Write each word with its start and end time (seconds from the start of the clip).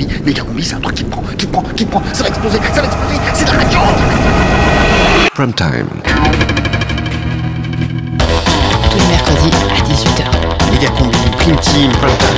combi. 0.00 0.22
Méga 0.24 0.42
combi, 0.42 0.62
c'est 0.62 0.74
un 0.74 0.80
truc 0.80 0.96
qui 0.96 1.04
prend, 1.04 1.22
qui 1.36 1.46
prend, 1.46 1.62
qui 1.76 1.84
prend. 1.84 2.02
Ça 2.12 2.22
va 2.22 2.28
exploser, 2.28 2.58
ça 2.72 2.80
va 2.80 2.86
exploser. 2.86 3.20
C'est 3.34 3.44
de 3.44 3.50
la 3.50 3.56
radio. 3.58 3.78
Prime 5.34 5.52
time. 5.52 5.86
Tous 8.90 8.98
les 8.98 9.06
mercredis 9.06 9.50
à 9.70 9.80
18h. 9.88 10.72
Méga 10.72 10.88
combi, 10.90 11.16
prime 11.38 11.56
team, 11.56 11.90
prime 11.92 12.16
time. 12.18 12.28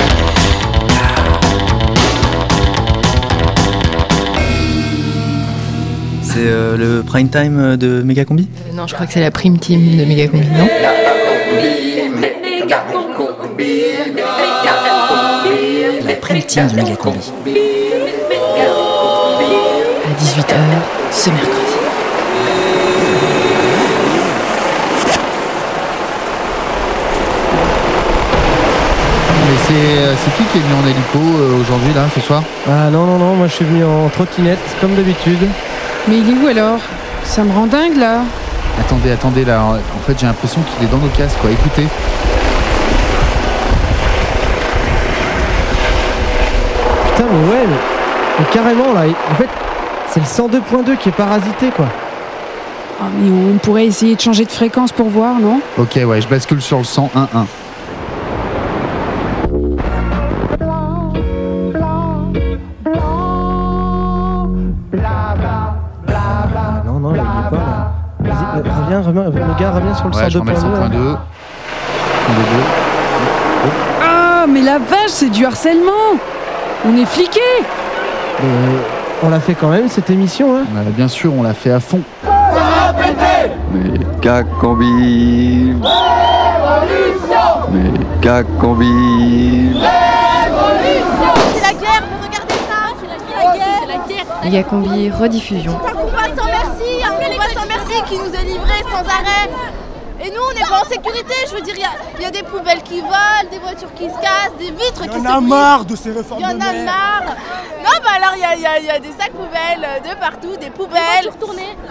C'est 6.23 6.47
euh, 6.47 6.77
le 6.77 7.03
prime 7.03 7.29
time 7.29 7.77
de 7.77 8.01
Megacombi? 8.01 8.47
Euh, 8.67 8.75
non, 8.75 8.87
je 8.87 8.95
crois 8.95 9.05
que 9.05 9.13
c'est 9.13 9.21
la 9.21 9.29
prime 9.29 9.59
team 9.59 9.97
de 9.97 10.03
Megacombi, 10.03 10.47
non? 10.47 10.67
Team 16.41 16.67
de 16.67 16.75
Megacombi. 16.75 17.31
À 20.03 20.21
18h 20.21 20.55
ce 21.11 21.29
mercredi. 21.29 21.59
Mais 29.45 29.57
c'est 29.67 29.73
euh, 29.73 30.13
c'est 30.23 30.31
qui 30.35 30.43
qui 30.51 30.57
est 30.57 30.61
venu 30.61 30.73
en 30.73 30.87
hélico 30.87 31.19
euh, 31.19 31.61
aujourd'hui 31.61 31.93
là 31.93 32.05
ce 32.13 32.21
soir? 32.21 32.41
Ah 32.67 32.89
non, 32.89 33.05
non, 33.05 33.17
non, 33.19 33.35
moi 33.35 33.47
je 33.47 33.53
suis 33.53 33.65
venu 33.65 33.83
en 33.85 34.09
trottinette, 34.09 34.59
comme 34.81 34.95
d'habitude. 34.95 35.47
Mais 36.07 36.17
il 36.17 36.29
est 36.29 36.43
où 36.43 36.47
alors? 36.47 36.79
Ça 37.23 37.43
me 37.43 37.53
rend 37.53 37.67
dingue 37.67 37.97
là. 37.97 38.21
Attendez, 38.79 39.11
attendez 39.11 39.45
là. 39.45 39.61
En 39.63 40.01
fait 40.05 40.19
j'ai 40.19 40.25
l'impression 40.25 40.61
qu'il 40.61 40.87
est 40.87 40.91
dans 40.91 40.97
nos 40.97 41.09
casques 41.09 41.37
quoi. 41.41 41.51
Écoutez. 41.51 41.87
Ouais, 47.37 47.65
mais, 47.67 47.75
mais 48.39 48.45
carrément 48.51 48.93
là, 48.93 49.01
en 49.31 49.35
fait, 49.35 49.49
c'est 50.07 50.19
le 50.19 50.25
102.2 50.25 50.97
qui 50.97 51.09
est 51.09 51.13
parasité 51.13 51.69
quoi. 51.75 51.85
Ah, 53.01 53.05
mais 53.17 53.29
on 53.53 53.57
pourrait 53.57 53.85
essayer 53.85 54.15
de 54.15 54.21
changer 54.21 54.45
de 54.45 54.51
fréquence 54.51 54.91
pour 54.91 55.09
voir, 55.09 55.35
non? 55.39 55.59
Ok 55.77 55.99
ouais, 56.05 56.21
je 56.21 56.27
bascule 56.27 56.61
sur 56.61 56.77
le 56.77 56.83
101.1. 56.83 57.45
Ah, 66.09 66.81
non, 66.85 66.99
non, 66.99 67.13
il 67.13 67.19
est 67.19 67.49
pas 67.49 67.55
là. 67.55 67.91
Vas-y, 68.19 68.59
euh, 68.59 68.71
reviens, 68.81 69.01
reviens, 69.01 69.47
le 69.47 69.59
gars, 69.59 69.71
reviens 69.71 69.93
sur 69.95 70.07
le 70.09 70.15
Ouais, 70.15 70.29
je 70.29 70.37
remets 70.37 70.53
le 70.53 70.57
102.2. 70.59 70.61
là. 70.61 70.89
100.2. 70.89 70.91
102.2. 70.91 71.19
Ah, 74.01 74.45
mais 74.47 74.61
la 74.61 74.77
vache, 74.77 75.07
c'est 75.09 75.29
du 75.29 75.45
harcèlement 75.45 75.91
On 76.85 76.97
est 76.97 77.05
fliqués 77.05 77.39
Mais 78.41 78.77
on 79.23 79.29
l'a 79.29 79.39
fait 79.39 79.53
quand 79.53 79.69
même 79.69 79.87
cette 79.87 80.09
émission, 80.09 80.57
hein. 80.57 80.65
Ouais, 80.75 80.91
bien 80.91 81.07
sûr, 81.07 81.33
on 81.33 81.43
l'a 81.43 81.53
fait 81.53 81.71
à 81.71 81.79
fond. 81.79 82.01
Méga 83.71 84.43
combi. 84.59 85.73
Méga 87.71 88.43
combi. 88.59 89.71
C'est 91.53 91.61
la 91.61 91.73
guerre, 91.73 92.03
vous 92.11 92.27
regardez 92.27 92.59
ça 92.67 92.93
C'est 92.99 93.07
la 93.07 93.17
guerre, 93.55 93.81
c'est 93.81 93.87
la 93.87 93.97
guerre. 94.07 95.19
Rediffusion. 95.19 95.71
Un 95.71 95.91
combat 95.91 96.27
sans 96.35 96.45
merci, 96.45 97.03
un 97.03 97.13
combat 97.15 97.49
sans 97.53 97.67
merci 97.67 98.03
qui 98.07 98.17
nous 98.17 98.33
est 98.35 98.43
livré 98.43 98.77
sans 98.91 99.05
arrêt. 99.07 99.49
Et 100.25 100.29
nous, 100.31 100.39
on 100.49 100.53
n'est 100.53 100.61
pas 100.65 100.81
en 100.81 100.85
sécurité, 100.89 101.33
je 101.49 101.55
veux 101.55 101.61
dire, 101.61 101.73
il 101.75 101.81
y 101.81 101.83
a- 101.83 101.89
il 102.17 102.21
y, 102.21 102.25
a 102.25 102.31
des 102.31 102.43
poubelles 102.43 102.81
qui 102.83 103.01
volent, 103.01 103.43
des 103.51 103.59
voitures 103.59 103.93
qui 103.93 104.05
se 104.05 104.15
cassent, 104.21 104.55
des 104.57 104.71
vitres 104.71 105.01
qui 105.01 105.19
se 105.19 105.19
brisent. 105.19 105.85
de 105.87 105.95
ces 105.97 106.11
réformes 106.11 106.39
Il 106.41 106.43
y 106.43 106.45
en 106.47 106.61
a 106.61 106.73
marre. 106.85 107.35
Non, 107.83 107.95
bah 108.01 108.11
alors, 108.15 108.31
il 108.35 108.41
y 108.41 108.45
a, 108.45 108.55
il 108.55 108.61
y 108.61 108.65
a- 108.65 108.79
il 108.79 108.85
y 108.85 108.89
a 108.89 108.99
des 108.99 109.11
sacs 109.19 109.33
poubelles 109.33 109.85
de 110.07 110.15
partout, 110.19 110.55
des 110.55 110.69
poubelles. 110.69 111.29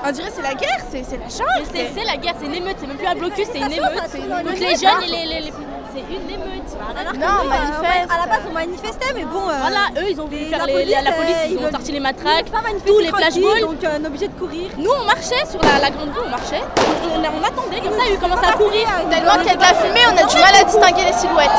On 0.04 0.10
dirait 0.12 0.30
c'est 0.34 0.42
la 0.42 0.54
guerre, 0.54 0.78
c'est 0.90 1.00
la 1.02 1.28
jungle. 1.28 1.66
C'est 1.72 2.04
la 2.04 2.16
guerre, 2.16 2.34
c'est 2.40 2.46
une 2.46 2.54
émeute, 2.54 2.76
c'est 2.80 2.86
même 2.86 2.96
plus 2.96 3.06
un 3.06 3.14
blocus, 3.14 3.46
c'est 3.52 3.58
une 3.58 3.72
émeute. 3.72 4.02
c'est 4.10 4.18
une 4.18 4.28
Donc 4.28 4.40
émeute. 4.40 4.58
les 4.60 4.76
jeunes, 4.76 5.02
et 5.02 5.08
les, 5.08 5.26
les- 5.26 5.40
les- 5.46 5.52
c'est 5.94 6.00
une 6.00 6.30
émeute. 6.30 6.70
Non, 7.18 7.44
manifeste. 7.48 8.10
À 8.10 8.26
la 8.26 8.26
base, 8.26 8.44
on 8.48 8.52
manifestait, 8.52 9.12
mais 9.14 9.24
bon. 9.24 9.48
euh, 9.48 9.52
Voilà, 9.60 9.80
eux 10.00 10.06
ils 10.10 10.20
ont 10.20 10.26
voulu 10.26 10.46
faire 10.46 10.58
la 10.60 10.66
les, 10.66 10.72
police, 10.72 10.94
la, 10.94 11.02
la 11.02 11.12
police, 11.12 11.36
euh, 11.36 11.46
ils 11.46 11.52
ils 11.60 11.66
ont 11.66 11.70
sorti 11.70 11.92
les 11.92 12.00
matraques, 12.00 12.46
tous 12.86 12.98
les 12.98 13.08
flashballs. 13.08 13.60
Donc 13.60 13.84
euh, 13.84 13.98
on 14.00 14.04
est 14.04 14.06
obligé 14.06 14.28
de 14.28 14.34
courir. 14.34 14.70
Nous 14.78 14.90
on 14.90 15.04
marchait 15.04 15.44
sur 15.50 15.60
la, 15.62 15.78
la 15.80 15.90
grande 15.90 16.08
rue, 16.14 16.22
on 16.26 16.30
marchait, 16.30 16.62
on, 16.78 17.18
on- 17.18 17.22
on 17.22 17.44
attendait, 17.44 17.80
comme 17.80 17.98
ça 17.98 18.04
ils 18.10 18.18
commencent 18.18 18.46
à 18.46 18.52
courir. 18.52 18.88
Tellement 19.10 19.34
qu'il 19.36 19.46
y 19.46 19.50
a 19.50 19.56
de 19.56 19.60
la 19.60 19.74
fumée, 19.74 20.00
on 20.12 20.16
a 20.16 20.24
du 20.28 20.36
mal 20.36 20.54
à 20.60 20.64
distinguer 20.64 21.04
les 21.04 21.12
silhouettes. 21.12 21.50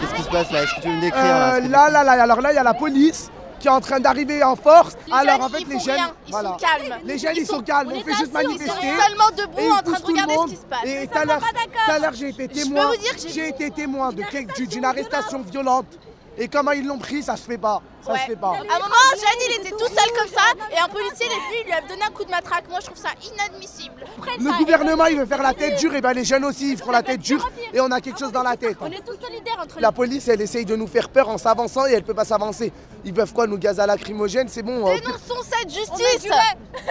Qu'est-ce 0.00 0.14
qui 0.14 0.22
se 0.22 0.28
passe 0.28 0.50
là? 0.52 0.62
Est-ce 0.62 0.74
que 0.76 0.80
tu 0.82 0.88
veux 0.88 0.94
me 0.96 1.00
décrire 1.00 1.22
Euh, 1.24 1.60
là, 1.68 1.90
là, 1.90 2.04
là, 2.04 2.16
là, 2.16 2.22
alors 2.22 2.40
là, 2.40 2.52
il 2.52 2.56
y 2.56 2.58
a 2.58 2.62
la 2.62 2.74
police 2.74 3.30
qui 3.58 3.68
est 3.68 3.70
en 3.70 3.80
train 3.80 4.00
d'arriver 4.00 4.42
en 4.42 4.56
force. 4.56 4.96
Les 5.06 5.12
alors 5.12 5.34
jeunes, 5.36 5.42
en 5.42 5.48
fait, 5.48 5.60
ils 5.60 5.68
les 5.68 5.78
jeunes, 5.80 5.94
rien, 5.94 6.14
ils 6.26 6.30
voilà. 6.30 6.48
sont 6.50 6.56
calmes. 6.56 7.00
Les 7.04 7.18
jeunes, 7.18 7.32
ils, 7.36 7.46
sont, 7.46 7.56
sont- 7.56 7.62
calmes. 7.62 7.92
on 7.94 8.00
fait 8.00 8.14
juste 8.14 8.32
on 8.34 8.38
Ils 8.40 8.42
sont 8.44 8.48
manifester. 8.48 8.86
seulement 9.06 9.28
Et 9.30 9.40
debout 9.42 9.52
ils 9.58 9.70
en 9.72 9.82
train 9.82 10.00
de 10.00 10.06
regarder 10.06 10.34
ce 10.34 10.46
qui 10.50 10.56
se 10.56 10.66
passe. 10.66 10.84
Et 10.84 11.06
tout 11.06 11.18
à 11.90 11.98
l'heure, 11.98 12.12
j'ai 12.14 12.28
été 12.28 12.48
témoin. 12.48 12.90
j'ai- 13.28 13.48
été 13.48 13.70
témoin 13.70 14.12
d'une 14.66 14.84
arrestation 14.84 15.40
violente. 15.42 15.86
Et 16.40 16.46
comment 16.46 16.70
ils 16.70 16.86
l'ont 16.86 16.98
pris, 16.98 17.22
ça 17.22 17.36
se 17.36 17.42
fait 17.42 17.58
pas. 17.58 17.82
Ça 18.04 18.12
Ouais. 18.12 18.18
se 18.20 18.24
fait 18.26 18.36
pas. 18.36 18.48
À 18.48 18.52
un 18.52 18.78
moment, 18.78 18.94
Jeanne, 19.16 19.48
il 19.48 19.60
était 19.60 19.70
tout 19.70 19.86
seul 19.88 20.10
comme 20.16 20.28
ça, 20.32 20.42
et 20.72 20.78
un 20.78 20.88
policier 20.88 21.26
il 21.26 21.32
est 21.32 21.34
venu, 21.34 21.56
il 21.60 21.64
lui 21.66 21.72
a 21.72 21.80
donné 21.82 22.02
un 22.06 22.10
coup 22.10 22.24
de 22.24 22.30
matraque. 22.30 22.64
Moi, 22.70 22.78
je 22.80 22.86
trouve 22.86 22.96
ça 22.98 23.10
inadmissible. 23.32 24.04
Le 24.38 24.58
gouvernement, 24.58 25.06
il 25.06 25.18
veut 25.18 25.26
faire 25.26 25.42
la 25.42 25.52
tête 25.52 25.78
dure, 25.78 25.94
et 25.94 26.00
ben 26.00 26.12
les 26.12 26.24
jeunes 26.24 26.44
aussi, 26.44 26.72
ils 26.72 26.78
feront 26.78 26.92
la 26.92 27.02
tête 27.02 27.20
dure, 27.20 27.50
et 27.72 27.80
on 27.80 27.90
a 27.90 28.00
quelque 28.00 28.18
chose 28.18 28.32
dans 28.32 28.42
la 28.42 28.56
tête. 28.56 28.76
On 28.80 28.86
est 28.86 29.04
tous 29.04 29.18
solidaires 29.20 29.58
entre 29.62 29.80
La 29.80 29.92
police, 29.92 30.28
elle 30.28 30.40
essaye 30.40 30.64
de 30.64 30.76
nous 30.76 30.86
faire 30.86 31.08
peur 31.08 31.28
en 31.28 31.38
s'avançant 31.38 31.86
et 31.86 31.92
elle 31.92 32.02
peut 32.04 32.14
pas 32.14 32.24
s'avancer. 32.24 32.72
Ils 33.04 33.12
peuvent 33.14 33.32
quoi, 33.32 33.46
nous 33.46 33.58
gaz 33.58 33.78
à 33.80 33.86
lacrymogène, 33.86 34.48
c'est 34.48 34.62
bon. 34.62 34.86
euh, 34.88 34.94
Dénonçons 34.98 35.42
cette 35.50 35.70
justice. 35.70 36.30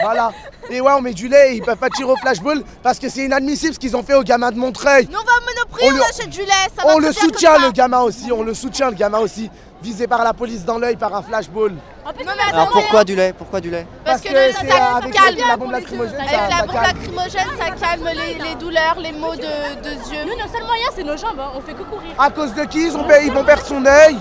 Voilà. 0.01 0.31
Et 0.69 0.81
ouais, 0.81 0.91
on 0.97 1.01
met 1.01 1.13
du 1.13 1.28
lait, 1.28 1.56
ils 1.56 1.62
peuvent 1.63 1.78
pas 1.78 1.89
tirer 1.89 2.12
au 2.12 2.16
flashball 2.18 2.63
parce 2.84 3.00
que 3.00 3.09
c'est 3.09 3.25
inadmissible 3.25 3.74
ce 3.74 3.79
qu'ils 3.79 3.95
ont 3.95 4.03
fait 4.03 4.13
au 4.16 4.24
gamin 4.24 4.51
de 4.51 4.57
Montreuil. 4.57 5.07
Nous, 5.12 5.18
on 5.18 5.24
va 5.24 5.31
au 5.38 5.45
Monoprix, 5.45 5.84
On 5.85 5.88
on, 5.88 5.91
le- 5.97 6.01
achète 6.03 6.29
du 6.29 6.41
lait. 6.41 6.51
Ça 6.75 6.84
va 6.85 6.95
On 6.95 7.00
le 7.00 7.12
soutient, 7.12 7.57
le 7.59 7.72
gamin 7.72 8.01
aussi, 8.01 8.31
on 8.31 8.44
le 8.44 8.53
soutient, 8.53 8.89
le 8.89 8.95
gamin 8.95 9.19
aussi. 9.19 9.50
Visé 9.82 10.08
par 10.08 10.24
la 10.24 10.34
police 10.34 10.66
dans 10.66 10.80
l'œil 10.80 10.96
par 10.96 11.14
un 11.16 11.22
flashball. 11.22 11.72
Non, 11.74 11.80
mais 12.16 12.24
Alors 12.52 12.64
attendez, 12.68 12.70
pourquoi 12.74 13.04
du 13.04 13.16
lait 13.16 13.34
Pourquoi 13.38 13.62
du 13.62 13.70
lait 13.70 13.86
Parce 14.04 14.22
que, 14.22 14.30
que 14.30 14.34
le, 14.34 14.40
c'est 14.60 14.68
ça 14.68 14.96
avec 14.98 15.14
calme. 15.14 15.38
la 15.48 15.56
bombe 15.58 15.72
lacrymogène, 15.72 16.16
Avec 16.16 16.30
ça- 16.30 16.48
la 16.50 16.50
ça 16.58 16.62
bombe 16.66 16.72
calme. 16.74 16.84
lacrymogène, 16.86 17.50
ça 17.60 17.88
calme 17.88 18.10
les, 18.16 18.44
les 18.44 18.56
douleurs, 18.56 18.96
les 19.00 19.12
maux 19.12 19.36
de, 19.36 19.42
de 19.84 19.90
yeux. 19.92 20.24
Nous, 20.26 20.36
notre 20.38 20.52
seul 20.52 20.64
moyen, 20.66 20.88
c'est 20.96 21.04
nos 21.04 21.16
jambes, 21.18 21.40
hein. 21.40 21.52
on 21.56 21.62
fait 21.62 21.74
que 21.74 21.84
courir. 21.84 22.12
À 22.18 22.30
cause 22.32 22.54
de 22.56 22.64
qui? 22.64 22.88
Ils, 22.88 22.98
ont, 22.98 23.06
ils 23.24 23.32
vont 23.32 23.44
perdre 23.44 23.66
son 23.66 23.86
œil 23.86 24.18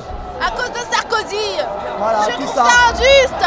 À 0.47 0.51
cause 0.51 0.71
de 0.73 0.79
Sarkozy. 0.93 1.37
Voilà, 1.99 2.19
Je 2.29 2.37
tout 2.37 2.43
trouve 2.43 2.55
ça. 2.55 2.65
ça 2.65 2.93
injuste. 2.93 3.47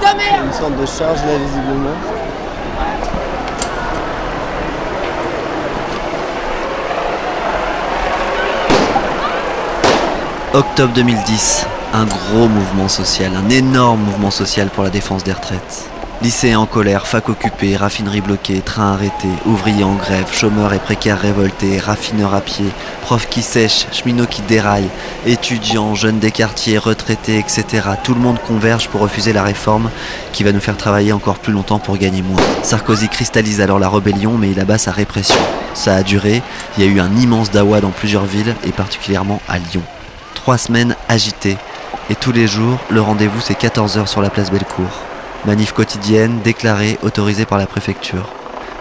Ta 0.00 0.14
mère. 0.14 0.42
Une 0.44 0.52
sorte 0.52 0.76
de 0.76 0.86
charge 0.86 1.18
là 1.24 1.36
visiblement. 1.38 1.96
Octobre 10.56 10.94
2010, 10.94 11.66
un 11.92 12.06
gros 12.06 12.48
mouvement 12.48 12.88
social, 12.88 13.32
un 13.36 13.50
énorme 13.50 14.00
mouvement 14.00 14.30
social 14.30 14.70
pour 14.70 14.84
la 14.84 14.88
défense 14.88 15.22
des 15.22 15.34
retraites. 15.34 15.90
Lycéens 16.22 16.60
en 16.60 16.64
colère, 16.64 17.06
fac 17.06 17.28
occupée, 17.28 17.76
raffinerie 17.76 18.22
bloquée, 18.22 18.62
train 18.62 18.94
arrêté, 18.94 19.28
ouvriers 19.44 19.84
en 19.84 19.92
grève, 19.96 20.32
chômeurs 20.32 20.72
et 20.72 20.78
précaires 20.78 21.20
révoltés, 21.20 21.78
raffineurs 21.78 22.32
à 22.32 22.40
pied, 22.40 22.64
profs 23.02 23.28
qui 23.28 23.42
sèchent, 23.42 23.86
cheminots 23.92 24.24
qui 24.24 24.40
déraillent, 24.40 24.88
étudiants, 25.26 25.94
jeunes 25.94 26.20
des 26.20 26.30
quartiers, 26.30 26.78
retraités, 26.78 27.38
etc. 27.38 27.64
Tout 28.02 28.14
le 28.14 28.20
monde 28.20 28.38
converge 28.40 28.88
pour 28.88 29.02
refuser 29.02 29.34
la 29.34 29.42
réforme 29.42 29.90
qui 30.32 30.42
va 30.42 30.52
nous 30.52 30.60
faire 30.60 30.78
travailler 30.78 31.12
encore 31.12 31.38
plus 31.38 31.52
longtemps 31.52 31.80
pour 31.80 31.98
gagner 31.98 32.22
moins. 32.22 32.40
Sarkozy 32.62 33.10
cristallise 33.10 33.60
alors 33.60 33.78
la 33.78 33.90
rébellion 33.90 34.38
mais 34.38 34.52
il 34.52 34.58
abat 34.58 34.78
sa 34.78 34.90
répression. 34.90 35.36
Ça 35.74 35.96
a 35.96 36.02
duré, 36.02 36.40
il 36.78 36.84
y 36.84 36.88
a 36.88 36.90
eu 36.90 36.98
un 36.98 37.14
immense 37.14 37.50
dawa 37.50 37.82
dans 37.82 37.90
plusieurs 37.90 38.24
villes 38.24 38.54
et 38.64 38.72
particulièrement 38.72 39.42
à 39.48 39.58
Lyon. 39.58 39.82
Trois 40.46 40.58
semaines 40.58 40.94
agitées 41.08 41.56
et 42.08 42.14
tous 42.14 42.30
les 42.30 42.46
jours 42.46 42.78
le 42.88 43.00
rendez-vous 43.00 43.40
c'est 43.40 43.60
14h 43.60 44.06
sur 44.06 44.22
la 44.22 44.30
place 44.30 44.52
Bellecour. 44.52 45.02
Manif 45.44 45.72
quotidienne, 45.72 46.38
déclarée, 46.44 47.00
autorisée 47.02 47.46
par 47.46 47.58
la 47.58 47.66
préfecture. 47.66 48.28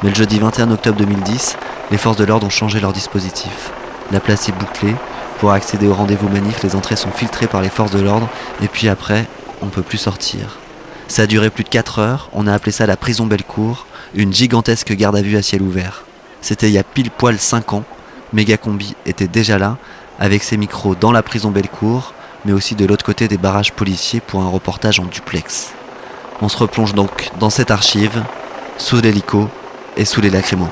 Mais 0.04 0.10
le 0.10 0.16
jeudi 0.16 0.38
21 0.38 0.70
octobre 0.70 1.00
2010, 1.00 1.58
les 1.90 1.98
forces 1.98 2.18
de 2.18 2.24
l'ordre 2.24 2.46
ont 2.46 2.52
changé 2.52 2.80
leur 2.80 2.94
dispositif. 2.94 3.72
La 4.12 4.20
place 4.20 4.48
est 4.48 4.52
bouclée. 4.52 4.94
Pour 5.40 5.54
accéder 5.54 5.88
au 5.88 5.96
rendez-vous 5.96 6.30
manif, 6.30 6.62
les 6.62 6.76
entrées 6.76 6.96
sont 6.98 7.10
filtrées 7.10 7.48
par 7.48 7.64
les 7.64 7.70
forces 7.70 7.90
de 7.90 8.00
l'ordre. 8.00 8.30
Et 8.62 8.68
puis 8.68 8.88
après, 8.88 9.26
on 9.64 9.70
peut 9.70 9.82
plus 9.82 9.98
sortir. 9.98 10.60
Ça 11.08 11.24
a 11.24 11.26
duré 11.26 11.50
plus 11.50 11.64
de 11.64 11.70
4 11.70 11.98
heures. 11.98 12.30
On 12.34 12.46
a 12.46 12.54
appelé 12.54 12.74
ça 12.74 12.86
la 12.86 12.96
prison 12.96 13.26
Bellecour. 13.26 13.88
Une 14.14 14.32
gigantesque 14.32 14.94
garde 14.94 15.16
à 15.16 15.24
vue 15.24 15.36
à 15.36 15.42
ciel 15.42 15.64
ouvert. 15.64 16.04
C'était 16.42 16.70
il 16.70 16.74
y 16.74 16.78
a 16.78 16.84
pile 16.84 17.10
poil 17.10 17.40
5 17.40 17.74
ans. 17.74 17.86
Megacombi 18.34 18.96
était 19.06 19.28
déjà 19.28 19.58
là, 19.58 19.78
avec 20.20 20.44
ses 20.44 20.58
micros 20.58 20.96
dans 20.96 21.12
la 21.12 21.24
prison 21.24 21.52
Bellecour, 21.52 22.14
mais 22.46 22.54
aussi 22.54 22.76
de 22.76 22.86
l'autre 22.86 23.06
côté 23.06 23.28
des 23.28 23.38
barrages 23.38 23.74
policiers 23.74 24.22
pour 24.22 24.42
un 24.42 24.50
reportage 24.50 25.00
en 25.00 25.06
duplex. 25.06 25.74
On 26.42 26.50
se 26.50 26.58
replonge 26.58 26.94
donc 26.94 27.30
dans 27.40 27.50
cette 27.50 27.72
archive, 27.72 28.24
sous 28.78 28.98
l'hélico 29.02 29.48
et 29.98 30.06
sous 30.06 30.22
les 30.22 30.30
lacrymos. 30.30 30.70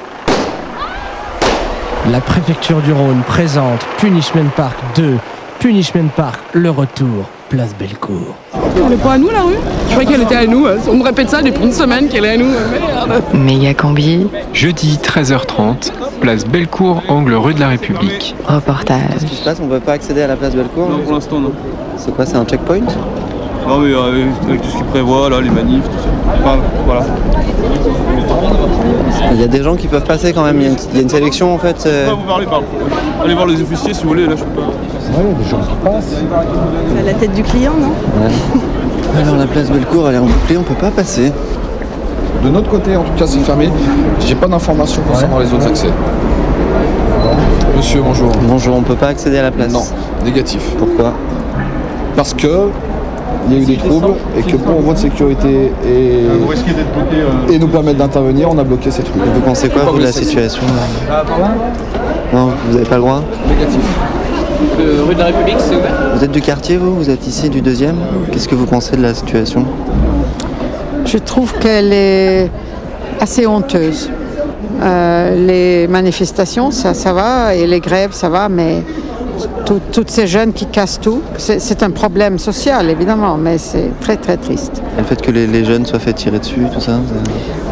La 2.11 2.19
préfecture 2.19 2.81
du 2.81 2.91
Rhône 2.91 3.21
présente 3.25 3.85
Punishment 3.97 4.49
Park 4.55 4.77
2, 4.95 5.17
Punishment 5.59 6.09
Park, 6.15 6.39
le 6.51 6.69
retour, 6.69 7.29
place 7.47 7.73
Bellecour. 7.79 8.35
Elle 8.85 8.93
est 8.93 8.97
pas 8.97 9.13
à 9.13 9.17
nous 9.17 9.29
la 9.29 9.43
rue? 9.43 9.53
Je 9.87 9.91
croyais 9.91 10.09
qu'elle 10.09 10.23
était 10.23 10.35
à 10.35 10.45
nous. 10.45 10.65
hein. 10.67 10.75
On 10.89 10.95
me 10.95 11.03
répète 11.03 11.29
ça 11.29 11.41
depuis 11.41 11.63
une 11.63 11.71
semaine 11.71 12.09
qu'elle 12.09 12.25
est 12.25 12.33
à 12.33 12.37
nous. 12.37 12.49
Merde. 12.49 13.23
Méga 13.33 13.73
combi, 13.73 14.27
Jeudi 14.51 14.99
13h30, 15.01 15.91
place 16.23 16.45
Bellecour, 16.47 17.03
angle 17.09 17.33
rue 17.33 17.53
de 17.53 17.59
la 17.59 17.67
République. 17.67 18.33
reportage. 18.47 19.01
Qu'est-ce 19.11 19.25
qui 19.25 19.35
se 19.35 19.43
passe? 19.43 19.57
On 19.61 19.67
peut 19.67 19.81
pas 19.81 19.91
accéder 19.91 20.21
à 20.21 20.27
la 20.27 20.37
place 20.37 20.55
Bellecour? 20.55 20.89
Non, 20.89 20.99
pour 20.99 21.11
l'instant, 21.11 21.41
non. 21.41 21.51
C'est 21.97 22.15
quoi 22.15 22.25
C'est 22.25 22.37
un 22.37 22.45
checkpoint? 22.45 22.79
Non, 23.67 23.79
mais 23.79 23.91
euh, 23.91 24.27
avec 24.47 24.61
tout 24.61 24.69
ce 24.69 24.77
qu'il 24.77 24.85
prévoit, 24.85 25.29
là, 25.29 25.41
les 25.41 25.49
manifs, 25.49 25.83
tout 25.83 25.97
ça. 26.01 26.09
Enfin, 26.41 26.59
voilà. 26.85 27.01
Il 29.33 29.41
y 29.41 29.43
a 29.43 29.47
des 29.47 29.63
gens 29.63 29.75
qui 29.75 29.87
peuvent 29.87 30.05
passer 30.05 30.31
quand 30.31 30.45
même, 30.45 30.61
il 30.61 30.63
y 30.63 30.67
a 30.67 30.69
une, 30.69 30.77
il 30.91 30.95
y 30.95 30.99
a 30.99 31.01
une 31.01 31.09
sélection 31.09 31.53
en 31.53 31.57
fait. 31.57 31.89
Vous 32.09 32.45
pardon. 32.49 32.65
Allez 33.21 33.33
voir 33.33 33.45
les 33.45 33.61
officiers 33.61 33.93
si 33.93 34.03
vous 34.03 34.09
voulez, 34.09 34.25
là, 34.25 34.35
je 34.37 34.43
peux 34.45 34.61
pas. 35.81 35.89
À 36.99 37.03
la 37.03 37.13
tête 37.15 37.33
du 37.33 37.43
client, 37.43 37.73
non? 37.77 37.91
Alors 39.19 39.35
la 39.35 39.45
place 39.45 39.69
Bellecour 39.69 40.07
elle 40.07 40.15
est 40.15 40.19
embouclée, 40.19 40.57
on 40.57 40.63
peut 40.63 40.73
pas 40.73 40.89
passer. 40.89 41.33
De 42.43 42.49
notre 42.49 42.69
côté, 42.69 42.95
en 42.97 43.03
tout 43.03 43.13
cas, 43.17 43.25
c'est 43.25 43.39
fermé. 43.39 43.69
J'ai 44.19 44.35
pas 44.35 44.47
d'informations 44.47 45.01
concernant 45.09 45.39
les 45.39 45.53
autres 45.53 45.67
accès. 45.67 45.87
Monsieur, 47.77 48.01
bonjour. 48.01 48.31
Bonjour, 48.47 48.75
on 48.75 48.81
peut 48.81 48.95
pas 48.95 49.07
accéder 49.07 49.37
à 49.37 49.43
la 49.43 49.51
place. 49.51 49.71
Non, 49.71 49.83
négatif. 50.25 50.61
Pourquoi? 50.77 51.13
Parce 52.15 52.33
que 52.33 52.69
il 53.47 53.53
y 53.53 53.59
a 53.59 53.61
eu 53.61 53.65
des 53.65 53.77
troubles 53.77 54.13
et 54.37 54.41
que 54.43 54.55
pour 54.55 54.81
votre 54.81 54.99
sécurité 54.99 55.71
et, 55.85 56.25
euh, 56.25 57.49
et 57.51 57.59
nous 57.59 57.67
permettre 57.67 57.99
d'intervenir, 57.99 58.49
on 58.49 58.57
a 58.57 58.63
bloqué 58.63 58.89
ces 58.91 59.03
trucs. 59.03 59.15
Vous 59.15 59.41
pensez 59.41 59.69
quoi 59.69 59.83
vous 59.83 59.97
de 59.99 60.03
la 60.03 60.11
situation 60.11 60.63
là? 61.07 61.23
Non, 62.33 62.51
vous 62.69 62.77
avez 62.77 62.85
pas 62.85 62.95
le 62.95 63.01
droit? 63.01 63.21
Négatif. 63.47 63.81
rue 65.07 65.13
de 65.13 65.19
la 65.19 65.25
République, 65.25 65.57
c'est 65.59 65.75
ouvert 65.75 65.91
Vous 66.15 66.23
êtes 66.23 66.31
du 66.31 66.41
quartier 66.41 66.77
vous? 66.77 66.95
Vous 66.95 67.09
êtes 67.09 67.27
ici 67.27 67.49
du 67.49 67.61
deuxième? 67.61 67.97
Qu'est-ce 68.31 68.47
que 68.47 68.55
vous 68.55 68.65
pensez 68.65 68.95
de 68.95 69.01
la 69.01 69.13
situation? 69.13 69.65
Je 71.13 71.19
trouve 71.19 71.53
qu'elle 71.59 71.93
est 71.93 72.49
assez 73.19 73.45
honteuse. 73.45 74.09
Euh, 74.81 75.35
les 75.45 75.87
manifestations, 75.87 76.71
ça, 76.71 76.95
ça 76.95 77.13
va, 77.13 77.53
et 77.53 77.67
les 77.67 77.79
grèves, 77.79 78.13
ça 78.13 78.29
va, 78.29 78.49
mais 78.49 78.81
tout- 79.63 79.79
toutes 79.91 80.09
ces 80.09 80.25
jeunes 80.25 80.53
qui 80.53 80.65
cassent 80.65 80.99
tout, 80.99 81.21
c'est 81.37 81.83
un 81.83 81.91
problème 81.91 82.39
social, 82.39 82.89
évidemment, 82.89 83.37
mais 83.37 83.59
c'est 83.59 83.91
très, 84.01 84.15
très 84.17 84.37
triste. 84.37 84.81
Le 84.97 85.03
fait 85.03 85.21
que 85.21 85.29
les, 85.29 85.45
les 85.45 85.63
jeunes 85.63 85.85
soient 85.85 85.99
fait 85.99 86.13
tirer 86.13 86.39
dessus, 86.39 86.61
tout 86.73 86.79
ça 86.81 86.93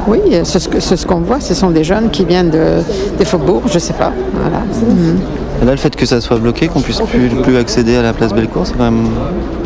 Oui, 0.07 0.19
c'est 0.43 0.59
ce 0.59 1.05
qu'on 1.07 1.21
voit, 1.21 1.39
ce 1.39 1.55
sont 1.55 1.71
des 1.71 1.83
jeunes 1.83 2.11
qui 2.11 2.23
viennent 2.25 2.51
de, 2.51 2.83
des 3.17 3.25
faubourgs, 3.25 3.63
je 3.73 3.79
sais 3.79 3.93
pas. 3.93 4.11
Voilà. 4.35 4.59
Mhm. 4.87 5.19
Et 5.61 5.65
Là, 5.65 5.71
le 5.71 5.77
fait 5.77 5.95
que 5.95 6.05
ça 6.07 6.19
soit 6.21 6.37
bloqué, 6.37 6.67
qu'on 6.67 6.81
puisse 6.81 6.99
plus, 7.01 7.29
plus 7.29 7.57
accéder 7.57 7.95
à 7.95 8.01
la 8.01 8.13
place 8.13 8.33
Bellecour, 8.33 8.65
c'est 8.65 8.75
quand 8.77 8.85
même. 8.85 9.07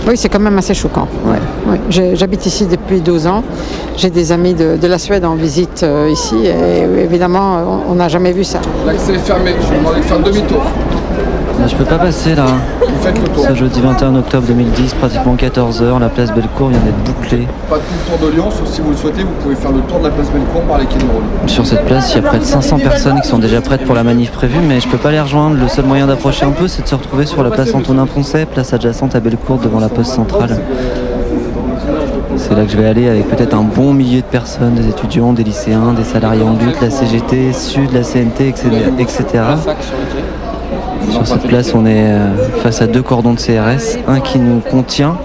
Oui, 0.08 0.18
c'est 0.18 0.28
quand 0.30 0.40
même 0.42 0.58
assez 0.58 0.74
choquant. 0.74 1.08
Ouais, 1.26 1.38
ouais. 1.72 1.80
J'ai- 1.90 2.16
J'habite 2.16 2.46
ici 2.46 2.66
depuis 2.66 3.00
12 3.02 3.28
ans. 3.28 3.44
J'ai 3.96 4.10
des 4.10 4.32
amis 4.34 4.54
de, 4.54 4.76
de 4.78 4.88
la 4.88 4.98
Suède 5.00 5.24
en 5.24 5.36
visite 5.36 5.84
euh, 5.84 6.10
ici 6.12 6.36
et 6.46 7.02
évidemment, 7.02 7.84
on- 7.90 7.96
n'a 7.96 8.10
jamais 8.10 8.34
vu 8.34 8.44
ça. 8.44 8.60
L'accès 8.86 9.14
est 9.14 9.20
fermé. 9.20 9.52
Je 9.62 9.68
vous 9.68 9.80
demande 9.80 9.96
de 9.96 10.02
faire 10.02 10.20
demi-tour. 10.20 10.62
je 11.66 11.76
peux 11.76 11.86
pas 11.86 11.98
passer 11.98 12.36
là. 12.36 12.46
Faites 13.06 13.22
le 13.22 13.28
tour. 13.28 13.46
Ce 13.46 13.54
jeudi 13.54 13.82
21 13.82 14.16
octobre 14.16 14.48
2010, 14.48 14.96
pratiquement 14.96 15.36
14h, 15.36 16.00
la 16.00 16.10
place 16.10 16.34
Bellecour 16.34 16.70
vient 16.70 16.80
d'être 16.80 17.04
bouclée. 17.04 17.48
Pas 17.70 17.76
tout 17.76 17.82
le 18.12 18.18
tour 18.18 18.28
de 18.28 18.34
Lyon, 18.34 18.50
sauf 18.50 18.68
si 18.68 18.82
vous 18.82 18.90
le 18.90 18.98
souhaitez, 18.98 19.22
vous 19.22 19.44
pouvez 19.44 19.54
faire 19.54 19.72
le 19.72 19.82
tour 19.82 20.00
de 20.00 20.06
la 20.06 20.10
place 20.10 20.28
Bellecour 20.32 20.62
par 20.62 20.80
les 20.80 20.88
quais 20.88 20.98
de. 20.98 21.48
Sur 21.48 21.68
cette 21.68 21.86
place, 21.86 22.14
il 22.14 22.24
y 22.24 22.26
a 22.26 22.28
près 22.28 22.40
de 22.40 22.44
500 22.44 22.80
personnes 22.80 23.22
qui 23.22 23.28
sont 23.28 23.38
déjà 23.38 23.62
prêtes 23.62 23.84
pour 23.86 23.94
la 23.94 24.04
manif 24.04 24.32
prévue, 24.32 24.58
mais 24.68 24.80
je 24.80 24.88
peux 24.88 24.98
pas 24.98 25.12
les 25.12 25.22
rejoindre. 25.22 25.56
Le 25.56 25.68
seul 25.68 25.86
moyen 25.86 26.08
d'approcher 26.08 26.46
un 26.46 26.52
peu, 26.52 26.68
c'est 26.68 26.82
de 26.82 26.88
se 26.88 26.96
retrouver 26.96 27.28
sur 27.28 27.44
la 27.44 27.52
place 27.52 27.76
Antonin 27.76 28.08
Poncet, 28.08 28.48
place 28.48 28.74
adjacente 28.74 29.14
à 29.14 29.20
Bellecour 29.20 29.60
devant 29.60 29.80
la 29.80 29.90
poste 29.90 30.12
centrale. 30.12 30.58
C'est 32.38 32.56
là 32.56 32.66
que 32.66 32.72
je 32.72 32.78
vais 32.78 32.88
aller 32.88 33.08
avec 33.08 33.30
peut-être 33.30 33.54
un 33.54 33.62
bon 33.62 33.94
millier 33.94 34.22
de 34.22 34.26
personnes, 34.26 34.74
des 34.74 34.90
étudiants, 34.90 35.32
des 35.32 35.44
lycéens, 35.44 35.94
des 35.96 36.04
salariés 36.04 36.42
en 36.42 36.54
lutte, 36.54 36.82
la 36.82 36.90
CGT, 36.90 37.54
Sud, 37.54 37.94
la 37.94 38.02
CNT, 38.02 38.48
etc. 38.48 38.70
etc. 38.98 39.44
Sur 41.10 41.28
cette 41.28 41.48
place, 41.48 41.74
on 41.74 41.86
est 41.86 42.12
euh, 42.12 42.36
face 42.64 42.82
à 42.82 42.88
deux 42.88 43.02
cordons 43.02 43.34
de 43.34 43.40
CRS, 43.40 43.98
un 44.08 44.20
qui 44.20 44.40
nous 44.40 44.60
contient 44.60 45.18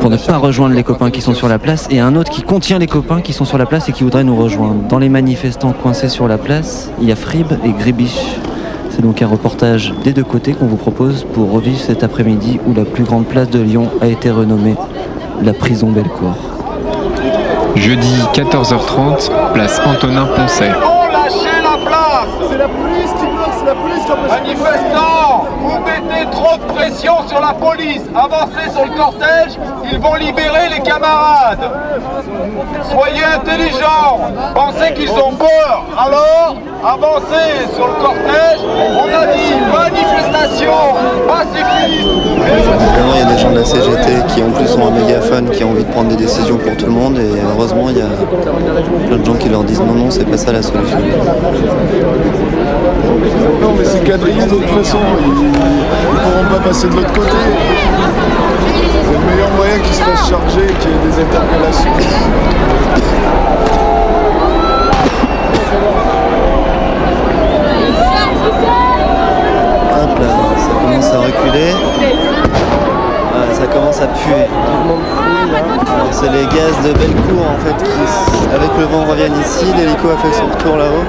pour 0.00 0.10
ne 0.10 0.16
pas 0.16 0.36
rejoindre 0.36 0.74
les 0.74 0.82
copains 0.82 1.10
qui 1.10 1.20
sont 1.20 1.34
sur 1.34 1.48
la 1.48 1.58
place 1.58 1.88
et 1.90 2.00
un 2.00 2.14
autre 2.16 2.30
qui 2.30 2.42
contient 2.42 2.78
les 2.78 2.86
copains 2.86 3.20
qui 3.20 3.32
sont 3.32 3.44
sur 3.44 3.58
la 3.58 3.66
place 3.66 3.88
et 3.88 3.92
qui 3.92 4.04
voudraient 4.04 4.24
nous 4.24 4.36
rejoindre. 4.36 4.82
Dans 4.88 4.98
les 4.98 5.08
manifestants 5.08 5.72
coincés 5.72 6.08
sur 6.08 6.28
la 6.28 6.38
place, 6.38 6.90
il 7.00 7.08
y 7.08 7.12
a 7.12 7.16
Frib 7.16 7.46
et 7.64 7.70
Gribiche. 7.70 8.36
C'est 8.90 9.02
donc 9.02 9.20
un 9.20 9.26
reportage 9.26 9.92
des 10.04 10.12
deux 10.12 10.24
côtés 10.24 10.52
qu'on 10.54 10.66
vous 10.66 10.76
propose 10.76 11.24
pour 11.34 11.50
revivre 11.50 11.80
cet 11.80 12.04
après-midi 12.04 12.60
où 12.66 12.74
la 12.74 12.84
plus 12.84 13.04
grande 13.04 13.26
place 13.26 13.50
de 13.50 13.60
Lyon 13.60 13.90
a 14.00 14.06
été 14.06 14.30
renommée 14.30 14.74
la 15.42 15.52
prison 15.52 15.90
Bellecour. 15.90 16.34
Jeudi 17.74 18.14
14h30, 18.32 19.52
place 19.52 19.80
Antonin 19.84 20.26
Poncet. 20.34 20.70
Lâchez 20.70 21.62
la 21.62 21.78
place 21.84 22.48
C'est 22.48 22.58
la 22.58 22.68
police 22.68 23.12
qui 23.18 23.25
la 23.66 23.74
police 23.74 24.06
Manifestants, 24.28 25.44
vous 25.58 25.78
mettez 25.80 26.30
trop 26.30 26.56
de 26.56 26.72
pression 26.72 27.26
sur 27.26 27.40
la 27.40 27.52
police. 27.52 28.02
Avancez 28.14 28.70
sur 28.70 28.84
le 28.84 28.96
cortège, 28.96 29.58
ils 29.90 29.98
vont 29.98 30.14
libérer 30.14 30.68
les 30.68 30.80
camarades. 30.80 31.68
Soyez 32.88 33.24
intelligents, 33.24 34.20
pensez 34.54 34.94
qu'ils 34.94 35.10
ont 35.10 35.32
peur. 35.32 35.84
Alors, 35.98 36.56
avancez 36.84 37.68
sur 37.74 37.86
le 37.86 37.94
cortège. 37.94 38.60
On 38.66 39.06
a 39.06 39.26
dit 39.34 39.54
manifestation 39.72 40.72
pacifiste. 41.26 42.06
Maintenant, 42.38 43.14
il 43.14 43.20
y 43.20 43.22
a 43.22 43.32
des 43.32 43.38
gens 43.38 43.50
de 43.50 43.58
la 43.58 43.64
CGT 43.64 44.12
qui 44.28 44.42
en 44.42 44.50
plus 44.50 44.74
ont 44.76 44.88
un 44.88 44.90
mégaphone, 44.90 45.50
qui 45.50 45.64
ont 45.64 45.70
envie 45.70 45.84
de 45.84 45.90
prendre 45.90 46.08
des 46.08 46.16
décisions 46.16 46.56
pour 46.56 46.76
tout 46.76 46.86
le 46.86 46.92
monde 46.92 47.18
et 47.18 47.30
heureusement 47.54 47.88
il 47.90 47.98
y 47.98 48.02
a 48.02 48.06
plein 49.06 49.16
de 49.16 49.24
gens 49.24 49.34
qui 49.34 49.48
leur 49.48 49.64
disent 49.64 49.80
non 49.80 49.94
non 49.94 50.10
c'est 50.10 50.24
pas 50.24 50.36
ça 50.36 50.52
la 50.52 50.62
solution. 50.62 50.98
Non, 53.60 53.72
mais 53.76 53.84
c'est 53.84 54.04
quadrillé 54.04 54.42
de 54.42 54.48
toute 54.48 54.66
façon. 54.66 54.98
Ils 55.20 55.28
ne 55.28 55.50
pourront 55.50 56.54
pas 56.54 56.68
passer 56.68 56.88
de 56.88 56.94
l'autre 56.96 57.12
côté. 57.12 57.36
C'est 59.04 59.12
le 59.12 59.18
meilleur 59.30 59.50
moyen 59.56 59.78
qu'ils 59.78 59.94
se 59.94 60.02
fassent 60.02 60.28
charger 60.28 60.64
et 60.68 60.74
qu'il 60.74 60.90
y 60.90 60.94
ait 60.94 60.98
des 61.06 61.22
interpellations. 61.22 61.90
Hop 70.06 70.18
là, 70.20 70.26
ça 70.56 70.72
commence 70.80 71.12
à 71.12 71.18
reculer. 71.18 71.72
Ouais, 73.32 73.54
ça 73.54 73.66
commence 73.66 74.00
à 74.00 74.06
puer. 74.06 74.46
Alors, 75.94 76.12
C'est 76.12 76.30
les 76.30 76.44
gaz 76.46 76.76
de 76.84 76.92
Bellecour 76.92 77.44
en 77.50 77.58
fait 77.58 77.76
qui, 77.82 78.54
avec 78.54 78.70
le 78.78 78.84
vent 78.84 79.04
reviennent 79.04 79.40
ici, 79.40 79.66
l'hélico 79.76 80.08
a 80.10 80.16
fait 80.16 80.32
son 80.32 80.46
retour 80.46 80.76
là-haut. 80.76 81.04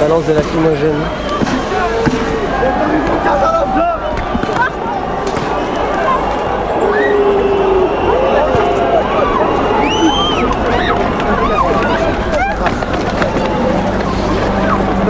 Balance 0.00 0.24
des 0.24 0.34
lacrymogènes. 0.34 1.04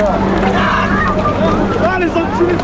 Ah 0.04 1.98
les 2.00 2.06
enculés 2.06 2.56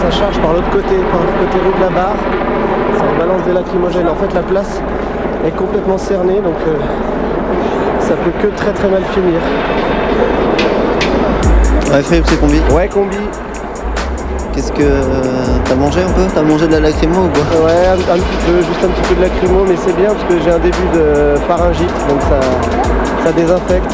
Ça 0.00 0.10
charge 0.10 0.38
par 0.40 0.52
l'autre 0.52 0.70
côté, 0.70 0.96
par 1.10 1.20
l'autre 1.20 1.38
côté 1.38 1.58
rue 1.64 1.74
de 1.78 1.80
la 1.80 1.90
barre. 1.90 2.16
Ça 2.98 3.04
balance 3.18 3.42
des 3.44 3.52
lacrymogènes. 3.52 4.08
En 4.08 4.16
fait, 4.16 4.34
la 4.34 4.42
place 4.42 4.82
est 5.46 5.56
complètement 5.56 5.96
cernée, 5.96 6.40
donc 6.40 6.56
euh, 6.66 6.74
ça 8.00 8.14
peut 8.14 8.32
que 8.42 8.48
très 8.54 8.72
très 8.72 8.88
mal 8.88 9.02
finir. 9.14 9.40
Ouais 11.92 12.02
c'est 12.04 12.40
combi 12.40 12.60
Ouais 12.72 12.88
combi. 12.88 13.16
Qu'est-ce 14.60 14.72
que. 14.72 14.82
euh, 14.82 15.00
T'as 15.64 15.74
mangé 15.74 16.00
un 16.02 16.12
peu? 16.12 16.20
T'as 16.34 16.42
mangé 16.42 16.66
de 16.66 16.72
la 16.72 16.80
lacrymo 16.80 17.20
ou 17.24 17.28
quoi? 17.32 17.64
Ouais, 17.64 17.86
un, 17.88 17.94
un 17.96 18.18
petit 18.20 18.40
peu, 18.44 18.58
juste 18.60 18.84
un 18.84 18.88
petit 18.92 19.08
peu 19.08 19.14
de 19.14 19.22
lacrymo, 19.22 19.64
mais 19.66 19.74
c'est 19.80 19.96
bien 19.96 20.10
parce 20.12 20.24
que 20.28 20.36
j'ai 20.44 20.50
un 20.52 20.58
début 20.58 20.88
de 20.92 21.40
pharyngite, 21.48 21.96
donc 22.10 22.20
ça, 22.28 22.40
ça 23.24 23.32
désinfecte. 23.32 23.90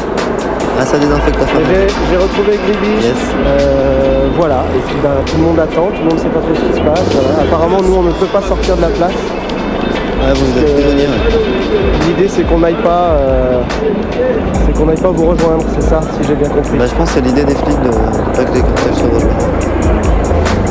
Ah, 0.77 0.85
ça 0.85 0.97
désinfecte 0.97 1.39
Et 1.41 1.45
pharmacie. 1.47 1.95
J'ai 2.11 2.17
retrouvé 2.17 2.59
Gribiche. 2.67 3.05
Yes. 3.05 3.15
Euh, 3.47 4.27
voilà. 4.35 4.65
Et 4.75 4.79
puis 4.85 4.97
bah, 5.01 5.15
tout 5.25 5.37
le 5.37 5.43
monde 5.43 5.59
attend, 5.59 5.87
tout 5.87 6.03
le 6.03 6.09
monde 6.11 6.13
ne 6.15 6.19
sait 6.19 6.27
pas 6.35 6.41
trop 6.43 6.53
ce 6.53 6.59
qui 6.59 6.73
se 6.75 6.83
passe. 6.83 7.05
Voilà. 7.15 7.47
Apparemment, 7.47 7.81
nous, 7.81 7.95
on 7.95 8.03
ne 8.03 8.11
peut 8.11 8.25
pas 8.27 8.41
sortir 8.41 8.75
de 8.75 8.81
la 8.81 8.89
place. 8.89 9.15
Ouais, 9.15 10.33
vous 10.35 10.59
êtes 10.59 10.67
Euh, 10.67 10.73
prisonnier, 10.73 11.07
ouais. 11.07 12.07
L'idée, 12.07 12.27
c'est 12.27 12.43
qu'on 12.43 12.59
n'aille 12.59 12.81
pas, 12.83 13.15
euh, 13.15 13.61
c'est 14.65 14.73
qu'on 14.77 14.85
n'aille 14.87 14.99
pas 14.99 15.11
vous 15.11 15.27
rejoindre, 15.27 15.63
c'est 15.79 15.87
ça, 15.87 16.01
si 16.01 16.27
j'ai 16.27 16.35
bien 16.35 16.49
compris. 16.49 16.77
Bah, 16.77 16.85
je 16.89 16.95
pense 16.95 17.07
que 17.09 17.15
c'est 17.15 17.21
l'idée 17.25 17.45
des 17.45 17.55
flics 17.55 17.81
de 17.81 17.89
pas 17.89 18.43
que 18.43 18.53
les 18.53 18.59
se 18.97 19.03
rejoignent. 19.03 19.96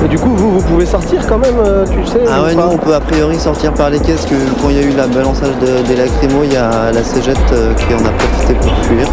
Et 0.05 0.09
du 0.09 0.19
coup, 0.19 0.31
vous, 0.37 0.59
vous 0.59 0.63
pouvez 0.63 0.87
sortir 0.87 1.27
quand 1.27 1.39
même, 1.39 1.57
euh, 1.65 1.85
tu 1.91 2.05
sais 2.07 2.21
Ah 2.31 2.41
ou 2.43 2.45
ouais, 2.45 2.55
nous 2.55 2.63
on 2.71 2.77
peut 2.79 2.95
a 2.95 3.01
priori 3.01 3.39
sortir 3.39 3.73
par 3.73 3.91
les 3.91 3.99
caisses 3.99 4.25
que 4.27 4.35
quand 4.63 4.69
il 4.71 4.77
y 4.77 4.79
a 4.79 4.83
eu 4.83 4.93
la 4.97 5.07
balançage 5.07 5.57
de- 5.61 5.83
des 5.89 5.97
lacrymos, 5.97 6.45
il 6.45 6.53
y 6.53 6.57
a 6.57 6.93
la 6.93 7.03
cégette 7.03 7.37
euh, 7.53 7.73
qui 7.75 7.93
en 7.95 7.99
a 8.07 8.11
profité 8.11 8.55
pour 8.55 8.73
fuir. 8.85 9.07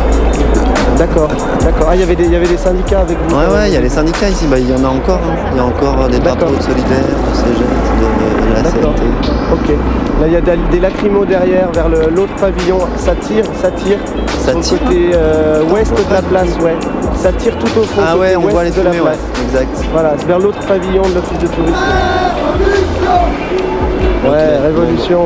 D'accord, 0.98 1.30
d'accord. 1.62 1.88
Ah, 1.90 1.96
il 1.96 2.02
y 2.02 2.04
avait 2.04 2.16
des- 2.16 2.58
syndicats 2.58 3.00
avec 3.02 3.18
vous 3.28 3.36
Ouais, 3.36 3.46
ouais, 3.46 3.68
il 3.70 3.74
y 3.74 3.78
a 3.78 3.82
les 3.82 3.90
syndicats 3.90 4.30
ici, 4.30 4.46
bah, 4.50 4.58
il 4.60 4.70
y 4.70 4.74
en 4.74 4.84
a 4.86 4.90
encore. 4.90 5.20
hein. 5.26 5.36
Il 5.52 5.58
y 5.58 5.60
a 5.60 5.66
encore 5.66 6.04
euh, 6.04 6.08
des 6.08 6.20
drapeaux 6.20 6.46
de 6.56 6.62
solidaires, 6.62 6.86
de 7.32 7.36
cégette, 7.36 7.68
de, 8.00 8.50
de 8.50 8.54
la. 8.54 8.70
CNT. 8.70 9.04
Ok. 9.52 9.70
Là, 10.22 10.28
il 10.28 10.34
y 10.34 10.36
a 10.38 10.42
des, 10.42 10.80
lacrymos 10.80 11.26
derrière, 11.26 11.70
vers 11.74 11.90
l'autre 11.90 12.36
pavillon. 12.40 12.78
Ça 12.98 13.14
tire, 13.16 13.44
ça 13.62 13.72
tire. 13.72 13.98
Ça 14.38 14.52
sur 14.52 14.62
tire 14.62 14.78
le 14.82 14.88
côté 14.88 15.12
euh, 15.16 15.62
ouest 15.74 15.92
de 15.92 16.14
la 16.14 16.22
place, 16.22 16.56
ouais. 16.64 16.76
Ça 17.24 17.32
tire 17.32 17.58
tout 17.58 17.80
au 17.80 17.84
fond. 17.84 18.02
Ah 18.06 18.18
ouais, 18.18 18.36
on 18.36 18.42
voit 18.42 18.66
les 18.66 18.72
de 18.72 18.82
la 18.82 18.92
fumées, 18.92 19.02
ouais, 19.02 19.12
place. 19.12 19.44
exact. 19.48 19.88
Voilà, 19.94 20.14
c'est 20.18 20.28
vers 20.28 20.40
l'autre 20.40 20.60
pavillon 20.68 21.04
de 21.04 21.16
l'office 21.16 21.40
de 21.40 21.48
tourisme. 21.48 21.78
Ouais, 24.30 24.58
révolution. 24.62 25.24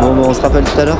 Bon, 0.00 0.12
bon, 0.14 0.22
on 0.30 0.32
se 0.32 0.40
rappelle 0.40 0.64
tout 0.64 0.80
à 0.80 0.86
l'heure 0.86 0.96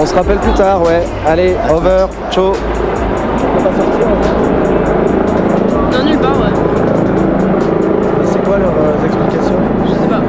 On 0.00 0.04
se 0.04 0.12
rappelle 0.12 0.38
plus 0.38 0.52
tard, 0.54 0.82
ouais. 0.82 1.04
Allez, 1.28 1.54
over, 1.72 2.06
ciao. 2.32 2.46
On 2.46 3.62
va 3.62 3.70
pas 3.70 3.76
sortir. 3.76 4.06
Non, 5.92 6.04
nulle 6.04 6.18
part, 6.18 6.40
ouais. 6.40 6.52
C'est 8.24 8.42
quoi 8.44 8.58
leurs 8.58 8.68
euh, 8.68 9.06
explications? 9.06 9.54
Je 9.86 9.92
sais 9.92 10.08
pas. 10.08 10.22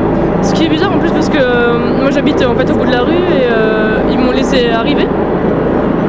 Ce 0.44 0.54
qui 0.54 0.66
est 0.66 0.70
bizarre 0.70 0.94
en 0.94 1.00
plus 1.00 1.10
parce 1.12 1.30
que 1.30 1.38
euh, 1.40 1.80
moi 2.02 2.12
j'habite 2.12 2.46
en 2.46 2.54
fait 2.56 2.70
au 2.70 2.76
bout 2.76 2.86
de 2.86 2.92
la 2.92 3.02
rue 3.02 3.14
et 3.14 3.48
euh, 3.50 3.98
ils 4.12 4.20
m'ont 4.20 4.32
laissé 4.32 4.70
arriver 4.70 5.08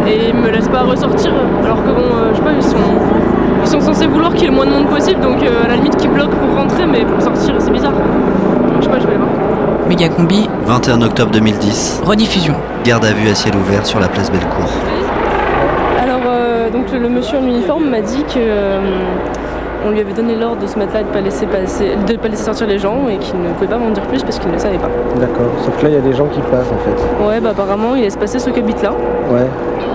et 0.07 0.29
ils 0.29 0.35
me 0.35 0.51
laissent 0.51 0.69
pas 0.69 0.83
ressortir 0.83 1.33
alors 1.65 1.83
que 1.85 1.91
bon 1.91 2.03
euh, 2.03 2.31
je 2.33 2.37
sais 2.37 2.43
pas 2.43 2.53
ils 2.53 2.63
sont 2.63 2.77
ils 3.63 3.69
sont 3.69 3.81
censés 3.81 4.07
vouloir 4.07 4.33
qu'il 4.33 4.43
y 4.43 4.47
ait 4.47 4.51
le 4.51 4.55
moins 4.57 4.67
de 4.67 4.71
monde 4.71 4.87
possible 4.87 5.21
donc 5.21 5.43
euh, 5.43 5.65
à 5.65 5.69
la 5.69 5.77
limite 5.77 5.97
qu'ils 5.97 6.11
bloquent 6.11 6.37
pour 6.37 6.57
rentrer 6.57 6.87
mais 6.87 7.05
pour 7.05 7.21
sortir 7.21 7.55
c'est 7.59 7.71
bizarre. 7.71 7.93
Donc, 7.93 8.79
je 8.79 8.85
sais 8.85 8.91
pas 8.91 8.99
je 9.01 9.07
vais 9.07 9.17
voir. 9.17 9.29
Méga 9.89 10.09
combi, 10.09 10.49
21 10.65 11.03
octobre 11.03 11.31
2010. 11.33 12.03
rediffusion. 12.05 12.55
Garde 12.85 13.05
à 13.05 13.13
vue 13.13 13.29
à 13.29 13.35
ciel 13.35 13.55
ouvert 13.57 13.85
sur 13.87 14.01
la 14.01 14.09
place 14.09 14.31
Bellecour. 14.31 14.71
Alors 16.03 16.23
euh, 16.27 16.71
donc 16.71 16.91
le 16.93 17.09
monsieur 17.09 17.39
en 17.39 17.43
uniforme 17.45 17.89
m'a 17.91 18.01
dit 18.01 18.25
que 18.25 18.39
euh, 18.39 18.81
on 19.87 19.91
lui 19.91 20.01
avait 20.01 20.13
donné 20.13 20.35
l'ordre 20.37 20.61
de 20.63 20.67
se 20.67 20.79
mettre 20.79 20.95
là 20.95 21.01
et 21.01 21.05
de 21.05 21.09
pas 21.09 21.21
laisser 21.21 21.47
passer 21.47 21.91
de 22.07 22.17
pas 22.17 22.29
laisser 22.29 22.45
sortir 22.45 22.67
les 22.67 22.79
gens 22.79 23.09
et 23.09 23.17
qu'il 23.19 23.41
ne 23.41 23.49
pouvait 23.55 23.67
pas 23.67 23.79
m'en 23.79 23.91
dire 23.91 24.05
plus 24.05 24.23
parce 24.23 24.39
qu'il 24.39 24.49
ne 24.49 24.55
le 24.55 24.59
savait 24.61 24.79
pas. 24.79 24.89
D'accord, 25.19 25.47
sauf 25.65 25.77
que 25.79 25.85
là, 25.85 25.89
il 25.91 25.95
y 25.95 25.99
a 25.99 26.01
des 26.01 26.13
gens 26.15 26.27
qui 26.27 26.41
passent 26.41 26.71
en 26.73 26.79
fait. 26.85 27.27
Ouais 27.27 27.41
bah 27.41 27.51
apparemment 27.51 27.95
il 27.95 28.03
laisse 28.03 28.17
passer 28.17 28.39
ceux 28.39 28.53
qui 28.53 28.61
habitent 28.61 28.83
là. 28.83 28.93
Ouais. 29.31 29.41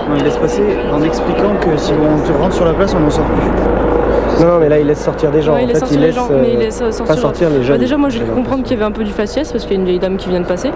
Non, 0.08 0.14
il 0.16 0.24
laisse 0.24 0.36
passer 0.36 0.62
en 0.92 1.02
expliquant 1.02 1.54
que 1.60 1.76
si 1.76 1.92
on 1.92 2.26
te 2.26 2.38
rentre 2.38 2.54
sur 2.54 2.64
la 2.64 2.72
place, 2.72 2.94
on 2.94 3.00
n'en 3.00 3.10
sort 3.10 3.24
plus. 3.24 4.42
Non, 4.44 4.52
non, 4.52 4.58
mais 4.60 4.68
là, 4.68 4.78
il 4.78 4.86
laisse 4.86 5.02
sortir 5.02 5.30
des 5.32 5.42
gens. 5.42 5.52
Ouais, 5.54 5.58
en 5.58 5.62
il 5.62 5.68
laisse 5.68 5.80
fait, 5.80 5.86
sortir 5.86 6.00
les 6.00 6.12
gens, 6.12 6.28
mais 6.30 6.52
il 6.52 6.58
laisse 6.60 6.80
euh, 6.80 6.92
sortir, 6.92 7.14
Pas 7.16 7.20
sortir 7.20 7.50
les 7.50 7.56
Bah, 7.58 7.62
jeunes. 7.64 7.78
déjà, 7.78 7.96
moi, 7.96 8.08
j'ai 8.08 8.20
cru 8.20 8.30
comprendre 8.30 8.62
qu'il 8.62 8.70
y 8.72 8.74
avait 8.76 8.84
un 8.88 8.92
peu 8.92 9.02
du 9.02 9.10
faciès 9.10 9.50
parce 9.50 9.64
qu'il 9.64 9.72
y 9.74 9.76
a 9.76 9.80
une 9.80 9.86
vieille 9.86 9.98
dame 9.98 10.16
qui 10.16 10.28
vient 10.28 10.38
de 10.40 10.46
passer, 10.46 10.70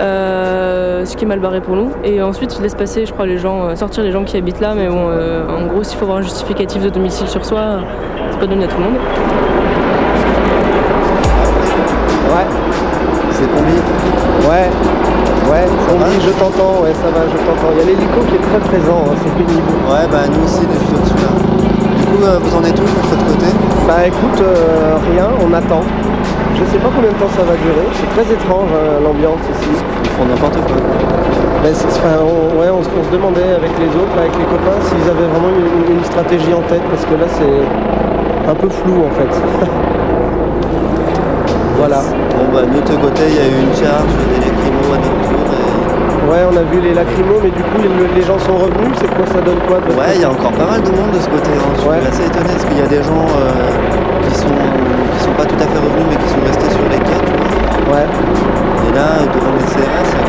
euh, 0.00 1.04
ce 1.04 1.16
qui 1.16 1.24
est 1.24 1.28
mal 1.28 1.38
barré 1.40 1.60
pour 1.60 1.76
nous. 1.76 1.90
Et 2.04 2.20
ensuite, 2.22 2.56
il 2.56 2.62
laisse 2.62 2.74
passer, 2.74 3.06
je 3.06 3.12
crois, 3.12 3.26
les 3.26 3.38
gens, 3.38 3.64
euh, 3.68 3.74
sortir 3.76 4.02
les 4.02 4.10
gens 4.10 4.24
qui 4.24 4.36
habitent 4.36 4.60
là. 4.60 4.74
Mais 4.76 4.88
bon, 4.88 5.06
euh, 5.08 5.44
en 5.48 5.66
gros, 5.66 5.82
s'il 5.84 5.96
faut 5.98 6.04
avoir 6.04 6.18
un 6.18 6.22
justificatif 6.22 6.82
de 6.82 6.88
domicile 6.90 7.28
sur 7.28 7.44
soi, 7.44 7.80
c'est 8.36 8.40
pas 8.40 8.52
donné 8.52 8.64
à 8.64 8.68
tout 8.68 8.76
le 8.76 8.84
monde. 8.84 8.98
Ouais. 12.36 12.46
C'est 13.32 13.48
combi 13.48 13.76
Ouais. 14.44 14.68
Ouais, 15.46 15.64
combi, 15.88 16.10
je 16.20 16.30
t'entends, 16.36 16.82
ouais, 16.82 16.92
ça 17.00 17.08
va, 17.14 17.22
je 17.30 17.38
t'entends. 17.38 17.70
Il 17.72 17.78
y 17.78 17.82
a 17.82 17.86
l'hélico 17.86 18.18
qui 18.28 18.34
est 18.34 18.44
très 18.44 18.58
présent, 18.66 19.06
hein, 19.08 19.14
c'est 19.22 19.32
pénible. 19.38 19.70
Ouais, 19.88 20.04
bah 20.10 20.26
nous 20.26 20.42
aussi, 20.44 20.66
juste 20.66 20.90
au-dessus 20.90 21.22
là. 21.22 21.32
Du 21.96 22.02
coup, 22.04 22.20
euh, 22.26 22.38
vous 22.42 22.52
en 22.58 22.62
êtes 22.66 22.76
où 22.76 22.82
de 22.84 22.98
votre 23.08 23.24
côté? 23.30 23.46
Bah 23.86 24.02
écoute, 24.04 24.40
euh, 24.42 24.98
rien, 25.14 25.30
on 25.38 25.54
attend. 25.54 25.80
Je 26.58 26.64
sais 26.66 26.82
pas 26.82 26.90
combien 26.90 27.12
de 27.14 27.18
temps 27.22 27.30
ça 27.38 27.46
va 27.46 27.54
durer. 27.62 27.86
C'est 27.94 28.10
très 28.10 28.26
étrange 28.26 28.68
hein, 28.74 28.98
l'ambiance 29.06 29.38
ici. 29.54 29.70
Ils 29.70 30.10
font 30.18 30.26
n'importe 30.26 30.58
quoi. 30.66 30.76
Ben, 31.62 31.70
enfin, 31.72 32.18
on, 32.26 32.58
ouais, 32.58 32.70
on, 32.74 32.82
se- 32.82 32.90
on 32.90 33.04
se 33.06 33.12
demandait 33.14 33.54
avec 33.54 33.70
les 33.78 33.90
autres, 33.94 34.14
avec 34.18 34.34
les 34.34 34.48
copains, 34.50 34.76
s'ils 34.82 35.06
avaient 35.06 35.30
vraiment 35.30 35.52
une, 35.54 35.94
une 35.94 36.04
stratégie 36.04 36.52
en 36.58 36.62
tête, 36.66 36.82
parce 36.90 37.04
que 37.06 37.14
là 37.14 37.28
c'est 37.30 37.54
un 38.48 38.54
peu 38.54 38.68
flou 38.68 39.04
en 39.06 39.10
fait. 39.10 39.32
voilà. 41.78 42.00
Bon, 42.36 42.44
bah 42.52 42.62
de 42.62 42.72
notre 42.74 42.96
côté, 43.00 43.22
il 43.28 43.34
y 43.34 43.38
a 43.40 43.46
eu 43.48 43.58
une 43.62 43.74
charge, 43.74 44.06
des 44.30 44.40
lacrymos 44.40 44.92
à 44.94 44.98
notre 44.98 45.20
tour. 45.28 45.44
Et... 45.52 46.30
Ouais, 46.30 46.42
on 46.50 46.56
a 46.56 46.62
vu 46.62 46.80
les 46.80 46.94
lacrymos, 46.94 47.40
mais 47.42 47.50
du 47.50 47.62
coup 47.62 47.78
les, 47.78 47.90
les 48.20 48.22
gens 48.26 48.38
sont 48.38 48.56
revenus. 48.56 48.94
C'est 48.98 49.10
quoi 49.14 49.26
ça 49.26 49.40
donne 49.40 49.60
quoi 49.66 49.78
Ouais, 49.94 50.12
il 50.16 50.20
y 50.20 50.24
a 50.24 50.30
encore 50.30 50.52
pas 50.52 50.66
mal 50.66 50.82
de 50.82 50.90
monde 50.90 51.12
de 51.14 51.18
ce 51.20 51.28
côté. 51.28 51.50
hein. 51.54 51.70
Je 51.76 51.80
suis 51.82 52.06
assez 52.08 52.26
étonné 52.26 52.50
parce 52.52 52.64
qu'il 52.64 52.78
y 52.78 52.82
a 52.82 52.86
des 52.90 53.02
gens 53.02 53.26
euh, 53.30 53.50
qui 54.26 54.34
sont 54.34 54.48
qui 55.14 55.18
sont 55.24 55.36
pas 55.38 55.44
tout 55.46 55.58
à 55.58 55.66
fait 55.66 55.78
revenus 55.78 56.06
mais 56.10 56.16
qui 56.18 56.28
sont 56.30 56.42
restés 56.46 56.70
sur 56.74 56.86
les 56.90 56.98
vois. 56.98 57.22
Ouais. 57.94 58.06
Et 58.06 58.92
là, 58.94 59.22
devant 59.30 59.52
les 59.54 59.66
CRS, 59.70 60.08
il 60.10 60.18
y 60.18 60.22
a 60.22 60.26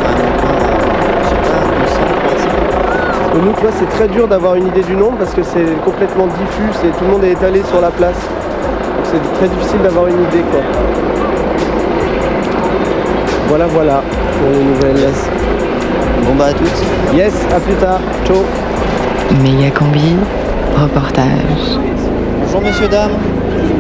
200, 3.37 3.43
300. 3.43 3.45
Parce 3.45 3.45
que 3.45 3.45
nous, 3.45 3.53
tu 3.53 3.61
vois, 3.61 3.71
c'est 3.71 3.89
très 3.97 4.07
dur 4.07 4.27
d'avoir 4.27 4.55
une 4.55 4.67
idée 4.67 4.81
du 4.81 4.95
nombre 4.95 5.17
parce 5.17 5.33
que 5.33 5.43
c'est 5.43 5.65
complètement 5.83 6.27
diffus, 6.27 6.69
c'est 6.81 6.97
tout 6.97 7.05
le 7.05 7.11
monde 7.11 7.23
est 7.23 7.31
étalé 7.31 7.61
sur 7.63 7.81
la 7.81 7.89
place. 7.89 8.15
Donc 8.15 9.05
c'est 9.05 9.33
très 9.37 9.47
difficile 9.47 9.81
d'avoir 9.81 10.07
une 10.07 10.23
idée 10.23 10.43
quoi. 10.51 10.59
Voilà 13.47 13.65
voilà 13.67 14.01
pour 14.39 14.49
les 14.51 14.63
nouvelles. 14.63 15.11
Bon 16.23 16.35
bah 16.35 16.45
à 16.47 16.53
toutes. 16.53 17.15
Yes, 17.15 17.33
à 17.55 17.59
plus 17.59 17.75
tard. 17.75 17.99
Ciao. 18.25 18.43
Méga 19.43 19.71
combi, 19.71 20.15
reportage. 20.75 21.79
Bonjour 22.41 22.61
messieurs, 22.61 22.87
dames. 22.87 23.11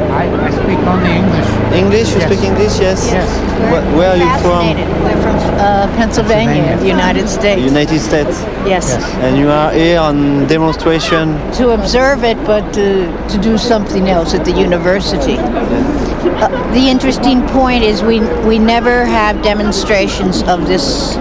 I, 0.01 0.25
I 0.47 0.49
speak 0.51 0.79
only 0.87 1.11
English. 1.11 1.47
English, 1.73 2.13
you 2.15 2.21
speak 2.21 2.43
English, 2.43 2.79
yes? 2.79 3.05
Yes. 3.11 3.29
Where, 3.71 3.81
where 3.97 4.09
are 4.11 4.17
you 4.17 4.41
from? 4.41 4.65
We're 5.03 5.21
from 5.21 5.35
uh, 5.59 5.87
Pennsylvania, 5.95 6.77
the 6.77 6.87
United 6.87 7.27
States. 7.27 7.61
United 7.61 7.99
States. 7.99 8.41
Yes. 8.65 8.87
yes. 8.89 9.03
And 9.23 9.37
you 9.37 9.49
are 9.49 9.71
here 9.71 9.99
on 9.99 10.47
demonstration. 10.47 11.35
To 11.53 11.71
observe 11.71 12.23
it, 12.23 12.37
but 12.45 12.73
to, 12.73 13.07
to 13.29 13.37
do 13.41 13.57
something 13.57 14.07
else 14.09 14.33
at 14.33 14.45
the 14.45 14.51
university. 14.51 15.37
Uh, 15.37 16.49
the 16.73 16.89
interesting 16.89 17.41
point 17.47 17.83
is 17.83 18.01
we 18.03 18.19
we 18.45 18.59
never 18.59 19.05
have 19.05 19.41
demonstrations 19.41 20.43
of 20.43 20.67
this 20.67 21.15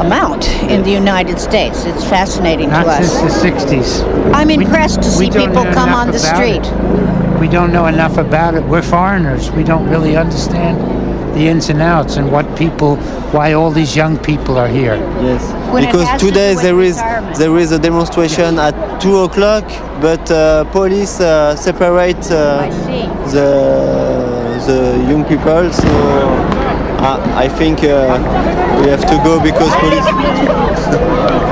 amount 0.00 0.48
in 0.70 0.82
the 0.82 0.90
United 0.90 1.38
States. 1.38 1.84
It's 1.84 2.04
fascinating 2.04 2.70
Not 2.70 2.84
to 2.84 2.90
us. 2.90 3.12
since 3.12 3.66
the 3.68 3.76
60s. 3.76 4.34
I'm 4.34 4.48
We- 4.48 4.54
impressed 4.54 5.02
to 5.02 5.10
see 5.10 5.30
people 5.30 5.64
come 5.74 5.90
on 5.92 6.10
the 6.10 6.18
street. 6.18 6.64
it. 6.64 7.09
We 7.40 7.48
don't 7.48 7.72
know 7.72 7.86
enough 7.86 8.18
about 8.18 8.54
it. 8.54 8.62
We're 8.64 8.82
foreigners. 8.82 9.50
We 9.50 9.64
don't 9.64 9.88
really 9.88 10.14
understand 10.14 10.76
the 11.34 11.48
ins 11.48 11.70
and 11.70 11.80
outs 11.80 12.16
and 12.18 12.30
what 12.30 12.44
people, 12.54 12.96
why 13.32 13.54
all 13.54 13.70
these 13.70 13.96
young 13.96 14.18
people 14.18 14.58
are 14.58 14.68
here. 14.68 14.96
Yes. 15.22 15.42
When 15.72 15.86
because 15.86 16.20
today 16.20 16.54
there 16.54 16.80
is 16.82 16.96
there 17.38 17.56
is 17.56 17.72
a 17.72 17.78
demonstration 17.78 18.58
at 18.58 18.74
two 19.00 19.20
o'clock, 19.20 19.64
but 20.02 20.30
uh, 20.30 20.64
police 20.64 21.18
uh, 21.20 21.56
separate 21.56 22.30
uh, 22.30 22.68
the 23.32 23.48
the 24.66 25.02
young 25.08 25.24
people. 25.24 25.72
So 25.72 25.88
uh, 25.88 27.44
I 27.44 27.48
think 27.48 27.78
uh, 27.84 28.18
we 28.82 28.90
have 28.90 29.06
to 29.08 29.16
go 29.24 29.40
because 29.42 29.74
police. 29.76 30.04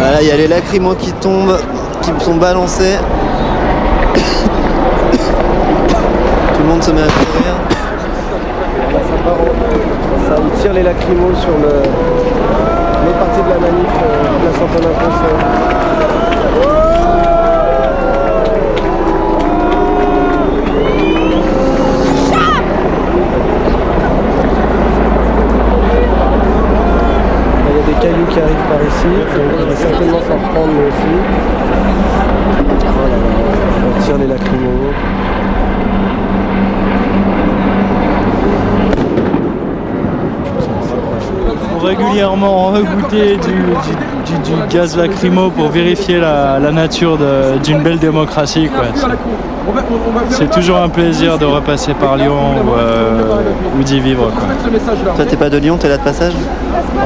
voilà, 0.00 0.22
il 0.22 0.28
y 0.28 0.30
a 0.30 0.36
les 0.36 0.48
lacrymos 0.48 0.94
qui 0.94 1.12
tombent, 1.12 1.58
qui 2.00 2.24
sont 2.24 2.36
balancés. 2.36 2.96
Tout 6.60 6.66
le 6.66 6.72
monde 6.72 6.82
se 6.82 6.90
met 6.90 7.00
à 7.00 7.06
courir. 7.06 7.54
Ça 8.92 9.16
part 9.24 9.38
ça, 10.28 10.34
ils 10.44 10.60
tirent 10.60 10.74
les 10.74 10.82
lacrymos 10.82 11.34
sur 11.40 11.56
le 11.56 11.72
l'autre 13.06 13.18
partie 13.18 13.40
de 13.40 13.48
la 13.48 13.58
manif, 13.58 13.88
euh, 14.02 14.28
place. 14.42 15.20
Il 27.64 27.72
a 27.72 27.82
des 27.86 27.96
cailloux 28.02 28.26
qui 28.28 28.38
arrivent 28.38 28.68
par 28.68 28.82
ici, 28.82 29.12
donc 29.34 29.48
on 29.62 29.66
va 29.66 29.76
certainement 29.76 30.20
s'en 30.20 30.34
reprendre 30.34 30.72
nous 30.74 30.88
aussi. 30.88 31.14
On 33.88 34.00
tire 34.02 34.18
les 34.18 34.26
lacrymos. 34.26 34.92
On 41.72 41.78
régule 41.78 41.79
régulièrement 41.90 42.68
regoûter 42.68 43.36
du, 43.36 43.52
du- 43.52 44.26
du- 44.26 44.50
du 44.50 44.74
gaz 44.74 44.96
lacrymo 44.96 45.50
pour 45.50 45.68
vérifier 45.68 46.18
la, 46.20 46.58
la 46.58 46.70
nature 46.72 47.18
d'une 47.64 47.82
belle 47.82 47.98
démocratie. 47.98 48.68
C'est- 50.30 50.50
toujours 50.50 50.78
un 50.78 50.88
plaisir 50.88 51.38
de 51.38 51.44
repasser 51.44 51.94
par 51.94 52.16
Lyon 52.16 52.38
ou, 52.64 52.70
euh, 52.78 53.22
ou 53.78 53.82
d'y 53.82 54.00
vivre. 54.00 54.30
quoi. 54.30 55.12
Toi, 55.16 55.24
t'es 55.24 55.36
pas 55.36 55.50
de 55.50 55.58
Lyon, 55.58 55.76
t'es 55.78 55.88
là 55.88 55.96
de 55.96 56.02
passage? 56.02 56.32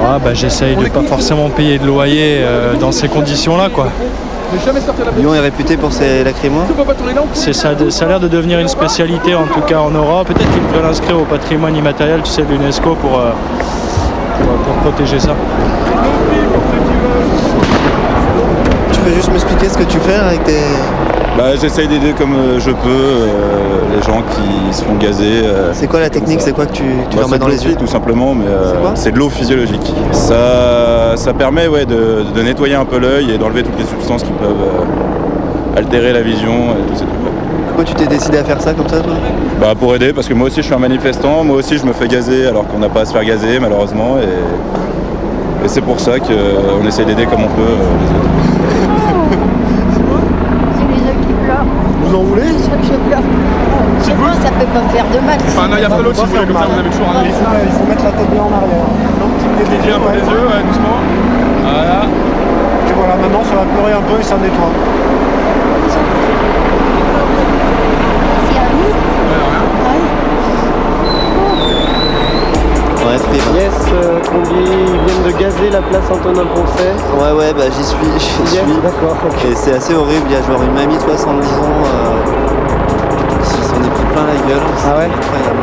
Ah, 0.07 0.19
bah, 0.23 0.35
J'essaye 0.35 0.77
de 0.77 0.89
pas 0.89 1.03
forcément 1.03 1.49
payer 1.51 1.79
de 1.79 1.87
loyer 1.87 2.39
euh, 2.41 2.75
dans 2.81 2.93
ces 2.93 3.09
conditions-là. 3.09 3.69
quoi. 3.75 3.89
Lyon 5.19 5.35
est 5.35 5.41
réputé 5.41 5.77
pour 5.77 5.93
ses 5.93 6.23
lacrymos 6.23 6.63
C'est 7.33 7.53
ça, 7.53 7.71
ça 7.89 8.05
a 8.05 8.09
l'air 8.09 8.21
de 8.21 8.29
devenir 8.29 8.61
une 8.61 8.69
spécialité 8.69 9.35
en 9.35 9.45
tout 9.53 9.61
cas 9.67 9.79
en 9.81 9.91
Europe. 9.91 10.29
Peut-être 10.29 10.51
qu'ils 10.53 10.63
devraient 10.69 10.87
l'inscrire 10.87 11.19
au 11.19 11.25
patrimoine 11.25 11.75
immatériel, 11.77 12.21
tu 12.23 12.31
sais, 12.31 12.43
de 12.43 12.49
l'UNESCO 12.53 12.95
pour, 12.95 13.19
euh, 13.19 13.31
pour, 14.39 14.47
pour 14.65 14.75
protéger 14.83 15.19
ça. 15.19 15.31
Tu 18.93 19.01
peux 19.01 19.11
juste 19.15 19.31
m'expliquer 19.33 19.69
ce 19.69 19.79
que 19.79 19.85
tu 19.85 19.99
fais 19.99 20.15
avec 20.15 20.45
tes... 20.45 20.61
Bah, 21.37 21.57
J'essaye 21.61 21.89
d'aider 21.89 22.13
comme 22.17 22.35
euh, 22.35 22.61
je 22.61 22.71
peux 22.71 22.77
euh, 22.89 23.27
les 23.95 24.03
gens 24.03 24.23
qui 24.31 24.73
se 24.73 24.85
font 24.85 24.95
gazer. 24.95 25.43
euh, 25.45 25.71
C'est 25.73 25.89
quoi 25.89 25.99
la 26.01 26.09
technique? 26.09 26.41
C'est 26.41 26.53
quoi 26.53 26.65
que 26.67 26.73
tu, 26.73 26.85
tu 27.11 27.17
Bah, 27.17 27.23
leur 27.23 27.29
mets 27.31 27.39
dans 27.39 27.49
les 27.49 27.65
yeux? 27.67 27.75
tout 27.75 27.89
simplement, 27.89 28.35
mais 28.35 28.47
euh, 28.47 28.71
C'est 28.73 28.81
quoi? 28.81 28.91
c'est 28.95 29.11
de 29.13 29.19
l'eau 29.19 29.29
physiologique. 29.31 29.93
Ça, 30.13 31.17
ça 31.17 31.33
permet 31.35 31.67
ouais, 31.67 31.87
de, 31.87 32.25
de 32.35 32.43
nettoyer 32.43 32.77
un 32.77 32.85
peu 32.85 32.99
l'œil 32.99 33.33
et 33.33 33.39
d'enlever 33.39 33.65
toutes 33.65 33.79
les 33.79 33.85
substances 33.87 34.23
qui 34.23 34.31
peuvent 34.33 34.51
euh, 34.51 35.79
altérer 35.79 36.13
la 36.13 36.23
vision 36.23 36.53
et 36.53 36.95
ces 36.97 37.05
trucs-là. 37.05 37.24
Pourquoi 37.75 37.93
tu 37.93 37.95
t'es 37.95 38.07
décidé 38.07 38.39
à 38.39 38.45
faire 38.45 38.61
ça 38.61 38.73
comme 38.73 38.87
ça, 38.87 39.01
toi 39.01 39.15
Bah, 39.61 39.75
pour 39.77 39.93
aider, 39.97 40.13
parce 40.13 40.29
que 40.29 40.35
moi 40.35 40.47
aussi 40.47 40.59
je 40.59 40.63
suis 40.67 40.75
un 40.75 40.79
manifestant, 40.79 41.43
moi 41.43 41.57
aussi 41.57 41.77
je 41.77 41.85
me 41.85 41.93
fais 41.93 42.07
gazer 42.07 42.47
alors 42.47 42.69
qu'on 42.69 42.79
n'a 42.79 42.89
pas 42.89 43.01
à 43.01 43.05
se 43.05 43.13
faire 43.13 43.25
gazer 43.25 43.59
malheureusement. 43.59 44.19
Et, 44.23 45.65
et 45.65 45.69
c'est 45.69 45.81
pour 45.81 45.99
ça 45.99 46.21
qu'on 46.21 46.87
essaie 46.87 47.05
d'aider 47.05 47.27
comme 47.27 47.43
on 47.43 47.49
peut 47.51 47.63
euh, 47.67 47.99
les 47.99 48.07
autres. 48.15 48.31
C'est 50.79 50.87
les 50.87 51.03
œufs 51.03 51.19
qui 51.27 51.33
pleurent. 51.35 51.67
Vous 52.05 52.15
en 52.15 52.23
voulez 52.23 52.43
Les 52.43 52.63
œufs 52.63 52.79
qui 52.81 52.91
pleurent. 53.11 53.27
C'est 54.03 54.15
bon, 54.15 54.31
ça 54.39 54.51
peut 54.55 54.71
pas 54.71 54.81
me 54.81 54.89
faire 54.95 55.07
de 55.11 55.19
mal. 55.27 55.35
Enfin, 55.43 55.67
non, 55.67 55.75
il 55.77 55.83
y 55.83 55.85
a 55.85 55.91
pas 55.91 55.99
l'autre 55.99 56.15
si 56.15 56.23
vous 56.23 56.31
voulez, 56.31 56.47
comme 56.47 56.55
ça 56.63 56.67
vous 56.71 56.79
avez 56.79 56.91
toujours 56.91 57.09
un 57.11 57.25
Il 57.27 57.33
faut, 57.33 57.43
il 57.59 57.73
faut 57.75 57.87
mettre 57.91 58.05
la 58.05 58.13
tête 58.13 58.31
bien 58.31 58.43
en 58.47 58.55
arrière. 58.55 58.87
Dédié 59.67 59.91
un 59.91 59.99
peu 59.99 60.13
les 60.15 60.23
yeux, 60.23 60.47
doucement. 60.63 61.03
Voilà. 61.67 62.07
Et 62.87 62.93
voilà, 62.95 63.17
maintenant 63.19 63.43
ça 63.43 63.57
va 63.59 63.67
pleurer 63.67 63.99
un 63.99 64.05
peu 64.07 64.15
et 64.21 64.23
ça 64.23 64.37
nettoie. 64.39 64.71
C'est 65.91 65.99
à 68.59 68.71
nous 68.71 68.95
Yes, 73.55 73.73
euh, 73.93 74.19
Combi, 74.31 74.63
ils 74.63 75.01
viennent 75.07 75.23
de 75.27 75.39
gazer 75.39 75.71
la 75.71 75.81
place 75.83 76.05
Antonin 76.11 76.47
Poncet. 76.55 76.95
Ouais, 77.19 77.33
ouais, 77.39 77.53
bah 77.53 77.65
j'y 77.71 77.85
suis, 77.85 77.97
j'y 78.19 78.55
Yes, 78.55 78.65
suis. 78.65 78.81
d'accord. 78.83 79.17
ok. 79.27 79.45
Et 79.51 79.55
c'est 79.55 79.75
assez 79.75 79.95
horrible, 79.95 80.27
il 80.29 80.33
y 80.33 80.37
a 80.37 80.43
genre 80.43 80.63
une 80.63 80.73
mamie 80.75 80.97
de 80.97 81.03
70 81.03 81.47
ans 81.49 81.83
euh, 81.85 83.43
qui 83.43 83.63
s'en 83.63 83.77
est 83.83 83.91
pris 83.95 84.07
plein 84.13 84.25
la 84.27 84.39
gueule. 84.49 84.63
Ah 84.87 84.99
ouais 84.99 85.09
Incroyable. 85.11 85.63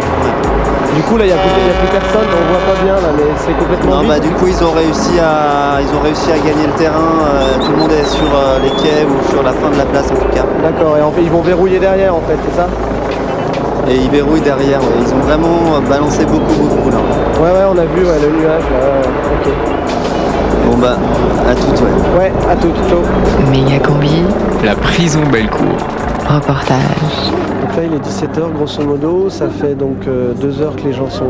Du 0.96 1.02
coup, 1.04 1.16
là, 1.18 1.24
il 1.24 1.28
n'y 1.28 1.34
a, 1.34 1.36
a 1.40 1.40
plus 1.40 1.88
personne, 1.92 2.28
on 2.28 2.52
voit 2.52 2.76
pas 2.76 2.78
bien 2.84 2.96
là, 2.96 3.10
mais 3.16 3.24
c'est 3.40 3.54
complètement 3.58 3.96
Non, 3.96 4.00
vide. 4.02 4.10
bah 4.10 4.20
du 4.20 4.30
coup 4.32 4.48
ils 4.48 4.62
ont 4.64 4.72
réussi 4.76 5.16
à, 5.20 5.80
ils 5.80 5.88
ont 5.96 6.02
réussi 6.04 6.30
à 6.32 6.38
gagner 6.38 6.68
le 6.68 6.74
terrain. 6.74 7.16
euh, 7.24 7.56
tout 7.64 7.72
le 7.72 7.78
monde 7.78 7.92
est 7.94 8.04
sur 8.06 8.28
euh, 8.28 8.60
les 8.62 8.72
quais 8.72 9.08
ou 9.08 9.16
sur 9.32 9.42
la 9.42 9.54
fin 9.54 9.70
de 9.72 9.78
la 9.78 9.86
place 9.86 10.12
en 10.12 10.16
tout 10.16 10.28
cas. 10.36 10.44
D'accord, 10.62 10.98
et 10.98 11.02
en 11.02 11.12
fait, 11.12 11.22
ils 11.24 11.32
vont 11.32 11.42
verrouiller 11.42 11.80
derrière 11.80 12.14
en 12.14 12.20
fait, 12.28 12.36
c'est 12.44 12.56
ça? 12.60 12.68
Et 13.90 13.96
ils 13.96 14.10
verrouillent 14.10 14.42
derrière. 14.42 14.80
ouais. 14.80 14.88
Ils 15.06 15.14
ont 15.14 15.20
vraiment 15.20 15.80
balancé 15.90 16.26
beaucoup, 16.26 16.64
beaucoup 16.70 16.90
là. 16.90 16.98
Ouais, 17.42 17.50
ouais, 17.50 17.66
on 17.74 17.78
a 17.78 17.86
vu 17.86 18.06
ouais, 18.06 18.20
le 18.22 18.40
nuage 18.40 18.64
là. 18.72 19.10
Ok. 19.34 19.52
Bon 20.70 20.78
bah, 20.78 20.98
à 21.50 21.56
toutes, 21.56 21.82
ouais. 21.82 22.20
Ouais, 22.20 22.32
à 22.50 22.56
tout, 22.56 22.70
ciao. 22.88 23.00
Méga 23.52 23.80
combi, 23.80 24.24
La 24.64 24.76
prison 24.76 25.22
Bellecour. 25.32 25.76
reportage. 26.30 27.32
Donc 27.62 27.76
là, 27.76 27.84
il 27.84 27.94
est 27.94 28.06
17h 28.06 28.52
grosso 28.54 28.84
modo. 28.84 29.30
Ça 29.30 29.48
fait 29.50 29.76
donc 29.76 30.08
euh, 30.08 30.34
deux 30.34 30.62
heures 30.62 30.76
que 30.76 30.84
les 30.84 30.94
gens 30.94 31.10
sont 31.10 31.26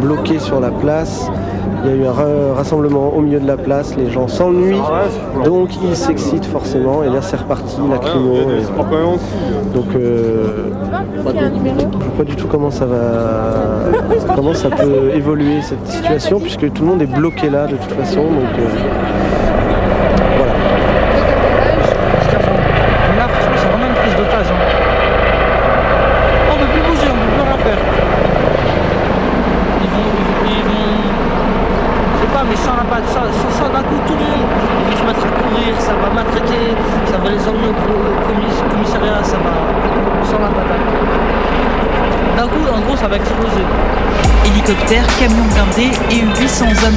bloqués 0.00 0.38
sur 0.38 0.60
la 0.60 0.70
place. 0.70 1.28
Il 1.84 1.90
y 1.90 1.92
a 1.92 1.96
eu 1.96 2.06
un 2.06 2.12
ra- 2.12 2.54
rassemblement 2.56 3.12
au 3.14 3.20
milieu 3.20 3.40
de 3.40 3.46
la 3.46 3.56
place. 3.56 3.94
Les 3.96 4.10
gens 4.10 4.26
s'ennuient, 4.28 4.80
donc 5.44 5.70
ils 5.82 5.96
s'excitent 5.96 6.46
forcément. 6.46 7.02
Et 7.02 7.08
là, 7.08 7.20
c'est 7.20 7.36
reparti, 7.36 7.76
la 7.90 7.98
crimo. 7.98 8.34
et- 8.58 8.80
Donc, 9.74 9.86
euh, 9.94 10.46
je 11.16 11.22
vois 12.04 12.16
pas 12.16 12.24
du 12.24 12.36
tout 12.36 12.46
comment 12.48 12.70
ça 12.70 12.86
va, 12.86 12.96
comment 14.34 14.54
ça 14.54 14.70
peut 14.70 15.10
évoluer 15.14 15.60
cette 15.62 15.86
situation, 15.86 16.38
puisque 16.40 16.72
tout 16.72 16.82
le 16.82 16.88
monde 16.88 17.02
est 17.02 17.06
bloqué 17.12 17.50
là 17.50 17.66
de 17.66 17.76
toute 17.76 17.92
façon. 17.92 18.22
Donc, 18.22 18.54
euh, 18.58 18.62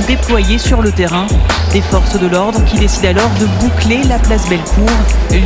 déployés 0.08 0.58
sur 0.58 0.82
le 0.82 0.92
terrain. 0.92 1.28
Des 1.74 1.82
forces 1.82 2.18
de 2.18 2.28
l'ordre 2.28 2.64
qui 2.64 2.78
décident 2.78 3.10
alors 3.10 3.30
de 3.40 3.46
boucler 3.60 4.02
la 4.04 4.18
place 4.20 4.48
Bellecour, 4.48 4.90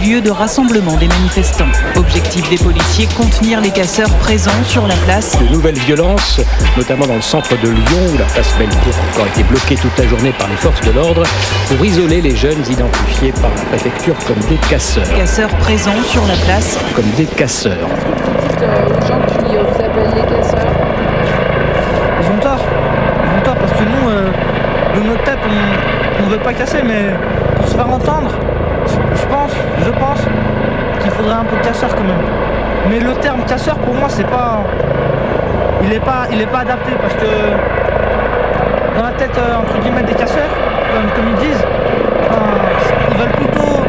lieu 0.06 0.21
de 0.21 0.30
rassemblement 0.30 0.95
des 0.97 1.08
manifestants. 1.08 1.71
Objectif 1.95 2.47
des 2.50 2.58
policiers, 2.58 3.08
contenir 3.17 3.60
les 3.60 3.71
casseurs 3.71 4.10
présents 4.19 4.63
sur 4.65 4.88
la 4.88 4.95
place. 5.06 5.38
De 5.39 5.47
nouvelles 5.47 5.80
violences, 5.80 6.39
notamment 6.78 7.08
dans 7.08 7.15
le 7.15 7.21
centre 7.21 7.60
de 7.60 7.69
Lyon, 7.69 8.13
où 8.13 8.17
la 8.17 8.26
place 8.26 8.54
Bellecour 8.58 8.93
a 8.93 9.13
encore 9.13 9.28
été 9.28 9.43
bloquée 9.43 9.76
toute 9.76 9.97
la 9.97 10.08
journée 10.08 10.32
par 10.38 10.47
les 10.47 10.56
forces 10.56 10.82
de 10.82 10.91
l'ordre, 10.91 11.24
pour 11.67 11.86
isoler 11.86 12.21
les 12.21 12.36
jeunes 12.36 12.63
identifiés 12.69 13.32
par 13.34 13.50
la 13.50 13.63
préfecture 13.63 14.15
comme 14.28 14.39
des 14.47 14.58
casseurs. 14.69 15.10
Casseurs 15.15 15.56
présents 15.58 16.04
sur 16.08 16.26
la 16.28 16.36
place. 16.45 16.78
Comme 16.95 17.10
des 17.17 17.26
casseurs. 17.26 17.89
aux 17.89 19.08
gens 19.08 19.21
qui 19.28 19.56
euh, 19.56 19.63
vous 19.63 19.84
appellent 19.84 20.13
les 20.15 20.36
casseurs. 20.36 20.71
Ils 22.21 22.32
ont 22.32 22.39
tort. 22.39 22.60
Ils 23.24 23.39
ont 23.39 23.43
tort 23.43 23.56
parce 23.56 23.71
que 23.71 23.84
nous, 23.84 24.10
euh, 24.10 24.32
de 24.95 25.00
notre 25.08 25.24
tête, 25.24 25.39
on 26.19 26.21
ne 26.21 26.21
veut 26.32 26.39
pas 26.39 26.54
casser, 26.54 26.80
mais 26.84 27.12
pour 27.58 27.67
se 27.67 27.76
faire 27.76 27.89
entendre, 27.89 28.32
je 28.88 29.26
pense, 29.28 29.52
je 29.86 29.91
pense 29.91 30.22
qu'il 31.02 31.12
faudrait 31.12 31.36
un 31.36 31.44
peu 31.44 31.58
de 31.58 31.62
casseur 31.62 31.89
quand 31.94 32.04
même. 32.04 32.24
Mais 32.89 33.00
le 33.00 33.13
terme 33.15 33.41
casseur, 33.44 33.76
pour 33.80 33.94
moi, 33.94 34.08
c'est 34.08 34.28
pas. 34.28 34.60
Il 35.84 35.89
n'est 35.89 36.00
pas, 36.00 36.28
il 36.32 36.39
est 36.39 36.48
pas 36.48 36.60
adapté 36.60 36.91
parce 37.02 37.15
que 37.15 37.28
dans 38.98 39.04
la 39.04 39.12
tête, 39.13 39.38
euh, 39.38 39.62
entre 39.62 39.78
guillemets, 39.82 40.04
des 40.04 40.13
casseurs, 40.13 40.52
comme, 41.15 41.28
ils 41.28 41.48
disent, 41.48 41.63
euh, 41.63 43.12
ils 43.12 43.17
veulent 43.17 43.32
plutôt. 43.32 43.82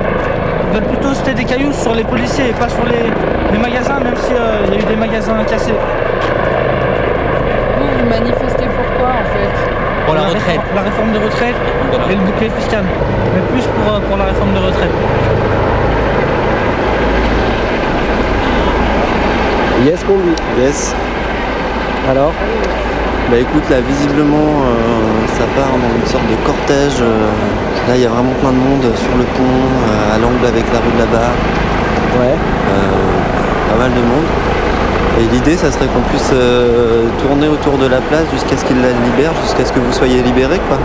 Ils 0.64 0.74
veulent 0.74 0.88
plutôt 0.88 1.10
jeter 1.10 1.34
des 1.34 1.44
cailloux 1.44 1.72
sur 1.72 1.94
les 1.94 2.04
policiers 2.04 2.48
et 2.48 2.52
pas 2.54 2.68
sur 2.68 2.84
les, 2.86 3.12
les 3.52 3.58
magasins, 3.58 4.00
même 4.00 4.16
s'il 4.16 4.34
y 4.34 4.78
a 4.78 4.80
eu 4.80 4.84
des 4.84 4.96
magasins 4.96 5.44
cassés. 5.44 5.74
Vous, 7.78 7.86
vous 7.98 8.08
manifestez 8.08 8.66
pourquoi 8.66 9.10
en 9.10 9.24
fait 9.34 9.52
Pour 10.06 10.14
la 10.74 10.82
réforme 10.82 11.12
de 11.12 11.18
retraite 11.18 11.56
et 12.10 12.14
le 12.14 12.20
bouclier 12.22 12.50
fiscal. 12.58 12.84
Mais 13.34 13.40
plus 13.52 13.66
pour, 13.66 13.94
euh, 13.94 14.00
pour 14.00 14.16
la 14.16 14.24
réforme 14.24 14.52
de 14.54 14.58
retraite. 14.58 14.90
Yes, 19.84 20.02
Combi. 20.04 20.32
Yes. 20.58 20.94
Alors 22.08 22.32
Bah 23.30 23.36
écoute, 23.38 23.62
là 23.70 23.80
visiblement 23.80 24.62
euh, 24.66 25.26
ça 25.38 25.44
part 25.56 25.72
dans 25.72 25.92
une 26.00 26.06
sorte 26.06 26.26
de 26.28 26.36
cortège. 26.46 27.00
euh, 27.00 27.30
là 27.88 27.94
il 27.96 28.02
y 28.02 28.06
a 28.06 28.08
vraiment 28.08 28.32
plein 28.40 28.50
de 28.50 28.56
monde 28.58 28.86
sur 28.96 29.14
le 29.16 29.24
pont, 29.24 29.42
euh, 29.42 30.14
à 30.14 30.18
l'angle 30.18 30.44
avec 30.46 30.64
la 30.72 30.78
rue 30.80 30.92
de 30.94 30.98
la 30.98 31.06
Barre. 31.06 31.36
Ouais. 32.20 32.34
pas 33.70 33.78
mal 33.78 33.90
de 33.90 34.02
monde. 34.02 34.28
Et 35.20 35.24
l'idée 35.34 35.56
ça 35.56 35.70
serait 35.70 35.86
qu'on 35.86 36.00
puisse 36.08 36.30
euh, 36.32 37.04
tourner 37.20 37.48
autour 37.48 37.76
de 37.78 37.86
la 37.86 37.98
place 38.00 38.24
jusqu'à 38.32 38.56
ce 38.56 38.64
qu'ils 38.64 38.80
la 38.80 38.88
libèrent, 38.88 39.34
jusqu'à 39.42 39.64
ce 39.64 39.72
que 39.72 39.78
vous 39.78 39.92
soyez 39.92 40.22
libérés 40.22 40.60
quoi. 40.68 40.78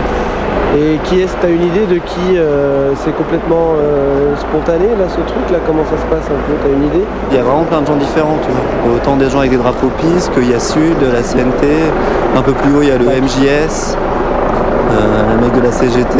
Et 0.76 0.98
qui 1.04 1.20
est-ce? 1.22 1.32
T'as 1.40 1.48
une 1.48 1.62
idée 1.62 1.86
de 1.86 1.94
qui 1.96 2.36
euh, 2.36 2.92
c'est 2.94 3.16
complètement 3.16 3.72
euh, 3.80 4.36
spontané 4.36 4.84
là 4.98 5.08
ce 5.08 5.20
truc 5.22 5.48
là? 5.50 5.58
Comment 5.66 5.82
ça 5.84 5.96
se 5.96 6.04
passe 6.12 6.28
un 6.28 6.38
peu? 6.46 6.52
T'as 6.62 6.68
une 6.68 6.84
idée? 6.84 7.04
Il 7.30 7.36
y 7.36 7.40
a 7.40 7.42
vraiment 7.42 7.64
plein 7.64 7.80
de 7.80 7.86
gens 7.86 7.96
différents, 7.96 8.36
tu 8.42 8.50
vois. 8.50 8.94
Autant 8.96 9.16
des 9.16 9.30
gens 9.30 9.38
avec 9.38 9.50
des 9.50 9.56
drapeaux 9.56 9.90
PIS 9.98 10.28
qu'il 10.34 10.50
y 10.50 10.54
a 10.54 10.60
Sud, 10.60 10.98
la 11.00 11.22
CNT, 11.22 11.66
un 12.36 12.42
peu 12.42 12.52
plus 12.52 12.74
haut 12.76 12.82
il 12.82 12.88
y 12.88 12.92
a 12.92 12.98
le 12.98 13.06
MJS, 13.06 13.96
le 14.92 15.40
mec 15.40 15.54
de 15.56 15.60
la 15.62 15.72
CGT. 15.72 16.18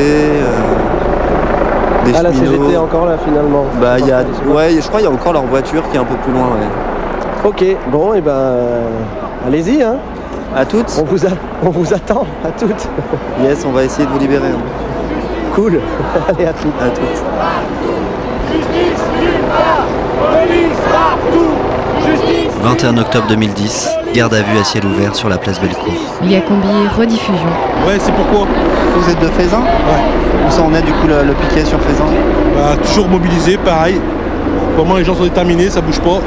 des 2.07 2.13
Ah 2.17 2.23
la. 2.23 2.33
CGT 2.33 2.77
encore 2.79 3.05
là 3.05 3.17
finalement 3.23 3.67
Bah 3.83 3.99
il 3.99 4.07
y 4.07 4.13
a, 4.13 4.21
ouais, 4.49 4.71
je 4.81 4.89
crois 4.89 5.01
qu'il 5.01 5.09
y 5.09 5.13
a 5.13 5.15
encore 5.15 5.35
leur 5.35 5.45
voiture 5.45 5.83
qui 5.91 5.97
est 5.99 6.01
un 6.01 6.05
peu 6.05 6.17
plus 6.17 6.33
loin. 6.33 6.47
Ouais. 6.47 6.67
Ok, 7.45 7.65
bon 7.91 8.15
et 8.15 8.21
ben 8.21 8.57
allez-y 9.47 9.83
hein. 9.83 9.97
À 10.57 10.65
toutes 10.65 10.91
On 11.01 11.05
vous, 11.05 11.25
a- 11.27 11.31
on 11.63 11.71
vous 11.71 11.93
attend, 11.95 12.27
à 12.45 12.51
toutes. 12.51 12.89
Yes, 13.43 13.65
on 13.69 13.73
va 13.73 13.85
essayer 13.85 14.07
de 14.07 14.11
vous 14.13 14.19
libérer. 14.19 14.49
hein. 14.49 14.59
Cool. 15.55 15.79
Allez, 16.29 16.47
à 16.47 16.53
toutes. 16.53 16.81
À 16.81 16.89
toutes. 16.89 17.23
21 22.63 22.97
octobre 22.99 23.27
2010, 23.29 23.89
garde 24.15 24.35
à 24.35 24.43
vue 24.43 24.59
à 24.59 24.65
ciel 24.65 24.85
ouvert 24.87 25.15
sur 25.15 25.29
la 25.29 25.39
place 25.39 25.61
Bellecour. 25.61 25.93
Lia 26.23 26.41
Combi, 26.41 26.67
rediffusion. 26.97 27.47
Ouais, 27.87 27.97
c'est 27.99 28.13
pourquoi 28.13 28.47
Vous 28.97 29.11
êtes 29.11 29.21
de 29.21 29.27
Faisan? 29.29 29.61
Ouais. 29.61 30.47
Où 30.47 30.51
ça 30.51 30.63
en 30.63 30.75
est 30.75 30.83
du 30.83 30.93
coup 30.93 31.07
le, 31.07 31.23
le 31.29 31.35
piquet 31.35 31.65
sur 31.65 31.81
Faisan? 31.81 32.05
Bah, 32.55 32.77
toujours 32.83 33.09
mobilisé, 33.09 33.57
pareil. 33.59 34.01
Moment, 34.77 34.97
les 34.97 35.05
gens 35.05 35.15
sont 35.15 35.25
déterminés, 35.25 35.71
ça 35.71 35.81
bouge 35.81 36.01
pas. 36.01 36.21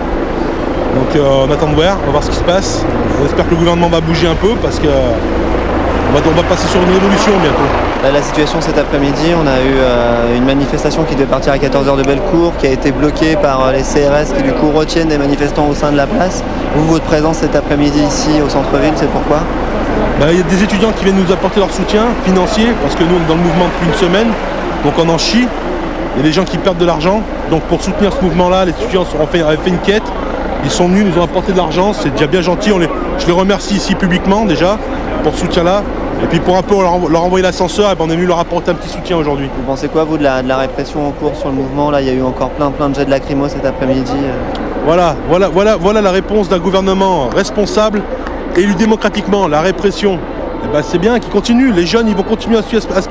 Donc 0.95 1.15
euh, 1.15 1.45
on 1.47 1.51
attend 1.51 1.67
de 1.67 1.75
voir, 1.75 1.97
on 2.01 2.05
va 2.07 2.11
voir 2.11 2.23
ce 2.23 2.29
qui 2.29 2.37
se 2.37 2.43
passe. 2.43 2.85
On 3.21 3.25
espère 3.25 3.45
que 3.45 3.51
le 3.51 3.57
gouvernement 3.57 3.89
va 3.89 4.01
bouger 4.01 4.27
un 4.27 4.35
peu 4.35 4.55
parce 4.61 4.79
que 4.79 4.87
on 4.87 6.13
va, 6.13 6.19
on 6.25 6.35
va 6.35 6.43
passer 6.43 6.67
sur 6.67 6.81
une 6.81 6.93
révolution 6.93 7.31
bientôt. 7.41 7.69
Là, 8.03 8.11
la 8.11 8.21
situation 8.21 8.59
cet 8.59 8.77
après-midi, 8.77 9.31
on 9.35 9.47
a 9.47 9.61
eu 9.61 9.77
euh, 9.77 10.35
une 10.35 10.43
manifestation 10.43 11.03
qui 11.03 11.15
devait 11.15 11.27
partir 11.27 11.53
à 11.53 11.57
14h 11.57 11.97
de 11.97 12.03
Bellecour, 12.03 12.53
qui 12.57 12.67
a 12.67 12.71
été 12.71 12.91
bloquée 12.91 13.35
par 13.35 13.61
euh, 13.61 13.71
les 13.71 13.83
CRS 13.83 14.35
qui 14.35 14.43
du 14.43 14.51
coup 14.53 14.71
retiennent 14.71 15.07
des 15.07 15.17
manifestants 15.17 15.67
au 15.67 15.75
sein 15.75 15.91
de 15.91 15.97
la 15.97 16.07
place. 16.07 16.43
Vous, 16.75 16.85
votre 16.85 17.05
présence 17.05 17.37
cet 17.37 17.55
après-midi 17.55 18.01
ici 18.01 18.41
au 18.45 18.49
centre-ville, 18.49 18.93
c'est 18.95 19.09
pourquoi? 19.09 19.39
Bah, 20.19 20.27
Il 20.31 20.39
y 20.39 20.41
a 20.41 20.43
des 20.43 20.63
étudiants 20.63 20.91
qui 20.91 21.05
viennent 21.05 21.23
nous 21.23 21.31
apporter 21.31 21.59
leur 21.59 21.71
soutien 21.71 22.07
financier 22.25 22.69
parce 22.81 22.95
que 22.95 23.03
nous 23.03 23.15
on 23.15 23.23
est 23.23 23.29
dans 23.29 23.35
le 23.35 23.41
mouvement 23.41 23.65
depuis 23.65 23.87
une 23.87 24.07
semaine, 24.09 24.27
donc 24.83 24.93
on 24.97 25.07
en 25.07 25.17
chie. 25.17 25.47
Il 26.15 26.17
y 26.17 26.19
a 26.21 26.23
des 26.23 26.33
gens 26.33 26.43
qui 26.43 26.57
perdent 26.57 26.79
de 26.79 26.85
l'argent. 26.85 27.21
Donc 27.49 27.61
pour 27.63 27.81
soutenir 27.81 28.11
ce 28.11 28.21
mouvement-là, 28.25 28.65
les 28.65 28.71
étudiants 28.71 29.03
ont 29.03 29.27
fait 29.27 29.43
une 29.67 29.77
quête. 29.77 30.03
Ils 30.63 30.69
sont 30.71 30.87
venus, 30.87 31.05
nous 31.05 31.19
ont 31.21 31.23
apporté 31.25 31.51
de 31.51 31.57
l'argent, 31.57 31.93
c'est 31.93 32.11
déjà 32.11 32.27
bien 32.27 32.41
gentil. 32.41 32.71
On 32.71 32.77
les- 32.79 32.89
je 33.19 33.25
les 33.27 33.31
remercie 33.33 33.75
ici 33.75 33.95
publiquement 33.95 34.45
déjà 34.45 34.77
pour 35.23 35.33
ce 35.33 35.41
soutien-là. 35.41 35.83
Et 36.23 36.27
puis 36.27 36.39
pour 36.39 36.55
un 36.55 36.61
peu 36.61 36.75
leur, 36.75 37.09
leur 37.09 37.23
envoyer 37.23 37.41
l'ascenseur, 37.43 37.91
et 37.91 37.95
ben, 37.95 38.05
on 38.07 38.09
est 38.11 38.15
venu 38.15 38.27
leur 38.27 38.37
apporter 38.39 38.69
un 38.71 38.75
petit 38.75 38.89
soutien 38.89 39.17
aujourd'hui. 39.17 39.49
Vous 39.57 39.63
pensez 39.63 39.87
quoi, 39.87 40.03
vous, 40.03 40.17
de 40.19 40.23
la, 40.23 40.43
de 40.43 40.47
la 40.47 40.57
répression 40.57 41.07
en 41.07 41.11
cours 41.11 41.35
sur 41.35 41.49
le 41.49 41.55
mouvement 41.55 41.89
Là, 41.89 41.99
il 42.01 42.07
y 42.07 42.11
a 42.11 42.13
eu 42.13 42.21
encore 42.21 42.51
plein 42.51 42.69
plein 42.69 42.89
de 42.89 42.95
jets 42.95 43.05
de 43.05 43.09
lacrymo 43.09 43.47
cet 43.49 43.65
après-midi. 43.65 44.11
euh. 44.15 44.33
Voilà, 44.85 45.15
voilà, 45.27 45.47
voilà, 45.49 45.75
voilà 45.77 46.01
la 46.01 46.11
réponse 46.11 46.47
d'un 46.47 46.59
gouvernement 46.59 47.27
responsable, 47.35 48.01
élu 48.55 48.75
démocratiquement, 48.75 49.47
la 49.47 49.61
répression. 49.61 50.19
Eh 50.63 50.67
ben, 50.71 50.83
c'est 50.83 50.99
bien 50.99 51.17
qu'ils 51.19 51.31
continuent. 51.31 51.73
Les 51.73 51.87
jeunes, 51.87 52.07
ils 52.07 52.15
vont 52.15 52.21
continuer 52.23 52.57
à, 52.57 52.61
se- 52.61 52.75
à 52.77 53.01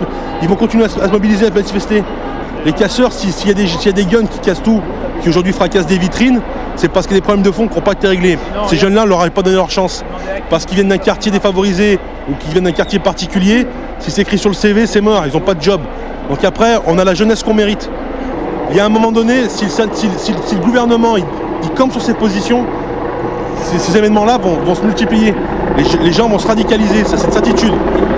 ils 0.42 0.48
vont 0.48 0.54
continuer 0.56 0.84
à 0.84 0.88
se, 0.88 1.00
à 1.00 1.06
se 1.08 1.12
mobiliser, 1.12 1.46
à 1.46 1.50
manifester. 1.50 2.04
Les 2.64 2.72
casseurs, 2.72 3.12
si- 3.12 3.28
y, 3.28 3.32
s'il 3.32 3.48
y 3.48 3.88
a 3.88 3.92
des 3.92 4.04
guns 4.04 4.26
qui 4.26 4.38
cassent 4.38 4.62
tout, 4.62 4.80
qui 5.22 5.28
aujourd'hui 5.28 5.52
fracassent 5.52 5.86
des 5.86 5.98
vitrines, 5.98 6.40
c'est 6.80 6.88
parce 6.88 7.06
qu'il 7.06 7.14
y 7.14 7.18
a 7.18 7.20
des 7.20 7.24
problèmes 7.24 7.44
de 7.44 7.50
fond 7.50 7.68
qui 7.68 7.74
n'ont 7.76 7.82
pas 7.82 7.92
été 7.92 8.06
réglés. 8.08 8.38
Ces 8.68 8.76
jeunes-là, 8.76 9.02
on 9.04 9.06
leur 9.06 9.20
a 9.20 9.28
pas 9.28 9.42
donné 9.42 9.56
leur 9.56 9.70
chance. 9.70 10.02
Parce 10.48 10.64
qu'ils 10.64 10.76
viennent 10.76 10.88
d'un 10.88 10.98
quartier 10.98 11.30
défavorisé 11.30 11.98
ou 12.28 12.34
qu'ils 12.34 12.52
viennent 12.52 12.64
d'un 12.64 12.72
quartier 12.72 12.98
particulier, 12.98 13.66
si 13.98 14.10
c'est 14.10 14.22
écrit 14.22 14.38
sur 14.38 14.48
le 14.48 14.54
CV, 14.54 14.86
c'est 14.86 15.00
mort, 15.02 15.22
ils 15.26 15.32
n'ont 15.32 15.40
pas 15.44 15.54
de 15.54 15.62
job. 15.62 15.80
Donc 16.30 16.42
après, 16.42 16.78
on 16.86 16.98
a 16.98 17.04
la 17.04 17.12
jeunesse 17.14 17.42
qu'on 17.42 17.52
mérite. 17.54 17.90
Il 18.70 18.76
y 18.76 18.80
a 18.80 18.86
un 18.86 18.88
moment 18.88 19.12
donné, 19.12 19.48
si, 19.48 19.64
le- 19.66 19.70
si- 19.92 20.08
si- 20.16 20.34
si 20.46 20.54
le 20.54 20.60
gouvernement 20.60 21.16
il, 21.16 21.24
il 21.64 21.70
campe 21.70 21.92
sur 21.92 22.00
ses 22.00 22.14
positions, 22.14 22.64
ces, 23.64 23.78
ces 23.78 23.98
événements-là 23.98 24.38
vont, 24.38 24.56
vont 24.64 24.74
se 24.74 24.82
multiplier. 24.82 25.34
Les, 25.76 25.84
ge- 25.84 26.00
les 26.02 26.12
gens 26.12 26.28
vont 26.28 26.38
se 26.38 26.46
radicaliser, 26.48 27.04
ça 27.04 27.16
c'est 27.18 27.26
une 27.26 27.32
certitude. 27.32 27.72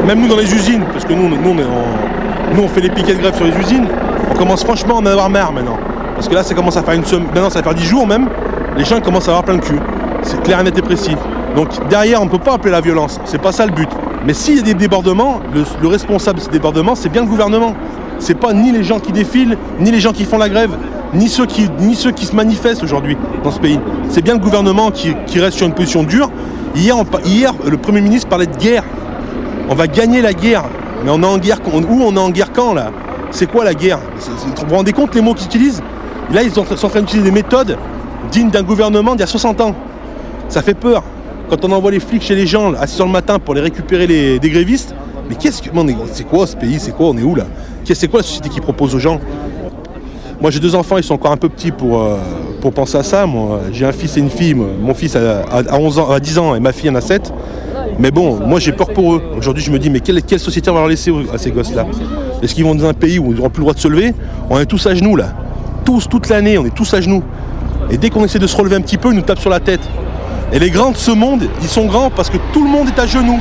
Même 0.07 0.21
nous 0.21 0.29
dans 0.29 0.37
les 0.37 0.55
usines, 0.55 0.85
parce 0.93 1.05
que 1.05 1.13
nous, 1.15 1.29
nous, 1.29 1.51
on, 1.51 2.55
nous, 2.55 2.63
on 2.63 2.69
fait 2.69 2.81
les 2.81 2.91
piquets 2.91 3.15
de 3.15 3.19
grève 3.21 3.35
sur 3.35 3.45
les 3.45 3.57
usines, 3.59 3.87
on 4.35 4.39
commence 4.39 4.63
franchement 4.65 4.97
à 4.97 5.01
en 5.01 5.07
avoir 5.07 5.29
marre 5.31 5.53
maintenant. 5.53 5.79
Parce 6.15 6.29
que 6.29 6.35
là 6.35 6.43
ça 6.43 6.55
commence 6.55 6.77
à 6.77 6.83
faire 6.83 6.95
une 6.95 7.05
semaine, 7.05 7.25
maintenant 7.35 7.51
ça 7.51 7.59
va 7.61 7.65
faire 7.65 7.75
10 7.75 7.85
jours 7.85 8.07
même, 8.07 8.29
les 8.77 8.85
gens 8.85 9.01
commencent 9.01 9.29
à 9.29 9.33
avoir 9.33 9.45
plein 9.45 9.57
de 9.57 9.63
cul. 9.63 9.79
C'est 10.23 10.43
clair, 10.43 10.61
et 10.61 10.65
net 10.65 10.77
et 10.79 10.83
précis. 10.83 11.17
Donc 11.57 11.69
derrière, 11.89 12.23
on 12.23 12.27
ne 12.27 12.31
peut 12.31 12.39
pas 12.39 12.55
appeler 12.55 12.71
la 12.71 12.81
violence, 12.81 13.21
c'est 13.25 13.41
pas 13.41 13.53
ça 13.53 13.67
le 13.67 13.73
but. 13.73 13.89
Mais 14.25 14.35
s'il 14.35 14.57
y 14.57 14.61
a 14.61 14.63
des 14.63 14.75
débordements, 14.75 15.41
le, 15.53 15.65
le 15.81 15.89
responsable 15.89 16.39
de 16.39 16.45
ces 16.45 16.51
débordements, 16.51 16.95
c'est 16.95 17.09
bien 17.09 17.23
le 17.23 17.29
gouvernement. 17.29 17.75
C'est 18.19 18.39
pas 18.39 18.53
ni 18.53 18.71
les 18.71 18.85
gens 18.85 19.01
qui 19.01 19.11
défilent, 19.11 19.59
ni 19.81 19.91
les 19.91 19.99
gens 19.99 20.13
qui 20.13 20.25
font 20.25 20.39
la 20.39 20.49
grève, 20.49 20.77
ni 21.13 21.29
ceux 21.29 21.45
qui, 21.47 21.65
se 21.67 22.35
manifestent 22.37 22.83
aujourd'hui 22.85 23.17
dans 23.43 23.51
ce 23.51 23.59
pays. 23.59 23.81
C'est 24.09 24.23
bien 24.23 24.35
le 24.35 24.41
gouvernement 24.41 24.91
qui, 24.91 25.15
reste 25.41 25.57
sur 25.57 25.67
une 25.67 25.75
position 25.75 26.05
dure. 26.05 26.31
Hier, 26.77 26.95
le 27.69 27.77
Premier 27.77 28.01
ministre 28.01 28.29
parlait 28.29 28.47
de 28.47 28.57
guerre. 28.57 28.85
On 29.69 29.75
va 29.75 29.89
gagner 29.89 30.23
la 30.23 30.33
guerre. 30.33 30.65
Mais 31.05 31.11
on 31.11 31.21
est 31.23 31.27
en 31.27 31.39
guerre 31.39 31.61
quand- 31.63 31.73
où 31.79 32.03
On 32.03 32.15
est 32.15 32.19
en 32.21 32.31
guerre 32.31 32.53
quand 32.53 32.75
là? 32.75 32.91
C'est 33.33 33.51
quoi 33.51 33.65
la 33.65 33.75
guerre? 33.75 33.99
Vous 34.19 34.67
vous 34.69 34.75
rendez 34.77 34.93
compte 34.93 35.15
les 35.15 35.21
mots 35.21 35.35
qu'ils 35.35 35.47
utilisent? 35.47 35.83
Là, 36.33 36.43
ils 36.43 36.53
sont 36.53 36.61
en 36.61 36.89
train 36.89 37.01
d'utiliser 37.01 37.29
des 37.29 37.35
méthodes 37.35 37.77
dignes 38.31 38.51
d'un 38.51 38.63
gouvernement 38.63 39.13
d'il 39.13 39.21
y 39.21 39.25
a 39.25 39.27
60 39.27 39.61
ans. 39.61 39.75
Ça 40.49 40.63
fait 40.63 40.75
peur. 40.75 41.03
Quand 41.49 41.65
on 41.65 41.73
envoie 41.73 41.91
les 41.91 42.01
flics 42.01 42.23
chez 42.23 42.35
les 42.35 42.47
gens 42.47 42.73
à 42.75 42.87
6 42.87 43.01
heures 43.01 43.07
le 43.07 43.13
matin 43.13 43.39
pour 43.39 43.55
les 43.55 43.61
récupérer 43.61 44.07
des 44.07 44.51
grévistes, 44.51 44.95
mais 45.29 45.35
qu'est-ce 45.37 45.63
que. 45.63 45.69
C'est 46.13 46.25
quoi 46.25 46.47
ce 46.47 46.57
pays 46.57 46.79
C'est 46.79 46.93
quoi 46.93 47.09
On 47.09 47.17
est 47.19 47.23
où 47.23 47.35
là? 47.35 47.45
C'est 47.85 48.09
quoi 48.09 48.21
la 48.21 48.25
société 48.27 48.49
qui 48.49 48.61
propose 48.61 48.95
aux 48.95 48.99
gens? 48.99 49.19
Moi 50.41 50.51
j'ai 50.51 50.61
deux 50.61 50.75
enfants, 50.75 50.97
ils 50.97 51.05
sont 51.05 51.15
encore 51.15 51.31
un 51.33 51.37
peu 51.37 51.49
petits 51.49 51.71
pour, 51.71 52.01
euh, 52.03 52.17
penser 52.75 52.97
à 52.97 53.03
ça. 53.03 53.27
Moi, 53.27 53.61
j'ai 53.73 53.85
un 53.85 53.93
fils 53.93 54.17
et 54.17 54.21
une 54.21 54.31
fille. 54.31 54.55
Mon 54.55 54.95
fils 54.95 55.15
a, 55.17 55.41
a- 55.43 55.75
a 55.75 55.79
11 55.79 55.99
ans, 55.99 56.11
a 56.11 56.21
10 56.21 56.39
ans 56.39 56.55
et 56.55 56.61
ma 56.61 56.73
fille 56.73 56.89
en 56.91 56.95
a 56.95 57.01
7. 57.01 57.33
Mais 57.99 58.11
bon, 58.11 58.39
moi 58.47 58.59
j'ai 58.61 58.73
peur 58.73 58.89
pour 58.93 59.15
eux. 59.15 59.23
Aujourd'hui 59.37 59.63
je 59.63 59.71
me 59.71 59.79
dis 59.79 59.91
mais 59.91 60.01
quelle, 60.01 60.23
quelle 60.23 60.39
société 60.41 60.71
on 60.71 60.75
va 60.75 60.81
leur 60.81 60.89
laisser 60.89 61.13
à 61.35 61.39
ces 61.39 61.51
gosses-là? 61.51 61.87
Est-ce 62.43 62.55
qu'ils 62.55 62.65
vont 62.65 62.75
dans 62.75 62.87
un 62.87 62.95
pays 62.95 63.19
où 63.19 63.33
ils 63.33 63.37
n'auront 63.37 63.51
plus 63.51 63.61
le 63.61 63.65
droit 63.65 63.75
de 63.75 63.79
se 63.79 63.89
lever? 63.89 64.15
On 64.49 64.59
est 64.59 64.67
tous 64.67 64.87
à 64.87 64.95
genoux 64.95 65.17
là. 65.17 65.35
Tous, 65.85 66.09
toute 66.09 66.29
l'année, 66.29 66.57
on 66.59 66.65
est 66.65 66.75
tous 66.75 66.93
à 66.95 67.01
genoux. 67.01 67.23
Et 67.91 67.99
dès 67.99 68.11
qu'on 68.11 68.25
essaie 68.25 68.39
de 68.39 68.47
se 68.47 68.57
relever 68.57 68.77
un 68.77 68.81
petit 68.81 68.99
peu, 68.99 69.11
ils 69.11 69.17
nous 69.17 69.23
tapent 69.23 69.41
sur 69.41 69.51
la 69.51 69.61
tête. 69.61 69.83
Et 70.53 70.59
les 70.59 70.71
grands 70.71 70.91
de 70.91 70.97
ce 70.97 71.11
monde, 71.11 71.49
ils 71.61 71.69
sont 71.69 71.87
grands 71.87 72.11
parce 72.11 72.31
que 72.31 72.37
tout 72.53 72.65
le 72.65 72.71
monde 72.71 72.89
est 72.89 72.99
à 72.99 73.07
genoux. 73.07 73.41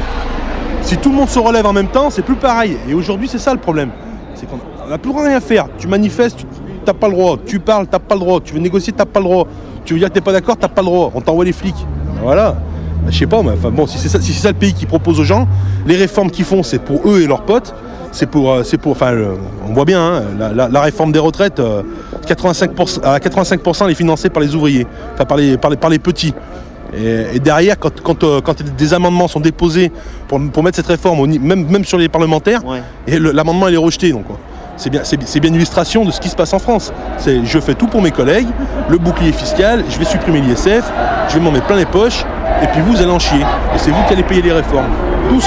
Si 0.81 0.97
tout 0.97 1.09
le 1.09 1.15
monde 1.15 1.29
se 1.29 1.39
relève 1.39 1.65
en 1.65 1.73
même 1.73 1.87
temps, 1.87 2.09
c'est 2.09 2.21
plus 2.21 2.35
pareil. 2.35 2.77
Et 2.89 2.93
aujourd'hui, 2.93 3.27
c'est 3.27 3.37
ça 3.37 3.53
le 3.53 3.59
problème. 3.59 3.89
C'est 4.35 4.47
qu'on 4.49 4.89
n'a 4.89 4.97
plus 4.97 5.11
rien 5.11 5.37
à 5.37 5.41
faire. 5.41 5.67
Tu 5.77 5.87
manifestes, 5.87 6.39
tu 6.39 6.45
n'as 6.87 6.93
pas 6.93 7.07
le 7.07 7.13
droit. 7.13 7.37
Tu 7.45 7.59
parles, 7.59 7.87
tu 7.91 7.99
pas 7.99 8.15
le 8.15 8.21
droit. 8.21 8.39
Tu 8.43 8.53
veux 8.53 8.59
négocier, 8.59 8.93
tu 8.93 9.05
pas 9.05 9.19
le 9.19 9.25
droit. 9.25 9.47
Tu 9.85 9.93
veux 9.93 9.99
dire 9.99 10.09
que 10.09 10.13
tu 10.13 10.21
pas 10.21 10.31
d'accord, 10.31 10.57
tu 10.57 10.67
pas 10.67 10.81
le 10.81 10.87
droit. 10.87 11.11
On 11.13 11.21
t'envoie 11.21 11.45
les 11.45 11.53
flics. 11.53 11.85
Voilà. 12.23 12.55
Bah, 13.03 13.09
je 13.09 13.17
sais 13.17 13.27
pas, 13.27 13.41
mais 13.41 13.51
enfin 13.51 13.71
bon, 13.71 13.87
si 13.87 13.97
c'est 13.97 14.09
ça, 14.09 14.21
si 14.21 14.31
c'est 14.31 14.41
ça 14.41 14.49
le 14.49 14.57
pays 14.57 14.73
qui 14.73 14.85
propose 14.85 15.19
aux 15.19 15.23
gens, 15.23 15.47
les 15.87 15.95
réformes 15.95 16.29
qu'ils 16.29 16.45
font, 16.45 16.61
c'est 16.61 16.79
pour 16.79 17.01
eux 17.09 17.21
et 17.21 17.27
leurs 17.27 17.41
potes. 17.41 17.73
C'est 18.13 18.25
pour, 18.29 18.51
euh, 18.51 18.63
c'est 18.63 18.77
pour, 18.77 18.91
enfin, 18.91 19.13
euh, 19.13 19.35
on 19.69 19.73
voit 19.73 19.85
bien, 19.85 20.01
hein, 20.01 20.23
la, 20.37 20.51
la- 20.51 20.67
la 20.67 20.81
réforme 20.81 21.11
des 21.13 21.19
retraites, 21.19 21.59
euh, 21.59 21.81
85%, 22.27 23.01
à 23.03 23.19
85% 23.19 23.85
elle 23.85 23.91
est 23.91 23.95
financée 23.95 24.29
par 24.29 24.41
les 24.43 24.53
ouvriers, 24.53 24.85
enfin 25.13 25.25
par 25.25 25.37
les, 25.37 25.57
par 25.57 25.71
les, 25.71 25.77
par 25.77 25.89
les 25.89 25.99
petits. 25.99 26.33
Et, 26.93 27.35
et 27.35 27.39
derrière, 27.39 27.79
quand, 27.79 28.01
quand, 28.01 28.23
euh, 28.25 28.41
quand 28.41 28.61
des 28.61 28.93
amendements 28.93 29.29
sont 29.29 29.39
déposés 29.39 29.91
pour, 30.27 30.41
pour 30.51 30.61
mettre 30.61 30.75
cette 30.75 30.87
réforme, 30.87 31.25
même, 31.39 31.65
même 31.67 31.85
sur 31.85 31.97
les 31.97 32.09
parlementaires, 32.09 32.61
et 33.07 33.17
l'amendement 33.17 33.69
est 33.69 33.77
rejeté. 33.77 34.11
Donc, 34.11 34.25
quoi. 34.27 34.37
c'est 34.75 34.89
bien, 34.89 35.01
c'est, 35.05 35.39
bien 35.39 35.49
une 35.49 35.55
illustration 35.55 36.03
de 36.03 36.11
ce 36.11 36.19
qui 36.19 36.27
se 36.27 36.35
passe 36.35 36.53
en 36.53 36.59
France. 36.59 36.91
C'est 37.17 37.45
je 37.45 37.59
fais 37.59 37.75
tout 37.75 37.87
pour 37.87 38.01
mes 38.01 38.11
collègues, 38.11 38.47
le 38.89 38.97
bouclier 38.97 39.31
fiscal, 39.31 39.85
je 39.89 39.97
vais 39.97 40.03
supprimer 40.05 40.41
l'ISF, 40.41 40.83
je 41.29 41.35
vais 41.35 41.39
m'en 41.39 41.51
mettre 41.51 41.67
plein 41.67 41.77
les 41.77 41.85
poches, 41.85 42.25
et 42.61 42.67
puis 42.67 42.81
vous 42.81 42.97
allez 43.01 43.09
en 43.11 43.19
chier. 43.19 43.39
Et 43.39 43.77
c'est 43.77 43.91
vous 43.91 44.03
qui 44.05 44.11
allez 44.13 44.23
payer 44.23 44.41
les 44.41 44.51
réformes. 44.51 44.89
Tous. 45.29 45.45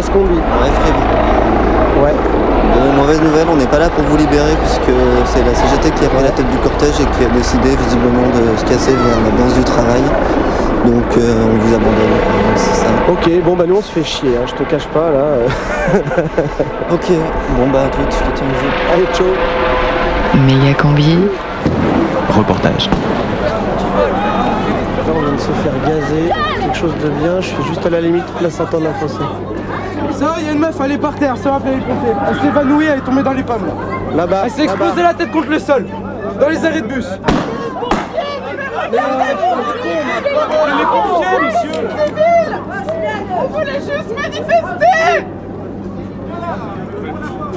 Yes, 0.00 0.08
combi. 0.08 0.32
Ouais, 0.32 0.72
Fréby. 0.80 1.04
Ouais. 2.02 2.16
Bon, 2.72 2.88
mauvaise 3.02 3.20
nouvelle, 3.20 3.46
on 3.52 3.56
n'est 3.56 3.66
pas 3.66 3.78
là 3.78 3.90
pour 3.90 4.02
vous 4.04 4.16
libérer 4.16 4.56
puisque 4.62 4.90
c'est 5.26 5.44
la 5.44 5.54
CGT 5.54 5.90
qui 5.90 6.06
a 6.06 6.08
pris 6.08 6.22
la 6.22 6.30
tête 6.30 6.48
du 6.48 6.56
cortège 6.56 6.98
et 7.00 7.04
qui 7.04 7.22
a 7.26 7.28
décidé 7.28 7.76
visiblement 7.76 8.26
de 8.32 8.56
se 8.56 8.64
casser 8.64 8.92
vers 8.92 9.20
la 9.20 9.30
danse 9.36 9.52
du 9.52 9.62
travail. 9.62 10.00
Donc 10.86 11.04
euh, 11.18 11.44
on 11.52 11.58
vous 11.58 11.74
abandonne, 11.74 12.16
c'est 12.56 12.76
ça. 12.76 12.86
Ok, 13.10 13.28
bon 13.44 13.54
bah 13.56 13.64
nous 13.68 13.76
on 13.76 13.82
se 13.82 13.92
fait 13.92 14.02
chier, 14.02 14.38
hein, 14.38 14.46
je 14.46 14.54
te 14.54 14.62
cache 14.62 14.86
pas 14.86 15.10
là. 15.10 15.40
ok, 16.90 17.12
bon 17.58 17.68
bah 17.70 17.82
à 17.84 17.88
toutes, 17.90 18.10
je 18.10 18.20
te 18.30 18.36
tiens 18.38 18.46
au 18.46 18.54
jeu. 18.58 18.70
Allez, 18.94 19.06
ciao 19.12 19.26
Méga 20.46 20.72
Combi, 20.80 21.18
Reportage. 22.34 22.88
Là 22.88 22.96
on 25.14 25.20
vient 25.20 25.34
de 25.34 25.38
se 25.38 25.52
faire 25.62 25.74
gazer, 25.84 26.30
quelque 26.58 26.78
chose 26.78 26.94
de 27.04 27.10
bien, 27.10 27.38
je 27.42 27.48
suis 27.48 27.64
juste 27.64 27.84
à 27.84 27.90
la 27.90 28.00
limite, 28.00 28.24
place 28.38 28.54
Saint-Anne 28.54 28.94
fossé 28.98 29.24
Ça, 30.12 30.34
il 30.38 30.46
y 30.46 30.48
a 30.48 30.52
une 30.52 30.58
meuf, 30.58 30.76
elle 30.84 30.92
est 30.92 30.98
par 30.98 31.14
terre, 31.14 31.36
ça 31.36 31.50
va 31.50 31.56
appeler 31.56 31.76
les 31.76 31.80
pompiers. 31.80 32.14
Elle 32.28 32.40
s'est 32.40 32.46
évanouie, 32.48 32.84
elle 32.86 32.98
est 32.98 33.02
tombée 33.02 33.22
dans 33.22 33.32
les 33.32 33.42
pommes 33.42 33.66
là. 33.66 33.72
Là-bas. 34.16 34.42
Elle 34.44 34.50
s'est 34.50 34.64
explosée 34.64 35.02
la 35.02 35.14
tête 35.14 35.30
contre 35.30 35.48
le 35.50 35.58
sol, 35.58 35.86
dans 36.38 36.48
les 36.48 36.64
arrêts 36.64 36.82
de 36.82 36.86
bus. 36.86 37.06
Les 38.92 38.98
pompiers, 40.86 41.38
monsieur 41.44 41.88
On 43.38 43.46
voulait 43.46 43.74
juste 43.74 44.10
manifester 44.16 45.26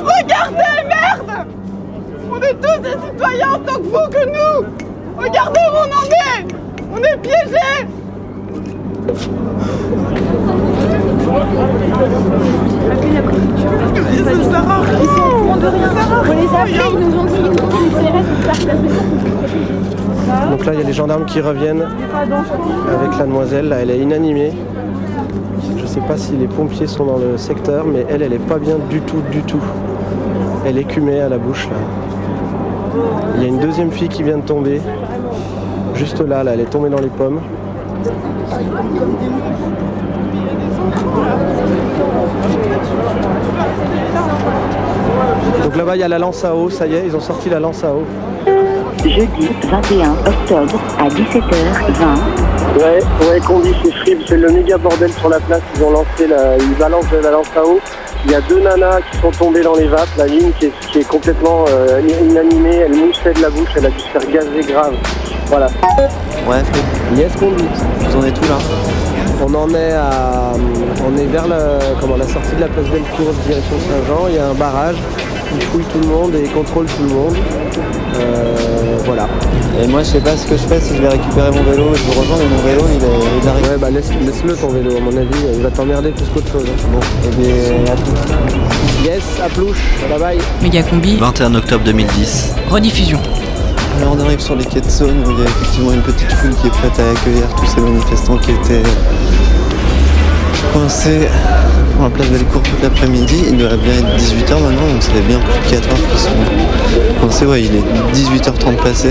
Regardez, 0.04 0.84
merde 0.88 1.48
On 2.32 2.40
est 2.42 2.54
tous 2.54 2.80
des 2.82 2.96
citoyens 3.08 3.54
en 3.54 3.60
tant 3.60 3.78
que 3.78 3.84
vous, 3.84 4.10
que 4.10 4.26
nous 4.26 4.66
Regardez 5.18 5.60
où 5.72 5.76
on 5.76 5.90
en 5.92 6.06
est 6.10 6.46
On 6.94 6.98
est 6.98 7.18
piégés 7.18 7.88
Donc 20.52 20.66
là, 20.66 20.74
il 20.74 20.80
y 20.80 20.84
a 20.84 20.86
les 20.86 20.94
gendarmes 20.94 21.26
qui 21.26 21.42
reviennent 21.42 21.82
avec 21.82 23.18
la 23.18 23.26
demoiselle. 23.26 23.70
Là, 23.70 23.78
elle 23.82 23.92
est 23.92 24.00
inanimée. 24.00 24.54
Je 25.78 25.86
sais 25.86 26.02
pas 26.02 26.18
si 26.18 26.34
les 26.34 26.48
pompiers 26.48 26.88
sont 26.88 27.06
dans 27.06 27.18
le 27.18 27.38
secteur, 27.38 27.86
mais 27.86 28.06
elle, 28.10 28.22
elle 28.22 28.34
est 28.34 28.48
pas 28.48 28.58
bien 28.58 28.78
du 28.90 29.02
tout, 29.02 29.22
du 29.32 29.42
tout. 29.44 29.62
Elle 30.66 30.78
écumait 30.78 31.20
à 31.20 31.30
la 31.30 31.38
bouche 31.38 31.68
là. 31.70 31.78
Il 33.36 33.42
y 33.42 33.46
a 33.46 33.48
une 33.48 33.60
deuxième 33.60 33.92
fille 33.92 34.08
qui 34.08 34.24
vient 34.24 34.38
de 34.38 34.44
tomber. 34.44 34.82
Juste 35.96 36.22
là, 36.22 36.44
là, 36.44 36.52
elle 36.54 36.62
est 36.62 36.70
tombée 36.70 36.90
dans 36.90 37.02
les 37.02 37.08
pommes. 37.08 37.40
Donc 45.64 45.76
là-bas, 45.76 45.96
il 45.96 46.00
y 46.00 46.04
a 46.04 46.08
la 46.08 46.20
lance 46.20 46.44
à 46.44 46.54
eau, 46.56 46.70
ça 46.70 46.86
y 46.88 46.96
est, 46.96 47.04
ils 47.06 47.16
ont 47.16 47.20
sorti 47.22 47.50
la 47.50 47.60
lance 47.60 47.84
à 47.84 47.94
eau. 47.94 48.04
Jeudi 49.04 49.50
21 49.70 50.12
octobre 50.26 50.80
à 51.00 51.08
17h20. 51.08 52.80
Ouais, 52.80 53.00
ouais, 53.30 53.40
Combi, 53.46 53.74
c'est 53.84 53.92
Frib, 53.92 54.20
c'est 54.26 54.38
le 54.38 54.50
méga 54.52 54.78
bordel 54.78 55.12
sur 55.14 55.30
la 55.30 55.40
place. 55.42 55.62
Ils 55.76 55.84
ont 55.84 55.92
lancé 55.92 56.28
la, 56.28 56.58
ils 56.58 56.76
balancent 56.76 57.12
la 57.22 57.32
lance 57.32 57.48
à 57.56 57.64
eau. 57.66 57.80
Il 58.26 58.32
y 58.32 58.36
a 58.36 58.42
deux 58.42 58.62
nanas 58.62 59.02
qui 59.12 59.18
sont 59.20 59.32
tombées 59.32 59.62
dans 59.62 59.76
les 59.76 59.88
vapes. 59.88 60.08
La 60.18 60.26
ligne 60.28 60.52
qui 60.60 60.68
est, 60.68 60.72
qui 60.92 61.00
est 61.00 61.08
complètement 61.08 61.66
euh, 61.70 62.02
inanimée, 62.22 62.78
elle 62.86 62.96
moussait 62.96 63.34
de 63.34 63.42
la 63.42 63.50
bouche, 63.50 63.68
elle 63.76 63.86
a 63.88 63.90
dû 63.90 64.00
se 64.00 64.08
faire 64.08 64.32
gazer 64.32 64.62
grave. 64.74 64.94
Voilà. 65.48 65.68
Ouais, 66.48 66.62
Yes, 67.16 67.34
Combi. 67.36 67.64
vous 68.00 68.18
en 68.18 68.24
êtes 68.26 68.34
tout 68.36 68.48
là? 68.50 68.58
On 69.46 69.54
en 69.54 69.70
est 69.76 69.92
à, 69.92 70.54
on 71.06 71.18
est 71.18 71.26
vers 71.26 71.48
la, 71.48 71.80
comment, 72.00 72.16
la 72.18 72.28
sortie 72.28 72.56
de 72.56 72.62
la 72.62 72.68
place 72.68 72.86
Bellecour, 72.88 73.34
direction 73.46 73.76
Saint-Jean. 73.90 74.28
Il 74.30 74.36
y 74.36 74.40
a 74.40 74.48
un 74.50 74.54
barrage. 74.54 74.96
Ils 75.56 75.62
fouillent 75.68 75.84
tout 75.92 76.00
le 76.00 76.08
monde 76.08 76.34
et 76.36 76.42
ils 76.46 76.52
contrôlent 76.52 76.86
tout 76.88 77.04
le 77.04 77.10
monde. 77.10 77.36
Euh, 78.16 78.98
voilà. 79.06 79.28
Et 79.82 79.88
moi, 79.88 80.02
je 80.02 80.08
sais 80.08 80.20
pas 80.20 80.36
ce 80.38 80.46
que 80.48 80.56
je 80.56 80.64
fais, 80.64 80.80
si 80.80 80.96
je 80.96 81.02
vais 81.02 81.10
récupérer 81.10 81.52
mon 81.52 81.64
vélo, 81.64 81.90
je 81.94 82.02
vous 82.04 82.20
rejoins, 82.22 82.38
mais 82.38 82.56
mon 82.56 82.64
vélo, 82.64 82.82
il, 82.96 83.04
est, 83.04 83.42
il 83.44 83.48
arrive. 83.50 83.64
Ouais, 83.70 83.78
bah 83.80 83.90
laisse, 83.90 84.10
laisse-le 84.26 84.56
ton 84.56 84.70
vélo, 84.70 84.98
à 84.98 85.00
mon 85.00 85.16
avis. 85.18 85.30
Il 85.56 85.62
va 85.62 85.70
t'emmerder 85.70 86.10
plus 86.12 86.26
qu'autre 86.34 86.52
chose. 86.52 86.66
hein. 86.68 86.88
Bon, 86.92 87.00
et 87.28 87.36
bien, 87.36 87.92
à 87.94 87.96
tout. 87.96 89.04
Yes, 89.04 89.22
à 89.44 89.50
plouche. 89.50 89.78
Bye 90.10 90.20
bye. 90.20 90.38
Mégacombi, 90.62 91.18
21 91.18 91.56
octobre 91.56 91.84
2010. 91.86 92.54
rediffusion. 92.70 93.20
Alors, 94.00 94.16
on 94.18 94.20
arrive 94.26 94.40
sur 94.40 94.56
les 94.56 94.66
quais 94.66 94.82
de 94.82 94.90
Saône 94.90 95.24
où 95.26 95.32
il 95.32 95.38
y 95.38 95.42
a 95.42 95.46
effectivement 95.46 95.92
une 95.92 96.02
petite 96.02 96.32
foule 96.34 96.56
qui 96.56 96.68
est 96.68 96.72
prête 96.72 97.00
à 97.00 97.12
accueillir 97.12 97.48
tous 97.56 97.66
ces 97.68 97.82
manifestants 97.82 98.38
qui 98.38 98.52
étaient 98.52 98.82
coincés 100.72 101.28
pour 101.94 102.04
la 102.04 102.10
place 102.10 102.28
Bellecour 102.28 102.62
toute 102.62 102.82
l'après-midi. 102.82 103.46
Il 103.50 103.58
doit 103.58 103.76
bien 103.78 103.94
être 103.94 104.18
18h 104.18 104.54
maintenant, 104.62 104.88
donc 104.94 105.02
ça 105.02 105.12
fait 105.12 105.22
bien 105.22 105.40
plus 105.40 105.76
de 105.76 105.82
4 105.82 105.90
heures 105.90 106.10
qu'ils 106.10 106.20
sont 106.20 106.30
coincés. 107.24 107.46
Ouais, 107.46 107.62
il 107.62 107.76
est 107.76 107.84
18h30 108.14 108.76
passé. 108.84 109.10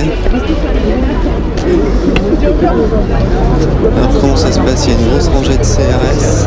Alors 3.96 4.10
comment 4.20 4.36
ça 4.36 4.52
se 4.52 4.60
passe? 4.60 4.86
Il 4.86 4.92
y 4.92 4.96
a 4.96 4.98
une 5.00 5.08
grosse 5.10 5.28
rangée 5.28 5.56
de 5.56 5.62
CRS. 5.62 6.46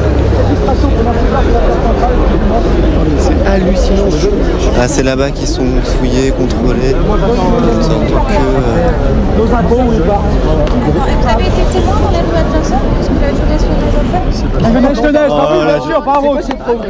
C'est 3.20 3.48
hallucinant. 3.50 4.10
Ah, 4.80 4.88
c'est 4.88 5.04
là-bas 5.04 5.32
qu'ils 5.32 5.48
sont 5.48 5.66
fouillés, 5.84 6.32
contrôlés. 6.32 6.92
Une 6.96 7.84
sorte 7.84 8.06
de 8.08 8.14
euh, 8.14 9.38
Nos 9.38 9.54
impôts, 9.56 9.90
où 9.90 9.94
ils 9.94 10.02
partent 10.02 10.24
Vous 10.86 11.30
avez 11.30 11.44
été 11.44 11.62
témoin 11.74 11.96
dans 12.04 12.12
les 12.12 12.18
rues 12.20 12.38
adversaires 12.40 12.80
Parce 12.96 13.08
que 13.08 13.14
la 13.22 13.28
jeunesse 13.30 13.64
fait 13.64 14.62
La 14.62 14.68
jeunesse, 14.74 15.02
la- 15.02 15.66
bien 15.66 15.82
sûr, 15.82 16.02
bravo. 16.02 16.38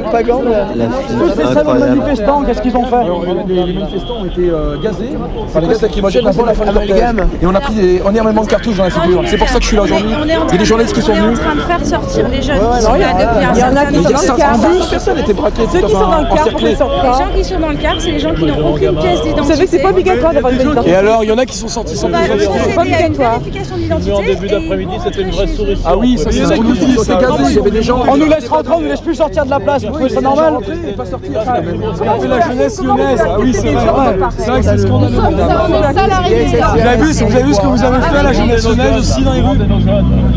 propagande 0.03 0.45
La 0.75 0.85
Tous 0.85 1.29
ces 1.29 1.43
de 1.43 1.47
incroyable. 1.59 1.95
manifestants, 1.95 2.41
qu'est-ce 2.43 2.61
qu'ils 2.61 2.77
ont 2.77 2.85
fait? 2.85 3.05
Les 3.47 3.73
manifestants 3.75 4.17
ont 4.21 4.25
été 4.25 4.49
euh, 4.65 4.77
gazés 4.81 5.09
par 5.53 5.61
les 5.61 5.67
gaz 5.67 5.81
lacrymogènes 5.81 6.27
avant 6.27 6.45
la 6.45 6.53
fin 6.53 6.65
du 6.65 6.71
cortège. 6.71 7.03
Et 7.41 7.45
on 7.45 7.55
a 7.55 7.59
pris 7.59 7.73
des- 7.75 8.01
énormément 8.09 8.43
de 8.43 8.47
cartouches 8.47 8.77
dans 8.77 8.83
la 8.85 8.89
figure. 8.89 9.21
C'est 9.25 9.37
pour 9.37 9.47
ça 9.49 9.57
que 9.57 9.63
je 9.63 9.67
suis 9.67 9.77
là 9.77 9.83
aujourd'hui. 9.83 10.13
On 10.13 10.17
est 10.17 10.21
en 10.21 10.25
Il 10.25 10.29
y 10.29 10.33
a 10.33 10.45
train- 10.45 10.57
des 10.57 10.65
journalistes 10.65 10.95
qui 10.95 11.01
sont 11.01 11.11
On 11.11 11.15
est 11.15 11.19
venus. 11.21 11.39
en 11.39 11.43
train 11.43 11.55
de 11.55 11.59
faire 11.61 11.85
sortir 11.85 12.27
les 12.29 12.41
jeunes 12.41 12.57
qui 12.59 12.81
sont 12.81 12.93
là 12.93 13.13
depuis 13.13 13.45
un 13.45 13.53
il 13.53 13.59
y 13.59 13.63
en 13.63 13.67
a 13.67 13.75
certain 13.75 13.85
qui 13.85 13.95
nombre 13.95 14.07
sont 14.07 14.09
de 14.09 14.13
dans 14.13 14.19
temps. 14.19 14.33
le 14.33 14.79
car. 14.79 14.89
Personne 14.89 15.15
n'était 15.17 15.33
braqué, 15.33 15.61
Ceux 15.71 15.79
qui 15.79 15.85
enfin, 15.85 15.93
sont 15.93 16.11
dans 16.11 16.19
le 16.21 16.25
car. 16.35 16.45
Les 16.45 16.51
gens 16.75 17.31
qui 17.35 17.43
sont 17.43 17.59
dans 17.59 17.69
le 17.69 17.75
car, 17.75 17.95
c'est 18.01 18.11
les 18.11 18.19
gens 18.19 18.33
qui 18.33 18.45
n'ont 18.45 18.73
aucune 18.73 18.95
pièce 18.97 19.21
d'identité. 19.21 19.41
Vous 19.41 19.47
savez 19.47 19.65
que 19.65 19.71
c'est 19.71 19.79
pas 19.81 19.89
obligatoire 19.89 20.33
d'avoir 20.33 20.53
une 20.53 20.61
identité. 20.61 20.89
Et 20.89 20.95
alors, 20.95 21.23
il 21.23 21.29
y 21.29 21.31
en 21.31 21.37
a 21.37 21.45
qui 21.45 21.57
sont 21.57 21.67
sortis 21.67 21.95
sans 21.95 22.07
On 22.07 22.11
va 22.11 22.19
pièce 22.19 22.45
procéder 22.45 22.69
d'identité. 22.69 22.95
à 22.95 23.07
une 23.07 23.13
vérification 23.13 23.75
d'identité. 23.77 24.11
En 24.13 24.21
début 24.21 24.45
et- 24.45 24.49
d'après-midi, 24.49 24.93
c'était 25.03 25.21
une 25.21 25.31
vraie 25.31 25.47
souris. 25.47 25.81
Ah 25.85 25.97
oui, 25.97 26.17
ça 26.17 26.31
c'est 26.31 26.57
nous 26.57 26.73
dit, 26.73 26.95
c'était 26.97 27.13
gazé. 27.13 27.43
Il 27.49 27.55
y 27.55 27.59
avait 27.59 27.71
des 27.71 27.83
gens. 27.83 27.99
On 28.07 28.17
nous 28.17 28.29
laisse 28.29 28.47
rentrer, 28.49 28.73
on 28.75 28.81
nous 28.81 28.87
laisse 28.87 29.01
plus 29.01 29.15
sortir 29.15 29.45
de 29.45 29.49
la 29.49 29.59
place. 29.59 29.83
Vous 29.83 29.91
trouvez 29.93 30.09
ça 30.09 30.21
normal 30.21 30.53
On 30.57 32.07
a 32.07 32.19
fait 32.19 32.27
la 32.27 32.41
jeunesse 32.41 32.81
lyonnaise. 32.83 33.21
Ah 33.25 33.37
oui, 33.39 33.53
c'est 33.53 33.71
vrai. 33.71 34.17
C'est 34.37 34.51
vrai 34.61 34.75
que 34.75 34.81
c'est 34.81 34.87
scandaleux. 34.87 35.15
Nous 35.15 35.39
avons 35.41 35.67
des 35.67 35.99
salariés. 35.99 36.45
Vous 36.45 36.79
avez 36.79 36.97
vu, 36.97 37.11
vous 37.11 37.35
avez 37.35 37.43
vu 37.43 37.53
ce 37.53 37.61
que 37.61 37.67
vous 37.67 37.83
avez 37.83 38.01
fait 38.01 38.17
à 38.17 38.23
la 38.23 38.33
jeunesse 38.33 38.67
lyonnaise 38.67 38.97
aussi 38.99 39.23
dans 39.23 39.33
les 39.33 39.41
rues 39.41 39.59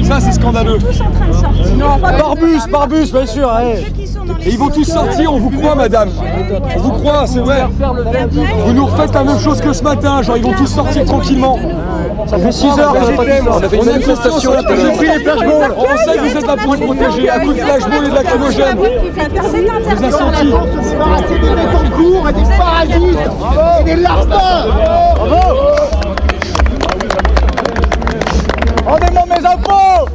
Ça, 0.05 0.21
c'est 0.21 0.33
scandaleux. 0.33 0.79
Tous 0.79 1.01
en 1.01 1.11
train 1.11 1.27
de 1.27 1.33
sortir. 1.33 1.77
Non, 1.77 1.99
pas 1.99 2.13
Barbus, 2.13 2.61
Barbus, 2.71 3.13
bien 3.13 3.27
sûr. 3.27 3.51
Et 3.61 4.51
ils 4.51 4.59
vont 4.59 4.69
tous 4.69 4.85
sortir, 4.85 5.33
on 5.33 5.39
vous 5.39 5.51
croit, 5.51 5.75
madame. 5.75 6.11
On 6.77 6.81
vous 6.81 6.93
croit, 6.93 7.27
c'est 7.27 7.41
vrai. 7.41 7.67
Vous 8.67 8.73
nous 8.73 8.87
refaites 8.87 9.15
la 9.15 9.25
même 9.25 9.39
chose 9.39 9.61
que 9.61 9.73
ce 9.73 9.83
matin, 9.83 10.23
genre 10.23 10.37
ils 10.37 10.43
vont 10.43 10.55
tous 10.55 10.67
sortir 10.67 11.05
tranquillement. 11.05 11.59
Ça 12.27 12.39
fait 12.39 12.53
6 12.53 12.67
heures. 12.79 12.95
On 12.97 13.57
a 13.63 13.69
fait 13.69 13.77
une 13.77 13.85
manifestation, 13.85 14.53
J'ai 14.59 14.93
pris 14.97 15.07
les 15.07 15.25
flashballs. 15.25 15.75
On 15.77 15.97
sait 15.97 16.19
que 16.19 16.21
vous 16.29 16.37
êtes 16.37 16.47
là 16.47 16.57
pour 16.57 16.77
nous 16.77 16.87
protéger, 16.87 17.29
à 17.29 17.39
coup 17.41 17.53
de 17.53 17.59
flashball 17.61 18.05
et 18.05 18.09
de 18.09 18.15
lacrymogène. 18.15 18.79
C'est 19.15 19.95
Vous 19.95 20.05
a 20.05 20.11
senti. 20.11 20.47
des 20.47 20.53
concours 21.91 22.29
et 22.29 22.33
des 22.33 22.43
parasites 22.59 23.19
et 23.81 23.85
des 23.85 23.97
larcins 23.97 24.67
Rendez-moi 28.87 29.23
mes 29.29 29.47
impôts 29.47 30.09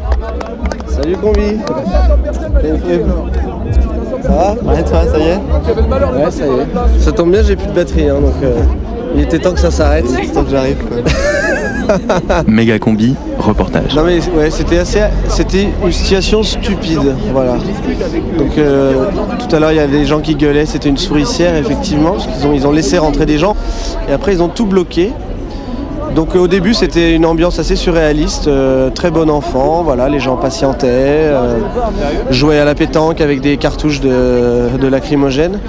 Salut 0.87 1.17
Combi 1.17 1.59
Ça 4.23 4.29
va? 4.29 4.55
Ouais, 4.63 4.83
toi, 4.83 5.01
ça 5.11 5.17
y 5.19 5.21
est 5.29 5.35
Ouais, 5.35 6.31
ça 6.31 6.45
y 6.45 6.49
est. 6.49 6.99
Ça 6.99 7.11
tombe 7.11 7.31
bien, 7.31 7.43
j'ai 7.43 7.55
plus 7.55 7.67
de 7.67 7.73
batterie, 7.73 8.09
hein, 8.09 8.19
donc 8.21 8.33
euh, 8.43 8.61
il 9.15 9.21
était 9.21 9.39
temps 9.39 9.53
que 9.53 9.59
ça 9.59 9.69
s'arrête. 9.71 10.05
C'est 10.07 10.31
temps 10.31 10.43
que 10.43 10.49
j'arrive. 10.51 10.77
Méga 12.47 12.79
combi, 12.79 13.15
reportage. 13.37 13.95
Non 13.95 14.03
mais 14.03 14.19
ouais, 14.35 14.49
c'était 14.49 14.77
assez, 14.77 14.99
c'était 15.27 15.67
une 15.83 15.91
situation 15.91 16.43
stupide, 16.43 17.15
euh, 18.57 19.05
tout 19.39 19.55
à 19.55 19.59
l'heure 19.59 19.71
il 19.71 19.77
y 19.77 19.79
avait 19.79 19.99
des 19.99 20.05
gens 20.05 20.19
qui 20.19 20.35
gueulaient, 20.35 20.65
c'était 20.65 20.89
une 20.89 20.97
souricière 20.97 21.55
effectivement, 21.55 22.11
parce 22.11 22.27
qu'ils 22.27 22.67
ont, 22.67 22.71
laissé 22.71 22.97
rentrer 22.97 23.25
des 23.25 23.37
gens, 23.37 23.55
et 24.09 24.13
après 24.13 24.33
ils 24.33 24.43
ont 24.43 24.49
tout 24.49 24.65
bloqué. 24.65 25.11
Donc 26.15 26.35
euh, 26.35 26.39
au 26.39 26.47
début 26.47 26.73
c'était 26.73 27.15
une 27.15 27.25
ambiance 27.25 27.59
assez 27.59 27.75
surréaliste, 27.75 28.47
euh, 28.47 28.89
très 28.89 29.11
bon 29.11 29.29
enfant, 29.29 29.83
voilà, 29.83 30.09
les 30.09 30.19
gens 30.19 30.35
patientaient, 30.35 31.31
jouaient 32.29 32.59
à 32.59 32.65
la 32.65 32.75
pétanque 32.75 33.21
avec 33.21 33.41
des 33.41 33.57
cartouches 33.57 34.01
de, 34.01 34.77
de 34.79 34.87
lacrymogène. 34.87 35.59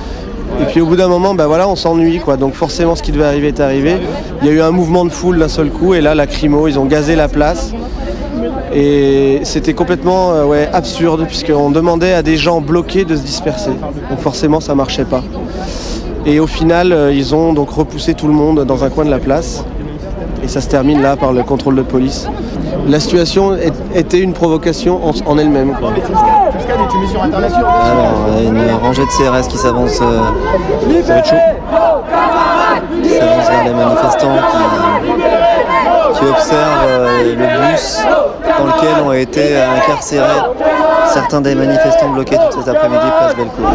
Et 0.60 0.64
puis 0.66 0.80
au 0.80 0.86
bout 0.86 0.96
d'un 0.96 1.08
moment, 1.08 1.34
bah 1.34 1.46
voilà, 1.46 1.68
on 1.68 1.76
s'ennuie 1.76 2.20
quoi. 2.20 2.36
Donc 2.36 2.54
forcément, 2.54 2.94
ce 2.94 3.02
qui 3.02 3.12
devait 3.12 3.24
arriver 3.24 3.48
est 3.48 3.60
arrivé. 3.60 3.96
Il 4.40 4.46
y 4.48 4.50
a 4.50 4.52
eu 4.52 4.60
un 4.60 4.70
mouvement 4.70 5.04
de 5.04 5.10
foule 5.10 5.38
d'un 5.38 5.48
seul 5.48 5.70
coup, 5.70 5.94
et 5.94 6.00
là, 6.00 6.14
la 6.14 6.26
crimo, 6.26 6.68
ils 6.68 6.78
ont 6.78 6.84
gazé 6.84 7.16
la 7.16 7.28
place. 7.28 7.72
Et 8.72 9.40
c'était 9.44 9.74
complètement 9.74 10.32
euh, 10.32 10.44
ouais, 10.44 10.68
absurde, 10.72 11.26
puisqu'on 11.26 11.70
demandait 11.70 12.12
à 12.12 12.22
des 12.22 12.36
gens 12.36 12.60
bloqués 12.60 13.04
de 13.04 13.14
se 13.14 13.22
disperser. 13.22 13.70
Donc 14.10 14.18
forcément, 14.18 14.60
ça 14.60 14.74
marchait 14.74 15.04
pas. 15.04 15.22
Et 16.26 16.40
au 16.40 16.46
final, 16.46 16.92
euh, 16.92 17.12
ils 17.12 17.34
ont 17.34 17.52
donc 17.52 17.70
repoussé 17.70 18.14
tout 18.14 18.26
le 18.26 18.32
monde 18.32 18.64
dans 18.64 18.82
un 18.82 18.90
coin 18.90 19.04
de 19.04 19.10
la 19.10 19.18
place. 19.18 19.64
Et 20.42 20.48
ça 20.48 20.60
se 20.60 20.68
termine 20.68 21.00
là 21.00 21.16
par 21.16 21.32
le 21.32 21.42
contrôle 21.42 21.76
de 21.76 21.82
police. 21.82 22.28
La 22.88 23.00
situation 23.00 23.54
est- 23.54 23.72
était 23.94 24.20
une 24.20 24.32
provocation 24.32 25.00
en, 25.04 25.12
en 25.30 25.38
elle-même. 25.38 25.74
Alors, 25.80 25.92
il 28.38 28.44
y 28.44 28.46
a 28.46 28.50
une 28.50 28.70
rangée 28.82 29.02
de 29.02 29.08
CRS 29.10 29.48
qui 29.48 29.56
s'avance. 29.56 30.00
euh, 30.02 30.20
ça 31.04 31.12
va 31.14 31.18
être 31.20 31.26
chaud. 31.28 31.36
Qui 33.02 33.08
s'avance 33.10 33.48
vers 33.50 33.64
les 33.64 33.72
manifestants 33.74 34.36
qui, 34.50 36.18
qui 36.18 36.24
observent 36.30 36.86
euh, 36.88 37.34
le 37.36 37.70
bus 37.70 37.98
dans 38.58 38.66
lequel 38.66 39.02
ont 39.06 39.12
été 39.12 39.56
incarcérés 39.56 40.42
certains 41.06 41.40
des 41.40 41.54
manifestants 41.54 42.10
bloqués 42.10 42.36
toute 42.50 42.64
cet 42.64 42.74
après-midi 42.74 43.06
place 43.18 43.34
Bellecour. 43.36 43.66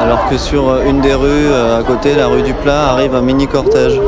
Alors 0.00 0.28
que 0.28 0.36
sur 0.38 0.68
euh, 0.68 0.84
une 0.88 1.00
des 1.00 1.14
rues 1.14 1.26
euh, 1.50 1.80
à 1.80 1.82
côté, 1.82 2.14
la 2.14 2.26
rue 2.28 2.42
du 2.42 2.54
Plat, 2.54 2.90
arrive 2.92 3.14
un 3.14 3.20
mini 3.22 3.46
cortège. 3.48 4.00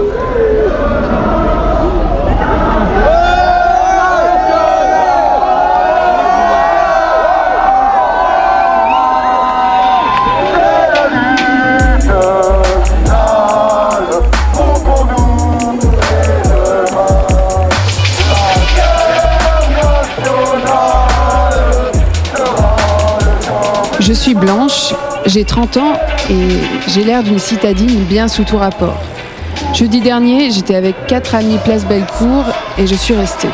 Je 24.10 24.14
suis 24.16 24.34
Blanche 24.34 24.92
J'ai 25.26 25.44
30 25.44 25.76
ans 25.76 25.92
et 26.28 26.48
j'ai 26.88 27.04
l'air 27.04 27.22
d'une 27.22 27.38
citadine 27.38 28.02
bien 28.06 28.26
sous 28.26 28.42
tout 28.42 28.56
rapport. 28.56 29.00
Jeudi 29.72 30.00
dernier, 30.00 30.50
j'étais 30.50 30.74
avec 30.74 31.06
quatre 31.06 31.36
amis 31.36 31.58
place 31.64 31.84
Bellecour 31.84 32.42
et 32.76 32.88
je 32.88 32.94
suis 32.96 33.14
restée. 33.14 33.50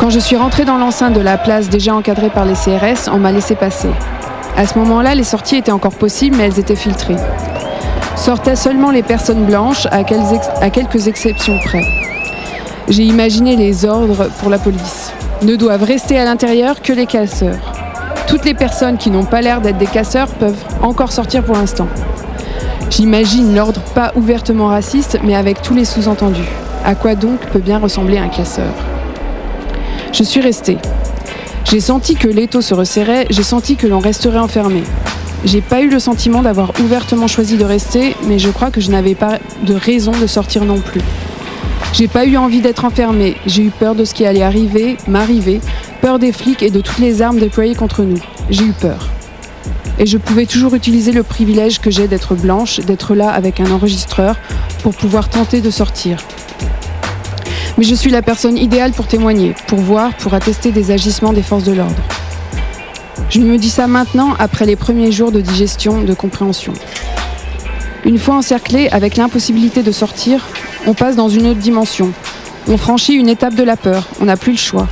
Quand 0.00 0.10
je 0.10 0.18
suis 0.18 0.34
rentrée 0.34 0.64
dans 0.64 0.76
l'enceinte 0.76 1.14
de 1.14 1.20
la 1.20 1.38
place 1.38 1.68
déjà 1.68 1.94
encadrée 1.94 2.30
par 2.30 2.44
les 2.44 2.54
CRS, 2.54 3.08
on 3.12 3.18
m'a 3.18 3.30
laissé 3.30 3.54
passer. 3.54 3.90
À 4.56 4.66
ce 4.66 4.76
moment-là, 4.80 5.14
les 5.14 5.22
sorties 5.22 5.58
étaient 5.58 5.70
encore 5.70 5.94
possibles, 5.94 6.36
mais 6.36 6.46
elles 6.46 6.58
étaient 6.58 6.74
filtrées. 6.74 7.14
Sortaient 8.16 8.56
seulement 8.56 8.90
les 8.90 9.04
personnes 9.04 9.44
blanches, 9.44 9.86
à, 9.92 9.98
à 9.98 10.70
quelques 10.70 11.06
exceptions 11.06 11.60
près. 11.60 11.84
J'ai 12.88 13.04
imaginé 13.04 13.54
les 13.54 13.84
ordres 13.84 14.30
pour 14.40 14.50
la 14.50 14.58
police. 14.58 15.12
Ne 15.42 15.54
doivent 15.54 15.84
rester 15.84 16.18
à 16.18 16.24
l'intérieur 16.24 16.82
que 16.82 16.92
les 16.92 17.06
casseurs. 17.06 17.75
Toutes 18.28 18.44
les 18.44 18.54
personnes 18.54 18.98
qui 18.98 19.10
n'ont 19.10 19.24
pas 19.24 19.40
l'air 19.40 19.60
d'être 19.60 19.78
des 19.78 19.86
casseurs 19.86 20.28
peuvent 20.28 20.64
encore 20.82 21.12
sortir 21.12 21.44
pour 21.44 21.54
l'instant. 21.54 21.86
J'imagine 22.90 23.54
l'ordre 23.54 23.80
pas 23.94 24.12
ouvertement 24.16 24.66
raciste, 24.66 25.18
mais 25.22 25.34
avec 25.34 25.62
tous 25.62 25.74
les 25.74 25.84
sous-entendus. 25.84 26.48
À 26.84 26.94
quoi 26.94 27.14
donc 27.14 27.38
peut 27.52 27.60
bien 27.60 27.78
ressembler 27.78 28.18
un 28.18 28.28
casseur? 28.28 28.72
Je 30.12 30.22
suis 30.22 30.40
restée. 30.40 30.78
J'ai 31.64 31.80
senti 31.80 32.14
que 32.14 32.28
l'étau 32.28 32.60
se 32.60 32.74
resserrait, 32.74 33.26
j'ai 33.30 33.42
senti 33.42 33.76
que 33.76 33.86
l'on 33.86 33.98
resterait 33.98 34.38
enfermé. 34.38 34.82
J'ai 35.44 35.60
pas 35.60 35.80
eu 35.80 35.88
le 35.88 35.98
sentiment 35.98 36.42
d'avoir 36.42 36.72
ouvertement 36.80 37.28
choisi 37.28 37.56
de 37.56 37.64
rester, 37.64 38.16
mais 38.26 38.38
je 38.38 38.50
crois 38.50 38.70
que 38.70 38.80
je 38.80 38.90
n'avais 38.90 39.14
pas 39.14 39.38
de 39.62 39.74
raison 39.74 40.12
de 40.12 40.26
sortir 40.26 40.64
non 40.64 40.80
plus. 40.80 41.00
J'ai 41.92 42.08
pas 42.08 42.24
eu 42.24 42.36
envie 42.36 42.60
d'être 42.60 42.84
enfermé, 42.84 43.36
j'ai 43.46 43.62
eu 43.62 43.70
peur 43.70 43.94
de 43.94 44.04
ce 44.04 44.14
qui 44.14 44.26
allait 44.26 44.42
arriver, 44.42 44.96
m'arriver, 45.08 45.60
peur 46.06 46.20
des 46.20 46.30
flics 46.30 46.62
et 46.62 46.70
de 46.70 46.80
toutes 46.80 47.00
les 47.00 47.20
armes 47.20 47.40
déployées 47.40 47.74
contre 47.74 48.04
nous. 48.04 48.20
J'ai 48.48 48.62
eu 48.62 48.72
peur. 48.72 49.08
Et 49.98 50.06
je 50.06 50.18
pouvais 50.18 50.46
toujours 50.46 50.76
utiliser 50.76 51.10
le 51.10 51.24
privilège 51.24 51.80
que 51.80 51.90
j'ai 51.90 52.06
d'être 52.06 52.36
blanche, 52.36 52.78
d'être 52.78 53.16
là 53.16 53.30
avec 53.30 53.58
un 53.58 53.68
enregistreur 53.72 54.36
pour 54.84 54.94
pouvoir 54.94 55.28
tenter 55.28 55.60
de 55.60 55.68
sortir. 55.68 56.18
Mais 57.76 57.82
je 57.82 57.92
suis 57.92 58.12
la 58.12 58.22
personne 58.22 58.56
idéale 58.56 58.92
pour 58.92 59.08
témoigner, 59.08 59.56
pour 59.66 59.80
voir, 59.80 60.14
pour 60.18 60.32
attester 60.32 60.70
des 60.70 60.92
agissements 60.92 61.32
des 61.32 61.42
forces 61.42 61.64
de 61.64 61.72
l'ordre. 61.72 62.00
Je 63.28 63.40
me 63.40 63.58
dis 63.58 63.70
ça 63.70 63.88
maintenant 63.88 64.36
après 64.38 64.64
les 64.64 64.76
premiers 64.76 65.10
jours 65.10 65.32
de 65.32 65.40
digestion, 65.40 66.02
de 66.02 66.14
compréhension. 66.14 66.72
Une 68.04 68.18
fois 68.18 68.36
encerclé, 68.36 68.88
avec 68.90 69.16
l'impossibilité 69.16 69.82
de 69.82 69.90
sortir, 69.90 70.46
on 70.86 70.94
passe 70.94 71.16
dans 71.16 71.28
une 71.28 71.48
autre 71.48 71.58
dimension. 71.58 72.12
On 72.68 72.76
franchit 72.76 73.14
une 73.14 73.28
étape 73.28 73.56
de 73.56 73.64
la 73.64 73.76
peur, 73.76 74.06
on 74.20 74.26
n'a 74.26 74.36
plus 74.36 74.52
le 74.52 74.58
choix. 74.58 74.86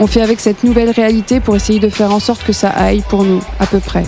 On 0.00 0.06
fait 0.06 0.22
avec 0.22 0.38
cette 0.38 0.62
nouvelle 0.62 0.90
réalité 0.90 1.40
pour 1.40 1.56
essayer 1.56 1.80
de 1.80 1.88
faire 1.88 2.12
en 2.12 2.20
sorte 2.20 2.44
que 2.44 2.52
ça 2.52 2.70
aille 2.70 3.02
pour 3.08 3.24
nous, 3.24 3.42
à 3.58 3.66
peu 3.66 3.80
près. 3.80 4.04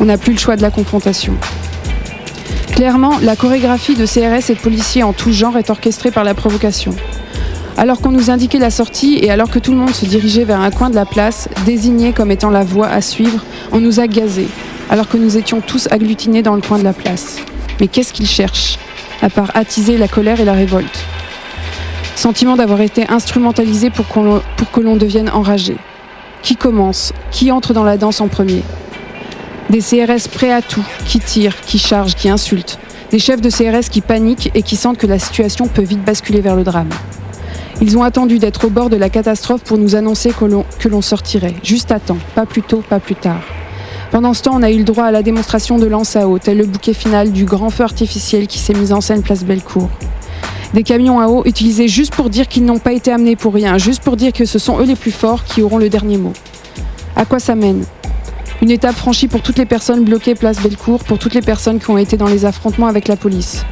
On 0.00 0.06
n'a 0.06 0.16
plus 0.16 0.32
le 0.32 0.38
choix 0.38 0.56
de 0.56 0.62
la 0.62 0.70
confrontation. 0.70 1.34
Clairement, 2.74 3.18
la 3.20 3.36
chorégraphie 3.36 3.94
de 3.94 4.06
CRS 4.06 4.50
et 4.50 4.54
de 4.54 4.60
policiers 4.60 5.02
en 5.02 5.12
tout 5.12 5.30
genre 5.30 5.58
est 5.58 5.68
orchestrée 5.68 6.10
par 6.10 6.24
la 6.24 6.32
provocation. 6.32 6.94
Alors 7.76 8.00
qu'on 8.00 8.12
nous 8.12 8.30
indiquait 8.30 8.58
la 8.58 8.70
sortie 8.70 9.18
et 9.20 9.30
alors 9.30 9.50
que 9.50 9.58
tout 9.58 9.72
le 9.72 9.76
monde 9.76 9.94
se 9.94 10.06
dirigeait 10.06 10.44
vers 10.44 10.60
un 10.60 10.70
coin 10.70 10.88
de 10.88 10.94
la 10.94 11.04
place, 11.04 11.50
désigné 11.66 12.14
comme 12.14 12.30
étant 12.30 12.48
la 12.48 12.64
voie 12.64 12.88
à 12.88 13.02
suivre, 13.02 13.44
on 13.72 13.80
nous 13.80 14.00
a 14.00 14.06
gazés, 14.06 14.48
alors 14.88 15.08
que 15.08 15.18
nous 15.18 15.36
étions 15.36 15.60
tous 15.60 15.86
agglutinés 15.90 16.42
dans 16.42 16.54
le 16.54 16.62
coin 16.62 16.78
de 16.78 16.84
la 16.84 16.94
place. 16.94 17.36
Mais 17.78 17.88
qu'est-ce 17.88 18.14
qu'ils 18.14 18.26
cherchent 18.26 18.78
à 19.20 19.28
part 19.28 19.50
attiser 19.54 19.98
la 19.98 20.08
colère 20.08 20.40
et 20.40 20.46
la 20.46 20.54
révolte? 20.54 21.04
Sentiment 22.20 22.54
d'avoir 22.54 22.82
été 22.82 23.08
instrumentalisé 23.08 23.88
pour, 23.88 24.06
que 24.06 24.80
l'on 24.80 24.96
devienne 24.96 25.30
enragé. 25.30 25.78
Qui 26.42 26.54
commence 26.54 27.14
Qui 27.30 27.50
entre 27.50 27.72
dans 27.72 27.82
la 27.82 27.96
danse 27.96 28.20
en 28.20 28.28
premier? 28.28 28.62
Des 29.70 29.78
CRS 29.78 30.28
prêts 30.30 30.52
à 30.52 30.60
tout, 30.60 30.84
qui 31.06 31.18
tirent, 31.18 31.58
qui 31.62 31.78
chargent, 31.78 32.14
qui 32.14 32.28
insultent. 32.28 32.78
Des 33.10 33.18
chefs 33.18 33.40
de 33.40 33.48
CRS 33.48 33.88
qui 33.90 34.02
paniquent 34.02 34.50
et 34.54 34.60
qui 34.60 34.76
sentent 34.76 34.98
que 34.98 35.06
la 35.06 35.18
situation 35.18 35.66
peut 35.66 35.80
vite 35.80 36.04
basculer 36.04 36.42
vers 36.42 36.56
le 36.56 36.62
drame. 36.62 36.90
Ils 37.80 37.96
ont 37.96 38.02
attendu 38.02 38.38
d'être 38.38 38.66
au 38.66 38.68
bord 38.68 38.90
de 38.90 38.96
la 38.96 39.08
catastrophe 39.08 39.62
pour 39.62 39.78
nous 39.78 39.96
annoncer 39.96 40.30
que 40.30 40.88
l'on 40.88 41.00
sortirait, 41.00 41.54
juste 41.62 41.90
à 41.90 42.00
temps, 42.00 42.18
pas 42.34 42.44
plus 42.44 42.60
tôt, 42.60 42.84
pas 42.86 43.00
plus 43.00 43.14
tard. 43.14 43.40
Pendant 44.10 44.34
ce 44.34 44.42
temps, 44.42 44.56
on 44.56 44.62
a 44.62 44.70
eu 44.70 44.76
le 44.76 44.84
droit 44.84 45.04
à 45.04 45.10
la 45.10 45.22
démonstration 45.22 45.78
de 45.78 45.86
lance 45.86 46.16
à 46.16 46.28
eau, 46.28 46.38
tel 46.38 46.58
le 46.58 46.66
bouquet 46.66 46.92
final 46.92 47.32
du 47.32 47.46
grand 47.46 47.70
feu 47.70 47.84
artificiel 47.84 48.46
qui 48.46 48.58
s'est 48.58 48.74
mis 48.74 48.92
en 48.92 49.00
scène 49.00 49.22
place 49.22 49.42
Bellecour. 49.42 49.88
Des 50.74 50.84
camions 50.84 51.18
à 51.18 51.26
eau 51.26 51.42
utilisés 51.46 51.88
juste 51.88 52.14
pour 52.14 52.30
dire 52.30 52.46
qu'ils 52.46 52.64
n'ont 52.64 52.78
pas 52.78 52.92
été 52.92 53.10
amenés 53.10 53.34
pour 53.34 53.52
rien, 53.52 53.76
juste 53.76 54.02
pour 54.02 54.16
dire 54.16 54.32
que 54.32 54.44
ce 54.44 54.58
sont 54.58 54.78
eux 54.78 54.84
les 54.84 54.94
plus 54.94 55.10
forts 55.10 55.44
qui 55.44 55.62
auront 55.62 55.78
le 55.78 55.88
dernier 55.88 56.16
mot. 56.16 56.32
À 57.16 57.24
quoi 57.24 57.40
ça 57.40 57.56
mène? 57.56 57.84
Une 58.62 58.70
étape 58.70 58.94
franchie 58.94 59.26
pour 59.26 59.42
toutes 59.42 59.58
les 59.58 59.66
personnes 59.66 60.04
bloquées 60.04 60.34
place 60.34 60.60
Bellecour, 60.62 61.02
pour 61.02 61.18
toutes 61.18 61.34
les 61.34 61.40
personnes 61.40 61.80
qui 61.80 61.90
ont 61.90 61.98
été 61.98 62.16
dans 62.16 62.28
les 62.28 62.44
affrontements 62.44 62.86
avec 62.86 63.08
la 63.08 63.16
police. 63.16 63.64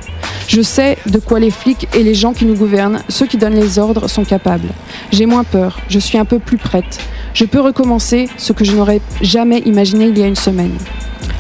Je 0.49 0.63
sais 0.63 0.97
de 1.07 1.19
quoi 1.19 1.39
les 1.39 1.51
flics 1.51 1.87
et 1.95 2.03
les 2.03 2.15
gens 2.15 2.33
qui 2.33 2.47
nous 2.47 2.55
gouvernent, 2.55 3.03
ceux 3.09 3.27
qui 3.27 3.37
donnent 3.37 3.55
les 3.55 3.79
ordres, 3.79 4.09
sont 4.09 4.25
capables. 4.25 4.71
J'ai 5.13 5.27
moins 5.27 5.45
peur, 5.45 5.79
je 5.89 5.99
suis 5.99 6.19
un 6.19 6.25
peu 6.25 6.39
plus 6.39 6.57
prête. 6.57 6.99
Je 7.35 7.45
peux 7.45 7.61
recommencer 7.61 8.29
ce 8.39 8.53
que 8.53 8.65
je 8.65 8.73
n'aurais 8.73 9.03
jamais 9.21 9.59
imaginé 9.61 10.07
il 10.07 10.19
y 10.19 10.23
a 10.23 10.27
une 10.27 10.37
semaine. 10.37 10.73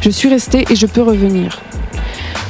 Je 0.02 0.10
suis 0.10 0.28
restée 0.28 0.66
et 0.70 0.76
je 0.76 0.86
peux 0.86 1.02
revenir. 1.02 1.60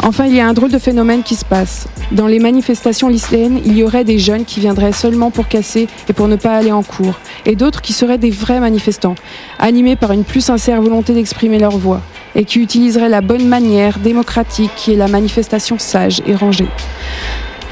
Enfin, 0.03 0.27
il 0.27 0.35
y 0.35 0.41
a 0.41 0.47
un 0.47 0.53
drôle 0.53 0.71
de 0.71 0.79
phénomène 0.79 1.23
qui 1.23 1.35
se 1.35 1.45
passe. 1.45 1.87
Dans 2.13 2.27
les 2.27 2.39
manifestations 2.39 3.09
lycéennes, 3.09 3.61
il 3.65 3.77
y 3.77 3.83
aurait 3.83 4.05
des 4.05 4.19
jeunes 4.19 4.45
qui 4.45 4.61
viendraient 4.61 4.93
seulement 4.93 5.31
pour 5.31 5.49
casser 5.49 5.89
et 6.09 6.13
pour 6.13 6.29
ne 6.29 6.37
pas 6.37 6.57
aller 6.57 6.73
en 6.73 6.83
cours, 6.83 7.19
et 7.45 7.57
d'autres 7.57 7.83
qui 7.83 7.93
seraient 7.93 8.17
des 8.17 8.31
vrais 8.31 8.61
manifestants, 8.61 9.17
animés 9.59 9.97
par 9.97 10.13
une 10.13 10.25
plus 10.25 10.41
sincère 10.41 10.81
volonté 10.81 11.13
d'exprimer 11.13 11.59
leur 11.59 11.77
voix, 11.77 12.01
et 12.35 12.45
qui 12.45 12.61
utiliseraient 12.61 13.09
la 13.09 13.21
bonne 13.21 13.47
manière 13.47 13.99
démocratique 13.99 14.71
qui 14.77 14.93
est 14.93 14.97
la 14.97 15.09
manifestation 15.09 15.79
sage 15.79 16.23
et 16.27 16.35
rangée. 16.35 16.69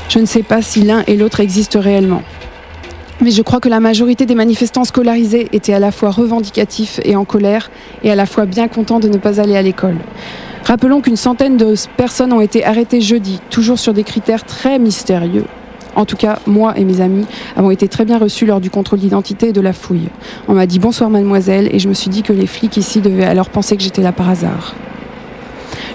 Je 0.08 0.18
ne 0.18 0.26
sais 0.26 0.42
pas 0.42 0.62
si 0.62 0.82
l'un 0.82 1.02
et 1.06 1.16
l'autre 1.16 1.40
existent 1.40 1.80
réellement. 1.80 2.22
Mais 3.22 3.30
je 3.30 3.40
crois 3.40 3.60
que 3.60 3.68
la 3.68 3.80
majorité 3.80 4.26
des 4.26 4.34
manifestants 4.34 4.84
scolarisés 4.84 5.48
étaient 5.52 5.72
à 5.72 5.80
la 5.80 5.90
fois 5.90 6.10
revendicatifs 6.10 7.00
et 7.02 7.16
en 7.16 7.24
colère, 7.24 7.70
et 8.02 8.10
à 8.10 8.14
la 8.14 8.26
fois 8.26 8.44
bien 8.44 8.68
contents 8.68 9.00
de 9.00 9.08
ne 9.08 9.16
pas 9.16 9.40
aller 9.40 9.56
à 9.56 9.62
l'école. 9.62 9.96
Rappelons 10.64 11.00
qu'une 11.00 11.16
centaine 11.16 11.56
de 11.56 11.74
personnes 11.96 12.32
ont 12.32 12.42
été 12.42 12.64
arrêtées 12.64 13.00
jeudi, 13.00 13.40
toujours 13.48 13.78
sur 13.78 13.94
des 13.94 14.04
critères 14.04 14.44
très 14.44 14.78
mystérieux. 14.78 15.46
En 15.94 16.04
tout 16.04 16.16
cas, 16.16 16.40
moi 16.46 16.74
et 16.76 16.84
mes 16.84 17.00
amis 17.00 17.24
avons 17.56 17.70
été 17.70 17.88
très 17.88 18.04
bien 18.04 18.18
reçus 18.18 18.44
lors 18.44 18.60
du 18.60 18.68
contrôle 18.68 18.98
d'identité 18.98 19.48
et 19.48 19.52
de 19.52 19.62
la 19.62 19.72
fouille. 19.72 20.08
On 20.46 20.52
m'a 20.52 20.66
dit 20.66 20.78
bonsoir 20.78 21.08
mademoiselle 21.08 21.74
et 21.74 21.78
je 21.78 21.88
me 21.88 21.94
suis 21.94 22.10
dit 22.10 22.22
que 22.22 22.34
les 22.34 22.46
flics 22.46 22.76
ici 22.76 23.00
devaient 23.00 23.24
alors 23.24 23.48
penser 23.48 23.78
que 23.78 23.82
j'étais 23.82 24.02
là 24.02 24.12
par 24.12 24.28
hasard. 24.28 24.74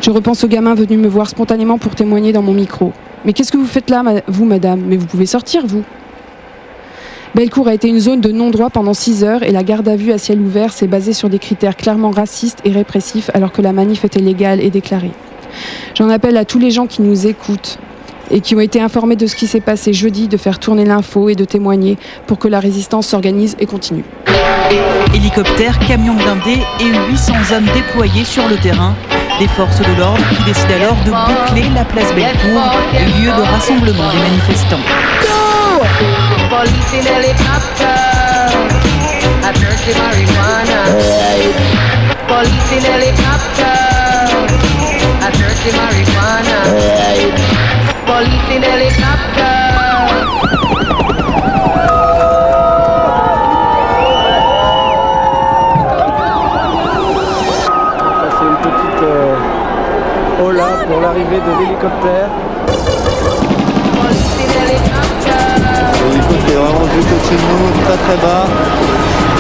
Je 0.02 0.10
repense 0.10 0.44
aux 0.44 0.48
gamins 0.48 0.74
venus 0.74 0.98
me 0.98 1.08
voir 1.08 1.30
spontanément 1.30 1.78
pour 1.78 1.94
témoigner 1.94 2.34
dans 2.34 2.42
mon 2.42 2.54
micro. 2.54 2.94
Mais 3.26 3.34
qu'est-ce 3.34 3.52
que 3.52 3.58
vous 3.58 3.68
faites 3.68 3.92
là, 3.92 4.04
vous, 4.28 4.46
madame? 4.46 4.82
Mais 4.88 4.98
vous 4.98 5.06
pouvez 5.06 5.28
sortir, 5.28 5.68
vous 5.68 5.84
Bellecour 7.34 7.70
a 7.70 7.74
été 7.74 7.88
une 7.88 8.00
zone 8.00 8.20
de 8.20 8.32
non-droit 8.32 8.70
pendant 8.70 8.94
6 8.94 9.24
heures 9.24 9.44
et 9.44 9.52
la 9.52 9.64
garde 9.64 9.88
à 9.88 9.96
vue 9.96 10.12
à 10.12 10.18
ciel 10.18 10.42
ouvert 10.42 10.74
s'est 10.74 10.88
basée 10.88 11.14
sur 11.14 11.30
des 11.30 11.40
critères 11.40 11.78
clairement 11.78 12.12
racistes 12.12 12.60
et 12.66 12.72
répressifs 12.72 13.30
alors 13.34 13.54
que 13.54 13.62
la 13.62 13.72
manif 13.72 14.04
était 14.04 14.20
légale 14.20 14.60
et 14.60 14.70
déclarée. 14.70 15.12
J'en 15.96 16.10
appelle 16.10 16.36
à 16.36 16.44
tous 16.44 16.60
les 16.60 16.72
gens 16.72 16.88
qui 16.88 17.02
nous 17.02 17.28
écoutent 17.28 17.80
et 18.32 18.42
qui 18.42 18.54
ont 18.54 18.60
été 18.60 18.82
informés 18.82 19.16
de 19.16 19.28
ce 19.28 19.38
qui 19.38 19.48
s'est 19.48 19.62
passé 19.62 19.94
jeudi 19.94 20.28
de 20.28 20.36
faire 20.36 20.60
tourner 20.60 20.84
l'info 20.84 21.30
et 21.30 21.36
de 21.36 21.46
témoigner 21.46 21.98
pour 22.28 22.38
que 22.38 22.50
la 22.50 22.60
résistance 22.60 23.08
s'organise 23.08 23.56
et 23.60 23.66
continue. 23.66 24.04
Hélicoptères, 25.14 25.80
camions 25.80 26.16
blindés 26.16 26.62
et 26.82 27.12
800 27.12 27.34
hommes 27.54 27.68
déployés 27.74 28.26
sur 28.26 28.48
le 28.50 28.58
terrain. 28.58 28.94
Des 29.40 29.48
forces 29.48 29.80
de 29.80 29.98
l'ordre 29.98 30.22
qui 30.36 30.44
décident 30.44 30.74
alors 30.76 30.98
de 31.06 31.12
boucler 31.12 31.70
la 31.74 31.86
place 31.86 32.14
Bellecour, 32.14 32.62
lieu 32.94 33.32
de 33.32 33.42
rassemblement 33.42 34.12
des 34.12 34.20
manifestants. 34.20 34.78
Police 36.52 36.94
in 36.94 37.06
helicopter. 37.06 38.12
Dirty 39.62 39.94
marijuana. 39.94 40.80
Police 42.28 42.72
in 42.76 42.84
helicopter. 42.84 43.78
A 45.22 45.32
dirty 45.32 45.72
marijuana. 45.80 46.60
Police 48.06 48.50
in 48.56 48.64
helicopter. 48.64 49.22
Euh, 59.04 59.36
pour 60.88 61.02
l'arrivée 61.02 61.40
de 61.40 61.52
l'hélicoptère. 61.60 62.30
De 66.94 67.00
nous, 67.00 67.86
très 67.86 67.98
très 67.98 68.18
bas. 68.18 69.31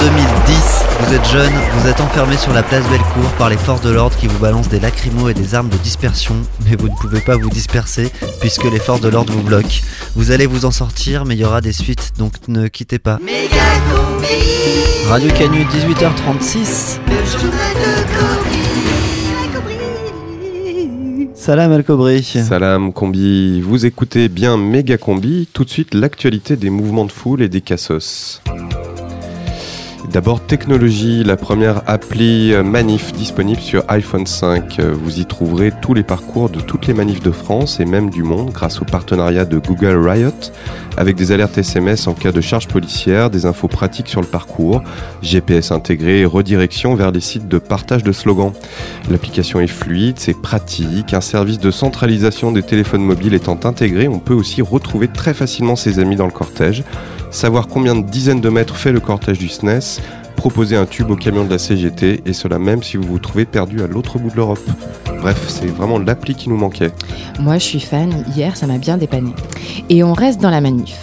2010. 0.00 0.84
Vous 1.00 1.14
êtes 1.14 1.28
jeune, 1.28 1.52
vous 1.74 1.86
êtes 1.86 2.00
enfermé 2.00 2.38
sur 2.38 2.54
la 2.54 2.62
place 2.62 2.84
Bellecour 2.88 3.30
par 3.36 3.50
les 3.50 3.58
forces 3.58 3.82
de 3.82 3.90
l'ordre 3.90 4.16
qui 4.16 4.28
vous 4.28 4.38
balancent 4.38 4.70
des 4.70 4.80
lacrymos 4.80 5.28
et 5.28 5.34
des 5.34 5.54
armes 5.54 5.68
de 5.68 5.76
dispersion, 5.76 6.34
mais 6.64 6.74
vous 6.74 6.88
ne 6.88 6.94
pouvez 6.94 7.20
pas 7.20 7.36
vous 7.36 7.50
disperser 7.50 8.10
puisque 8.40 8.64
les 8.64 8.78
forces 8.78 9.02
de 9.02 9.08
l'ordre 9.08 9.32
vous 9.34 9.42
bloquent. 9.42 9.82
Vous 10.16 10.30
allez 10.30 10.46
vous 10.46 10.64
en 10.64 10.70
sortir, 10.70 11.26
mais 11.26 11.34
il 11.34 11.40
y 11.40 11.44
aura 11.44 11.60
des 11.60 11.74
suites, 11.74 12.12
donc 12.16 12.32
ne 12.48 12.68
quittez 12.68 12.98
pas. 12.98 13.18
Radio 15.08 15.30
Canu 15.32 15.64
18h36. 15.64 16.98
Salam 21.34 21.72
Al 21.72 21.84
Kobri. 21.84 22.22
Salam 22.22 22.92
Combi, 22.94 23.60
vous 23.60 23.84
écoutez 23.84 24.28
bien 24.28 24.56
Méga 24.56 24.96
Combi, 24.96 25.46
tout 25.52 25.64
de 25.64 25.70
suite 25.70 25.92
l'actualité 25.92 26.56
des 26.56 26.70
mouvements 26.70 27.04
de 27.04 27.12
foule 27.12 27.42
et 27.42 27.48
des 27.48 27.60
cassos. 27.60 28.40
D'abord 30.12 30.44
technologie, 30.44 31.22
la 31.22 31.36
première 31.36 31.88
appli 31.88 32.52
Manif 32.64 33.12
disponible 33.12 33.60
sur 33.60 33.84
iPhone 33.86 34.26
5. 34.26 34.80
Vous 34.80 35.20
y 35.20 35.24
trouverez 35.24 35.70
tous 35.80 35.94
les 35.94 36.02
parcours 36.02 36.50
de 36.50 36.60
toutes 36.60 36.88
les 36.88 36.94
manifs 36.94 37.22
de 37.22 37.30
France 37.30 37.78
et 37.78 37.84
même 37.84 38.10
du 38.10 38.24
monde 38.24 38.50
grâce 38.50 38.82
au 38.82 38.84
partenariat 38.84 39.44
de 39.44 39.58
Google 39.58 39.96
Riot 40.04 40.50
avec 40.96 41.14
des 41.14 41.30
alertes 41.30 41.56
SMS 41.56 42.08
en 42.08 42.14
cas 42.14 42.32
de 42.32 42.40
charge 42.40 42.66
policière, 42.66 43.30
des 43.30 43.46
infos 43.46 43.68
pratiques 43.68 44.08
sur 44.08 44.20
le 44.20 44.26
parcours, 44.26 44.82
GPS 45.22 45.70
intégré 45.70 46.22
et 46.22 46.24
redirection 46.24 46.96
vers 46.96 47.12
les 47.12 47.20
sites 47.20 47.46
de 47.46 47.58
partage 47.58 48.02
de 48.02 48.10
slogans. 48.10 48.52
L'application 49.10 49.60
est 49.60 49.68
fluide, 49.68 50.18
c'est 50.18 50.36
pratique, 50.36 51.14
un 51.14 51.20
service 51.20 51.60
de 51.60 51.70
centralisation 51.70 52.50
des 52.50 52.64
téléphones 52.64 53.04
mobiles 53.04 53.34
étant 53.34 53.60
intégré, 53.62 54.08
on 54.08 54.18
peut 54.18 54.34
aussi 54.34 54.60
retrouver 54.60 55.06
très 55.06 55.34
facilement 55.34 55.76
ses 55.76 56.00
amis 56.00 56.16
dans 56.16 56.26
le 56.26 56.32
cortège 56.32 56.82
savoir 57.30 57.68
combien 57.68 57.94
de 57.94 58.02
dizaines 58.02 58.40
de 58.40 58.48
mètres 58.48 58.76
fait 58.76 58.92
le 58.92 59.00
cortège 59.00 59.38
du 59.38 59.48
SNES, 59.48 60.00
proposer 60.36 60.76
un 60.76 60.86
tube 60.86 61.10
au 61.10 61.16
camion 61.16 61.44
de 61.44 61.50
la 61.50 61.58
CGT, 61.58 62.22
et 62.24 62.32
cela 62.32 62.58
même 62.58 62.82
si 62.82 62.96
vous 62.96 63.04
vous 63.04 63.18
trouvez 63.18 63.44
perdu 63.44 63.82
à 63.82 63.86
l'autre 63.86 64.18
bout 64.18 64.30
de 64.30 64.36
l'Europe. 64.36 64.58
Bref, 65.20 65.44
c'est 65.48 65.66
vraiment 65.66 65.98
l'appli 65.98 66.34
qui 66.34 66.48
nous 66.48 66.56
manquait. 66.56 66.90
Moi, 67.38 67.58
je 67.58 67.64
suis 67.64 67.80
fan. 67.80 68.24
Hier, 68.34 68.56
ça 68.56 68.66
m'a 68.66 68.78
bien 68.78 68.96
dépanné. 68.96 69.32
Et 69.90 70.02
on 70.02 70.14
reste 70.14 70.40
dans 70.40 70.50
la 70.50 70.62
manif. 70.62 70.96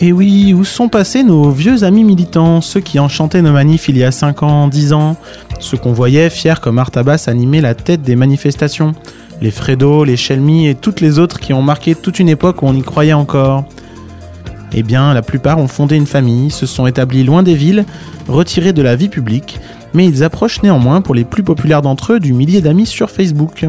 Et 0.00 0.12
oui, 0.12 0.54
où 0.54 0.64
sont 0.64 0.88
passés 0.88 1.22
nos 1.22 1.50
vieux 1.50 1.84
amis 1.84 2.04
militants, 2.04 2.60
ceux 2.60 2.80
qui 2.80 2.98
enchantaient 2.98 3.42
nos 3.42 3.52
manifs 3.52 3.88
il 3.88 3.96
y 3.96 4.02
a 4.02 4.10
5 4.10 4.42
ans, 4.42 4.68
10 4.68 4.92
ans, 4.92 5.16
ceux 5.60 5.76
qu'on 5.76 5.92
voyait 5.92 6.30
fiers 6.30 6.60
comme 6.60 6.78
Artabas 6.78 7.24
animer 7.28 7.60
la 7.60 7.74
tête 7.74 8.02
des 8.02 8.16
manifestations, 8.16 8.92
les 9.40 9.50
Fredo, 9.50 10.04
les 10.04 10.16
Shelmy 10.16 10.66
et 10.66 10.74
toutes 10.74 11.00
les 11.00 11.18
autres 11.18 11.38
qui 11.38 11.52
ont 11.52 11.62
marqué 11.62 11.94
toute 11.94 12.18
une 12.18 12.28
époque 12.28 12.62
où 12.62 12.66
on 12.66 12.74
y 12.74 12.82
croyait 12.82 13.12
encore. 13.12 13.64
Eh 14.76 14.82
bien, 14.82 15.14
la 15.14 15.22
plupart 15.22 15.58
ont 15.58 15.68
fondé 15.68 15.94
une 15.96 16.06
famille, 16.06 16.50
se 16.50 16.66
sont 16.66 16.86
établis 16.86 17.22
loin 17.22 17.44
des 17.44 17.54
villes, 17.54 17.84
retirés 18.26 18.72
de 18.72 18.82
la 18.82 18.96
vie 18.96 19.08
publique, 19.08 19.60
mais 19.94 20.04
ils 20.04 20.24
approchent 20.24 20.62
néanmoins 20.62 21.00
pour 21.00 21.14
les 21.14 21.24
plus 21.24 21.44
populaires 21.44 21.80
d'entre 21.80 22.14
eux 22.14 22.20
du 22.20 22.32
millier 22.32 22.60
d'amis 22.60 22.86
sur 22.86 23.10
Facebook. 23.10 23.66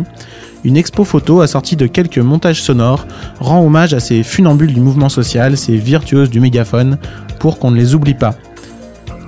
Une 0.63 0.77
expo 0.77 1.03
photo 1.03 1.41
assortie 1.41 1.75
de 1.75 1.85
quelques 1.85 2.17
montages 2.17 2.63
sonores 2.63 3.05
rend 3.39 3.63
hommage 3.63 3.93
à 3.93 3.99
ces 3.99 4.23
funambules 4.23 4.73
du 4.73 4.81
mouvement 4.81 5.09
social, 5.09 5.57
ces 5.57 5.77
virtuoses 5.77 6.31
du 6.31 6.39
mégaphone, 6.39 6.97
pour 7.37 7.59
qu'on 7.59 7.69
ne 7.69 7.77
les 7.77 7.93
oublie 7.93 8.15
pas. 8.15 8.33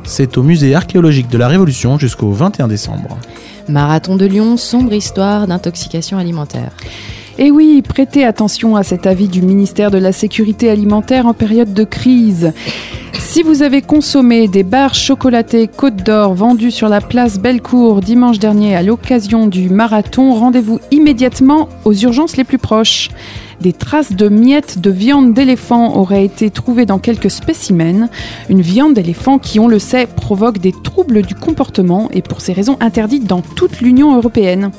C'est 0.03 0.37
au 0.37 0.43
musée 0.43 0.73
archéologique 0.73 1.29
de 1.29 1.37
la 1.37 1.47
Révolution 1.47 1.99
jusqu'au 1.99 2.31
21 2.31 2.67
décembre. 2.67 3.19
Marathon 3.69 4.15
de 4.15 4.25
Lyon, 4.25 4.57
sombre 4.57 4.93
histoire 4.93 5.45
d'intoxication 5.45 6.17
alimentaire. 6.17 6.71
Et 7.39 7.51
oui, 7.51 7.83
prêtez 7.87 8.25
attention 8.25 8.75
à 8.75 8.81
cet 8.81 9.05
avis 9.05 9.27
du 9.27 9.43
ministère 9.43 9.91
de 9.91 9.99
la 9.99 10.11
Sécurité 10.11 10.71
alimentaire 10.71 11.27
en 11.27 11.35
période 11.35 11.71
de 11.71 11.83
crise. 11.83 12.51
Si 13.13 13.43
vous 13.43 13.61
avez 13.61 13.83
consommé 13.83 14.47
des 14.47 14.63
barres 14.63 14.95
chocolatées 14.95 15.67
Côte 15.67 15.97
d'Or 15.97 16.33
vendues 16.33 16.71
sur 16.71 16.89
la 16.89 16.99
place 16.99 17.37
Bellecour 17.37 18.01
dimanche 18.01 18.39
dernier 18.39 18.75
à 18.75 18.81
l'occasion 18.81 19.45
du 19.45 19.69
marathon, 19.69 20.33
rendez-vous 20.33 20.79
immédiatement 20.89 21.69
aux 21.85 21.93
urgences 21.93 22.37
les 22.37 22.43
plus 22.43 22.57
proches. 22.57 23.09
Des 23.61 23.73
traces 23.73 24.13
de 24.13 24.29
miettes 24.29 24.79
de 24.79 24.89
viande 24.89 25.35
d'éléphant 25.35 25.95
auraient 25.95 26.25
été 26.25 26.49
trouvées 26.49 26.87
dans 26.87 26.99
quelques 26.99 27.29
spécimens. 27.29 28.09
Une 28.49 28.61
viande 28.61 28.95
d'éléphant 28.95 29.37
qui, 29.37 29.59
on 29.59 29.67
le 29.67 29.77
sait, 29.77 30.07
provoque 30.07 30.57
des 30.57 30.73
troubles 30.83 31.21
du 31.21 31.35
comportement 31.35 32.09
et 32.13 32.23
pour 32.23 32.41
ces 32.41 32.53
raisons 32.53 32.77
interdite 32.79 33.25
dans 33.25 33.41
toute 33.41 33.81
l'Union 33.81 34.15
européenne 34.15 34.71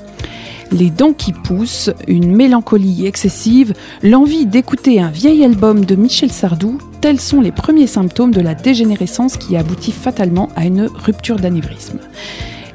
les 0.73 0.91
dents 0.91 1.13
qui 1.13 1.33
poussent, 1.33 1.91
une 2.07 2.35
mélancolie 2.35 3.07
excessive, 3.07 3.75
l'envie 4.03 4.47
d'écouter 4.47 5.01
un 5.01 5.11
vieil 5.11 5.45
album 5.45 5.85
de 5.85 5.95
Michel 5.95 6.31
Sardou, 6.31 6.79
tels 7.01 7.21
sont 7.21 7.41
les 7.41 7.53
premiers 7.53 7.87
symptômes 7.87 8.33
de 8.33 8.41
la 8.41 8.55
dégénérescence 8.55 9.37
qui 9.37 9.57
aboutit 9.57 9.93
fatalement 9.93 10.49
à 10.57 10.67
une 10.67 10.87
rupture 10.87 11.37
d'anévrisme. 11.37 11.99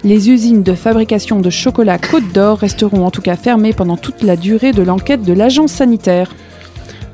Les 0.04 0.30
usines 0.30 0.64
de 0.64 0.74
fabrication 0.74 1.39
de 1.39 1.50
chocolat 1.50 1.98
Côte 1.98 2.34
d'Or 2.34 2.60
resteront 2.60 3.06
en 3.06 3.12
tout 3.12 3.22
cas 3.22 3.38
fermées 3.38 3.72
pendant 3.72 3.96
toute 3.96 4.22
la 4.22 4.36
durée 4.36 4.74
de 4.74 4.84
l'enquête 4.84 5.22
de 5.22 5.32
l'agence 5.32 5.72
sanitaire. 5.72 6.36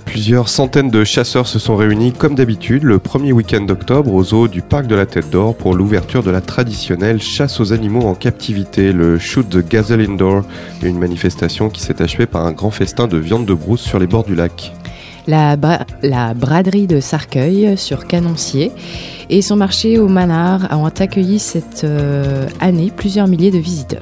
Plusieurs 0.09 0.49
centaines 0.49 0.89
de 0.89 1.03
chasseurs 1.03 1.45
se 1.47 1.59
sont 1.59 1.75
réunis 1.75 2.13
comme 2.13 2.33
d'habitude 2.33 2.81
le 2.83 2.97
premier 2.97 3.31
week-end 3.31 3.61
d'octobre 3.61 4.11
aux 4.11 4.33
eaux 4.33 4.47
du 4.47 4.63
parc 4.63 4.87
de 4.87 4.95
la 4.95 5.05
Tête 5.05 5.29
d'Or 5.29 5.55
pour 5.55 5.75
l'ouverture 5.75 6.23
de 6.23 6.31
la 6.31 6.41
traditionnelle 6.41 7.21
chasse 7.21 7.59
aux 7.59 7.73
animaux 7.73 8.01
en 8.01 8.15
captivité, 8.15 8.91
le 8.91 9.19
Shoot 9.19 9.47
the 9.47 9.59
Gazelle 9.65 10.01
Indoor, 10.01 10.41
une 10.81 10.97
manifestation 10.97 11.69
qui 11.69 11.81
s'est 11.81 12.01
achevée 12.01 12.25
par 12.25 12.45
un 12.47 12.51
grand 12.53 12.71
festin 12.71 13.07
de 13.07 13.17
viande 13.17 13.45
de 13.45 13.53
brousse 13.53 13.81
sur 13.81 13.99
les 13.99 14.07
bords 14.07 14.23
du 14.23 14.33
lac. 14.33 14.73
La, 15.27 15.55
bra- 15.55 15.85
la 16.01 16.33
braderie 16.33 16.87
de 16.87 16.99
Sarcueil 16.99 17.77
sur 17.77 18.07
Canoncier 18.07 18.71
et 19.29 19.43
son 19.43 19.57
marché 19.57 19.99
au 19.99 20.07
Manard 20.07 20.69
ont 20.71 20.87
accueilli 20.87 21.37
cette 21.37 21.83
euh, 21.83 22.47
année 22.59 22.91
plusieurs 22.93 23.27
milliers 23.27 23.51
de 23.51 23.59
visiteurs. 23.59 24.01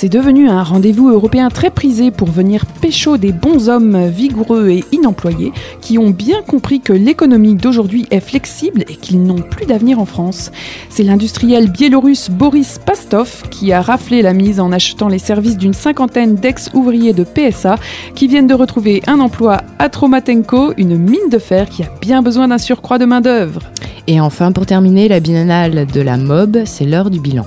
C'est 0.00 0.08
devenu 0.08 0.48
un 0.48 0.62
rendez-vous 0.62 1.08
européen 1.08 1.48
très 1.48 1.70
prisé 1.70 2.12
pour 2.12 2.30
venir 2.30 2.66
pécho 2.66 3.16
des 3.16 3.32
bons 3.32 3.68
hommes 3.68 4.06
vigoureux 4.06 4.68
et 4.68 4.84
inemployés 4.92 5.52
qui 5.80 5.98
ont 5.98 6.10
bien 6.10 6.40
compris 6.42 6.78
que 6.78 6.92
l'économie 6.92 7.56
d'aujourd'hui 7.56 8.06
est 8.12 8.20
flexible 8.20 8.84
et 8.88 8.94
qu'ils 8.94 9.20
n'ont 9.20 9.42
plus 9.42 9.66
d'avenir 9.66 9.98
en 9.98 10.04
France. 10.04 10.52
C'est 10.88 11.02
l'industriel 11.02 11.68
biélorusse 11.68 12.30
Boris 12.30 12.78
Pastov 12.78 13.42
qui 13.50 13.72
a 13.72 13.82
raflé 13.82 14.22
la 14.22 14.34
mise 14.34 14.60
en 14.60 14.70
achetant 14.70 15.08
les 15.08 15.18
services 15.18 15.56
d'une 15.56 15.74
cinquantaine 15.74 16.36
d'ex-ouvriers 16.36 17.12
de 17.12 17.24
PSA 17.24 17.74
qui 18.14 18.28
viennent 18.28 18.46
de 18.46 18.54
retrouver 18.54 19.02
un 19.08 19.18
emploi 19.18 19.62
à 19.80 19.88
Tromatenko, 19.88 20.74
une 20.76 20.96
mine 20.96 21.28
de 21.28 21.40
fer 21.40 21.68
qui 21.68 21.82
a 21.82 21.90
bien 22.00 22.22
besoin 22.22 22.46
d'un 22.46 22.58
surcroît 22.58 22.98
de 22.98 23.04
main-d'œuvre. 23.04 23.62
Et 24.06 24.20
enfin, 24.20 24.52
pour 24.52 24.64
terminer, 24.64 25.08
la 25.08 25.18
biennale 25.18 25.86
de 25.86 26.00
la 26.00 26.16
MOB, 26.16 26.58
c'est 26.66 26.84
l'heure 26.84 27.10
du 27.10 27.18
bilan. 27.18 27.46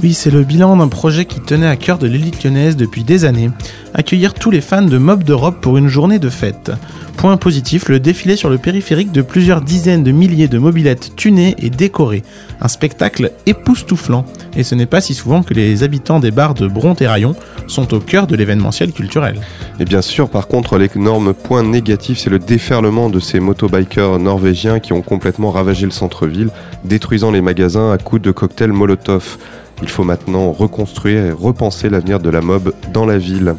Oui, 0.00 0.14
c'est 0.14 0.30
le 0.30 0.44
bilan 0.44 0.76
d'un 0.76 0.86
projet 0.86 1.24
qui 1.24 1.40
tenait 1.40 1.66
à 1.66 1.74
cœur 1.74 1.98
de 1.98 2.06
l'élite 2.06 2.44
lyonnaise 2.44 2.76
depuis 2.76 3.02
des 3.02 3.24
années, 3.24 3.50
accueillir 3.94 4.32
tous 4.32 4.52
les 4.52 4.60
fans 4.60 4.82
de 4.82 4.96
Mob 4.96 5.24
d'Europe 5.24 5.56
pour 5.60 5.76
une 5.76 5.88
journée 5.88 6.20
de 6.20 6.28
fête. 6.28 6.70
Point 7.16 7.36
positif, 7.36 7.88
le 7.88 7.98
défilé 7.98 8.36
sur 8.36 8.48
le 8.48 8.58
périphérique 8.58 9.10
de 9.10 9.22
plusieurs 9.22 9.60
dizaines 9.60 10.04
de 10.04 10.12
milliers 10.12 10.46
de 10.46 10.58
mobilettes 10.58 11.16
tunées 11.16 11.56
et 11.58 11.68
décorées. 11.68 12.22
Un 12.60 12.68
spectacle 12.68 13.32
époustouflant. 13.46 14.24
Et 14.56 14.62
ce 14.62 14.76
n'est 14.76 14.86
pas 14.86 15.00
si 15.00 15.14
souvent 15.14 15.42
que 15.42 15.52
les 15.52 15.82
habitants 15.82 16.20
des 16.20 16.30
bars 16.30 16.54
de 16.54 16.68
Bronte 16.68 17.02
et 17.02 17.08
Rayon 17.08 17.34
sont 17.66 17.92
au 17.92 17.98
cœur 17.98 18.28
de 18.28 18.36
l'événementiel 18.36 18.92
culturel. 18.92 19.40
Et 19.80 19.84
bien 19.84 20.00
sûr, 20.00 20.30
par 20.30 20.46
contre, 20.46 20.78
l'énorme 20.78 21.34
point 21.34 21.64
négatif, 21.64 22.18
c'est 22.18 22.30
le 22.30 22.38
déferlement 22.38 23.10
de 23.10 23.18
ces 23.18 23.40
motobikers 23.40 24.20
norvégiens 24.20 24.78
qui 24.78 24.92
ont 24.92 25.02
complètement 25.02 25.50
ravagé 25.50 25.86
le 25.86 25.92
centre-ville, 25.92 26.50
détruisant 26.84 27.32
les 27.32 27.40
magasins 27.40 27.90
à 27.90 27.98
coups 27.98 28.22
de 28.22 28.30
cocktails 28.30 28.72
Molotov. 28.72 29.38
Il 29.82 29.88
faut 29.88 30.04
maintenant 30.04 30.50
reconstruire 30.52 31.24
et 31.24 31.30
repenser 31.30 31.88
l'avenir 31.88 32.20
de 32.20 32.30
la 32.30 32.40
mob 32.40 32.72
dans 32.92 33.06
la 33.06 33.18
ville. 33.18 33.54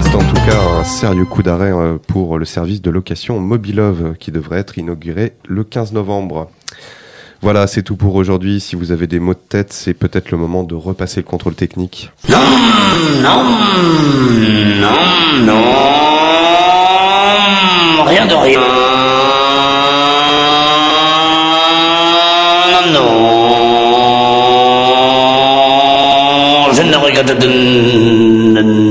C'est 0.00 0.14
en 0.14 0.18
tout 0.20 0.40
cas 0.46 0.58
un 0.80 0.84
sérieux 0.84 1.26
coup 1.26 1.42
d'arrêt 1.42 1.72
euh, 1.72 1.98
pour 2.06 2.38
le 2.38 2.44
service 2.44 2.80
de 2.80 2.90
location 2.90 3.38
Mobilove 3.40 4.14
qui 4.18 4.32
devrait 4.32 4.60
être 4.60 4.78
inauguré 4.78 5.34
le 5.46 5.64
15 5.64 5.92
novembre. 5.92 6.48
Voilà, 7.40 7.66
c'est 7.68 7.82
tout 7.82 7.96
pour 7.96 8.16
aujourd'hui. 8.16 8.58
Si 8.58 8.74
vous 8.74 8.90
avez 8.90 9.06
des 9.06 9.20
mots 9.20 9.34
de 9.34 9.38
tête, 9.38 9.72
c'est 9.72 9.94
peut-être 9.94 10.30
le 10.32 10.38
moment 10.38 10.64
de 10.64 10.74
repasser 10.74 11.20
le 11.20 11.26
contrôle 11.26 11.54
technique. 11.54 12.10
Non, 12.28 12.38
non, 13.22 13.44
non, 15.44 15.62
rien 18.04 18.26
de 18.26 18.34
rien. 18.34 18.60
Non, 22.92 22.92
non, 22.92 23.37
je 27.08 28.87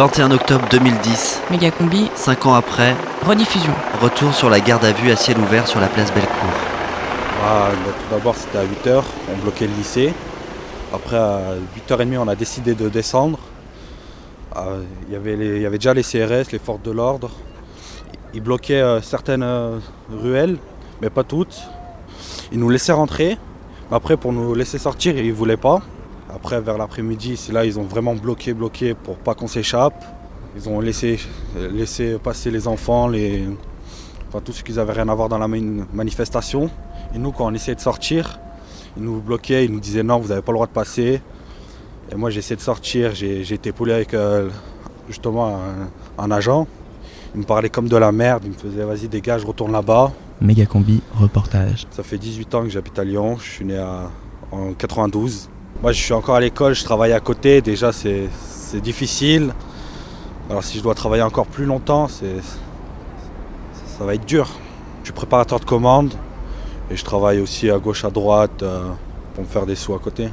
21 0.00 0.30
octobre 0.30 0.66
2010. 0.70 1.42
Méga 1.50 1.70
combi. 1.70 2.10
5 2.14 2.46
ans 2.46 2.54
après. 2.54 2.96
Rediffusion. 3.22 3.74
Retour 4.00 4.32
sur 4.32 4.48
la 4.48 4.58
garde 4.58 4.82
à 4.86 4.92
vue 4.92 5.10
à 5.10 5.16
ciel 5.16 5.36
ouvert 5.38 5.68
sur 5.68 5.78
la 5.78 5.88
place 5.88 6.10
Bellecour. 6.14 6.48
Ah, 7.44 7.68
bah, 7.84 7.92
tout 7.98 8.14
d'abord, 8.16 8.34
c'était 8.34 8.56
à 8.56 8.64
8h, 8.64 9.02
on 9.30 9.36
bloquait 9.42 9.66
le 9.66 9.74
lycée. 9.74 10.14
Après, 10.94 11.18
à 11.18 11.40
8h30, 11.76 12.16
on 12.16 12.28
a 12.28 12.34
décidé 12.34 12.74
de 12.74 12.88
descendre. 12.88 13.38
Ah, 14.56 14.68
Il 15.06 15.12
y 15.12 15.16
avait 15.16 15.36
les- 15.36 15.56
il 15.56 15.60
y 15.62 15.66
avait 15.66 15.76
déjà 15.76 15.92
les 15.92 16.02
CRS, 16.02 16.50
les 16.50 16.58
forces 16.58 16.80
de 16.82 16.92
l'ordre. 16.92 17.30
Ils 18.32 18.40
bloquaient 18.42 18.80
euh, 18.80 19.02
certaines 19.02 19.42
euh, 19.42 19.80
ruelles, 20.10 20.56
mais 21.02 21.10
pas 21.10 21.24
toutes. 21.24 21.60
Ils 22.52 22.58
nous 22.58 22.70
laissaient 22.70 22.92
rentrer. 22.92 23.36
Mais 23.90 23.96
après, 23.98 24.16
pour 24.16 24.32
nous 24.32 24.54
laisser 24.54 24.78
sortir, 24.78 25.14
ils 25.18 25.28
ne 25.28 25.34
voulaient 25.34 25.58
pas. 25.58 25.82
Après, 26.34 26.60
vers 26.60 26.78
l'après-midi, 26.78 27.36
c'est 27.36 27.52
là 27.52 27.64
ils 27.64 27.78
ont 27.78 27.82
vraiment 27.84 28.14
bloqué, 28.14 28.54
bloqué 28.54 28.94
pour 28.94 29.16
pas 29.16 29.34
qu'on 29.34 29.48
s'échappe. 29.48 30.04
Ils 30.56 30.68
ont 30.68 30.80
laissé, 30.80 31.18
laissé 31.72 32.18
passer 32.18 32.50
les 32.50 32.66
enfants, 32.66 33.06
les, 33.08 33.44
enfin, 34.28 34.40
tous 34.44 34.52
ceux 34.52 34.62
qui 34.64 34.72
n'avaient 34.72 34.92
rien 34.94 35.08
à 35.08 35.14
voir 35.14 35.28
dans 35.28 35.38
la 35.38 35.46
mani- 35.46 35.84
manifestation. 35.92 36.70
Et 37.14 37.18
nous, 37.18 37.30
quand 37.32 37.46
on 37.46 37.54
essayait 37.54 37.74
de 37.76 37.80
sortir, 37.80 38.40
ils 38.96 39.02
nous 39.02 39.20
bloquaient, 39.20 39.64
ils 39.64 39.72
nous 39.72 39.78
disaient 39.80 40.02
non, 40.02 40.18
vous 40.18 40.28
n'avez 40.28 40.42
pas 40.42 40.50
le 40.52 40.56
droit 40.56 40.66
de 40.66 40.72
passer. 40.72 41.20
Et 42.10 42.16
moi, 42.16 42.30
j'ai 42.30 42.40
essayé 42.40 42.56
de 42.56 42.60
sortir, 42.60 43.14
j'ai 43.14 43.42
été 43.52 43.68
épaulé 43.70 43.92
avec 43.92 44.12
euh, 44.14 44.48
justement 45.08 45.56
un, 45.56 46.22
un 46.24 46.30
agent. 46.32 46.66
Il 47.34 47.40
me 47.42 47.44
parlait 47.46 47.68
comme 47.70 47.88
de 47.88 47.96
la 47.96 48.10
merde, 48.10 48.42
il 48.44 48.50
me 48.50 48.56
faisait 48.56 48.82
vas-y, 48.84 49.06
dégage, 49.06 49.44
retourne 49.44 49.70
là-bas. 49.70 50.10
Méga 50.40 50.66
combi, 50.66 51.00
reportage. 51.14 51.86
Ça 51.92 52.02
fait 52.02 52.18
18 52.18 52.54
ans 52.56 52.62
que 52.64 52.70
j'habite 52.70 52.98
à 52.98 53.04
Lyon, 53.04 53.36
je 53.38 53.48
suis 53.48 53.64
né 53.64 53.78
à- 53.78 54.10
en 54.50 54.72
92. 54.72 55.48
Moi, 55.82 55.92
je 55.92 56.02
suis 56.02 56.12
encore 56.12 56.34
à 56.34 56.40
l'école, 56.40 56.74
je 56.74 56.84
travaille 56.84 57.14
à 57.14 57.20
côté, 57.20 57.62
déjà, 57.62 57.90
c'est 57.90 58.28
difficile. 58.82 59.54
Alors, 60.50 60.62
si 60.62 60.76
je 60.76 60.82
dois 60.82 60.94
travailler 60.94 61.22
encore 61.22 61.46
plus 61.46 61.64
longtemps, 61.64 62.06
ça 62.06 62.26
va 64.04 64.14
être 64.14 64.26
dur. 64.26 64.46
Je 65.00 65.06
suis 65.06 65.14
préparateur 65.14 65.58
de 65.58 65.64
commandes 65.64 66.12
et 66.90 66.96
je 66.96 67.04
travaille 67.04 67.40
aussi 67.40 67.70
à 67.70 67.78
gauche, 67.78 68.04
à 68.04 68.10
droite 68.10 68.62
euh, 68.62 68.90
pour 69.34 69.44
me 69.44 69.48
faire 69.48 69.64
des 69.64 69.74
sous 69.74 69.94
à 69.94 69.98
côté. 69.98 70.28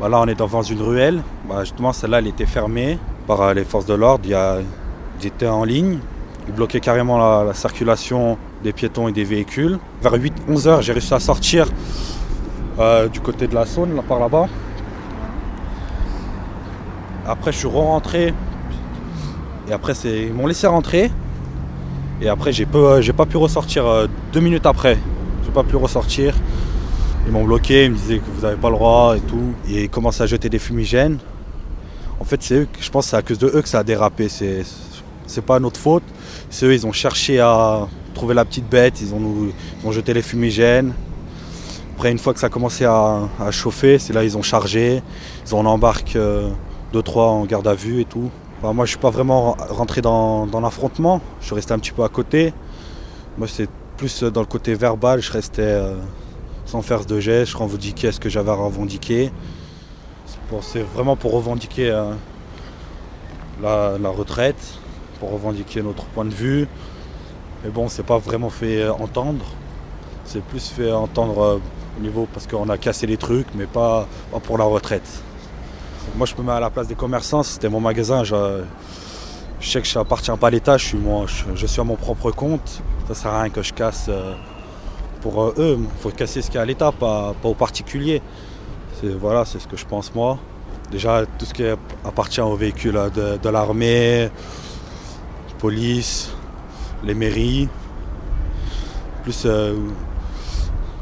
Bah, 0.00 0.08
là, 0.08 0.20
on 0.22 0.26
est 0.26 0.34
devant 0.34 0.62
une 0.62 0.80
ruelle. 0.80 1.22
Bah, 1.46 1.64
justement, 1.64 1.92
celle-là, 1.92 2.20
elle 2.20 2.28
était 2.28 2.46
fermée 2.46 2.98
par 3.26 3.42
euh, 3.42 3.52
les 3.52 3.64
forces 3.64 3.84
de 3.84 3.92
l'ordre. 3.94 4.24
Ils 4.26 5.26
étaient 5.26 5.48
en 5.48 5.64
ligne. 5.64 5.98
Ils 6.46 6.54
bloquaient 6.54 6.80
carrément 6.80 7.18
la, 7.18 7.44
la 7.44 7.52
circulation 7.52 8.38
des 8.64 8.72
piétons 8.72 9.08
et 9.08 9.12
des 9.12 9.24
véhicules. 9.24 9.78
Vers 10.00 10.14
8-11 10.14 10.66
heures, 10.66 10.80
j'ai 10.80 10.92
réussi 10.92 11.12
à 11.12 11.20
sortir 11.20 11.66
euh, 12.78 13.08
du 13.08 13.20
côté 13.20 13.48
de 13.48 13.54
la 13.54 13.66
Saône, 13.66 13.94
là, 13.94 14.02
par 14.02 14.18
là-bas. 14.18 14.46
Après, 17.28 17.52
je 17.52 17.58
suis 17.58 17.68
re-rentré. 17.68 18.32
Et 19.68 19.72
après, 19.72 19.92
ils 20.04 20.32
m'ont 20.32 20.46
laissé 20.46 20.66
rentrer. 20.66 21.10
Et 22.22 22.28
après, 22.28 22.52
j'ai 22.52 22.66
j'ai 23.00 23.12
pas 23.12 23.26
pu 23.26 23.36
ressortir 23.36 23.86
euh, 23.86 24.06
deux 24.32 24.40
minutes 24.40 24.64
après. 24.64 24.96
J'ai 25.44 25.52
pas 25.52 25.62
pu 25.62 25.76
ressortir. 25.76 26.34
Ils 27.26 27.32
m'ont 27.32 27.44
bloqué, 27.44 27.84
ils 27.84 27.90
me 27.90 27.96
disaient 27.96 28.18
que 28.18 28.30
vous 28.34 28.40
n'avez 28.46 28.56
pas 28.56 28.70
le 28.70 28.76
droit 28.76 29.14
et 29.16 29.20
tout. 29.20 29.52
Et 29.68 29.84
ils 29.84 29.90
commencent 29.90 30.22
à 30.22 30.26
jeter 30.26 30.48
des 30.48 30.58
fumigènes. 30.58 31.18
En 32.18 32.24
fait, 32.24 32.42
c'est 32.42 32.54
eux, 32.54 32.68
je 32.80 32.90
pense 32.90 33.04
que 33.04 33.10
c'est 33.10 33.16
à 33.16 33.22
cause 33.22 33.38
de 33.38 33.46
eux 33.48 33.60
que 33.60 33.68
ça 33.68 33.80
a 33.80 33.84
dérapé. 33.84 34.30
C'est, 34.30 34.62
c'est 35.26 35.44
pas 35.44 35.60
notre 35.60 35.78
faute. 35.78 36.04
C'est 36.48 36.64
eux, 36.64 36.72
ils 36.72 36.86
ont 36.86 36.92
cherché 36.92 37.40
à 37.40 37.86
trouver 38.14 38.32
la 38.34 38.46
petite 38.46 38.68
bête, 38.68 39.02
ils 39.02 39.12
ont, 39.12 39.20
nous- 39.20 39.52
ont 39.84 39.92
jeté 39.92 40.14
les 40.14 40.22
fumigènes. 40.22 40.94
Après, 41.94 42.10
une 42.10 42.18
fois 42.18 42.32
que 42.32 42.40
ça 42.40 42.46
a 42.46 42.50
commencé 42.50 42.86
à, 42.86 43.28
chauffer, 43.50 43.98
c'est 43.98 44.14
là 44.14 44.24
ils 44.24 44.38
ont 44.38 44.42
chargé. 44.42 45.02
Ils 45.46 45.54
en 45.54 45.66
embarquent 46.92 47.08
2-3 47.08 47.20
en 47.20 47.44
garde 47.44 47.68
à 47.68 47.74
vue 47.74 48.00
et 48.00 48.04
tout. 48.04 48.30
Moi, 48.62 48.84
je 48.84 48.90
suis 48.90 48.98
pas 48.98 49.10
vraiment 49.10 49.56
rentré 49.70 50.00
dans, 50.00 50.46
l'affrontement. 50.60 51.20
Je 51.40 51.46
suis 51.46 51.54
resté 51.54 51.72
un 51.72 51.78
petit 51.78 51.92
peu 51.92 52.02
à 52.02 52.08
côté. 52.08 52.52
Moi, 53.36 53.46
c'est 53.46 53.68
plus 53.96 54.24
dans 54.24 54.40
le 54.40 54.46
côté 54.46 54.74
verbal. 54.74 55.20
Je 55.20 55.32
restais 55.32 55.62
euh, 55.62 55.94
sans 56.66 56.82
faire 56.82 57.04
de 57.04 57.20
gestes. 57.20 57.52
Je 57.52 57.56
revendiquais 57.56 58.12
ce 58.12 58.20
que 58.20 58.28
j'avais 58.28 58.50
à 58.50 58.54
revendiquer. 58.54 59.30
C'est 60.62 60.82
vraiment 60.82 61.14
pour 61.14 61.32
revendiquer 61.32 61.90
euh, 61.90 62.12
la, 63.62 64.08
retraite, 64.08 64.78
pour 65.20 65.32
revendiquer 65.32 65.82
notre 65.82 66.04
point 66.06 66.24
de 66.24 66.34
vue. 66.34 66.66
Mais 67.62 67.70
bon, 67.70 67.88
c'est 67.88 68.02
pas 68.02 68.18
vraiment 68.18 68.50
fait 68.50 68.82
euh, 68.82 68.92
entendre. 68.92 69.44
C'est 70.24 70.42
plus 70.42 70.68
fait 70.68 70.92
entendre 70.92 71.40
euh, 71.40 71.58
au 71.98 72.02
niveau 72.02 72.26
parce 72.32 72.46
qu'on 72.46 72.68
a 72.68 72.78
cassé 72.78 73.06
les 73.06 73.16
trucs, 73.16 73.46
mais 73.54 73.66
pas 73.66 74.06
pour 74.44 74.58
la 74.58 74.64
retraite. 74.64 75.22
Moi, 76.16 76.26
je 76.26 76.34
me 76.36 76.42
mets 76.42 76.52
à 76.52 76.60
la 76.60 76.70
place 76.70 76.86
des 76.86 76.94
commerçants. 76.94 77.42
C'était 77.42 77.68
mon 77.68 77.80
magasin. 77.80 78.24
Je, 78.24 78.62
sais 79.60 79.80
que 79.80 79.86
je 79.86 79.98
n'appartiens 79.98 80.36
pas 80.36 80.48
à 80.48 80.50
l'État. 80.50 80.76
Je 80.76 80.86
suis, 80.86 80.98
je, 81.54 81.66
suis 81.66 81.80
à 81.80 81.84
mon 81.84 81.96
propre 81.96 82.30
compte. 82.30 82.82
Ça 83.08 83.14
sert 83.14 83.30
à 83.32 83.42
rien 83.42 83.50
que 83.50 83.62
je 83.62 83.72
casse 83.72 84.06
euh, 84.08 84.34
pour 85.20 85.42
euh, 85.42 85.54
eux. 85.58 85.78
Il 85.80 86.00
faut 86.00 86.10
casser 86.10 86.42
ce 86.42 86.46
qu'il 86.46 86.56
y 86.56 86.58
a 86.58 86.62
à 86.62 86.66
l'État, 86.66 86.92
pas, 86.92 87.34
aux 87.42 87.54
particuliers. 87.54 88.22
Voilà, 89.02 89.44
c'est 89.44 89.60
ce 89.60 89.68
que 89.68 89.76
je 89.76 89.86
pense 89.86 90.14
moi. 90.14 90.38
Déjà, 90.90 91.24
tout 91.38 91.44
ce 91.44 91.54
qui 91.54 91.64
appartient 92.04 92.40
aux 92.40 92.56
véhicules 92.56 92.96
euh, 92.96 93.36
de, 93.36 93.48
l'armée, 93.48 94.30
police, 95.58 96.30
les 97.04 97.14
mairies, 97.14 97.68
plus 99.22 99.46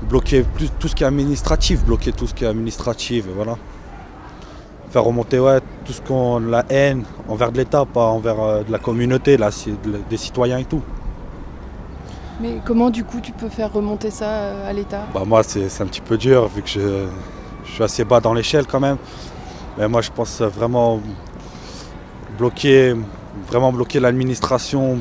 bloquer 0.02 0.44
tout 0.78 0.88
ce 0.88 0.94
qui 0.94 1.04
est 1.04 1.06
administratif, 1.06 1.84
bloquer 1.84 2.12
tout 2.12 2.26
ce 2.26 2.34
qui 2.34 2.44
est 2.44 2.48
administratif, 2.48 3.24
voilà. 3.34 3.56
Faire 4.96 5.04
remonter 5.04 5.38
ouais, 5.38 5.60
tout 5.84 5.92
ce 5.92 6.00
qu'on 6.00 6.40
la 6.40 6.64
haine 6.70 7.04
envers 7.28 7.52
de 7.52 7.58
l'État, 7.58 7.84
pas 7.84 8.06
envers 8.06 8.40
euh, 8.40 8.62
de 8.62 8.72
la 8.72 8.78
communauté, 8.78 9.36
là, 9.36 9.50
des 10.08 10.16
citoyens 10.16 10.56
et 10.56 10.64
tout. 10.64 10.80
Mais 12.40 12.62
comment 12.64 12.88
du 12.88 13.04
coup 13.04 13.20
tu 13.20 13.32
peux 13.32 13.50
faire 13.50 13.70
remonter 13.70 14.10
ça 14.10 14.24
euh, 14.24 14.70
à 14.70 14.72
l'État? 14.72 15.02
Bah 15.12 15.24
moi 15.26 15.42
c'est 15.42 15.82
un 15.82 15.84
petit 15.84 16.00
peu 16.00 16.16
dur 16.16 16.48
vu 16.48 16.62
que 16.62 16.70
je, 16.70 17.04
je 17.66 17.72
suis 17.72 17.82
assez 17.82 18.04
bas 18.06 18.20
dans 18.20 18.32
l'échelle 18.32 18.64
quand 18.66 18.80
même. 18.80 18.96
Mais 19.76 19.86
moi 19.86 20.00
je 20.00 20.10
pense 20.10 20.40
vraiment 20.40 20.98
bloquer, 22.38 22.96
vraiment 23.50 23.74
bloquer 23.74 24.00
l'administration. 24.00 24.96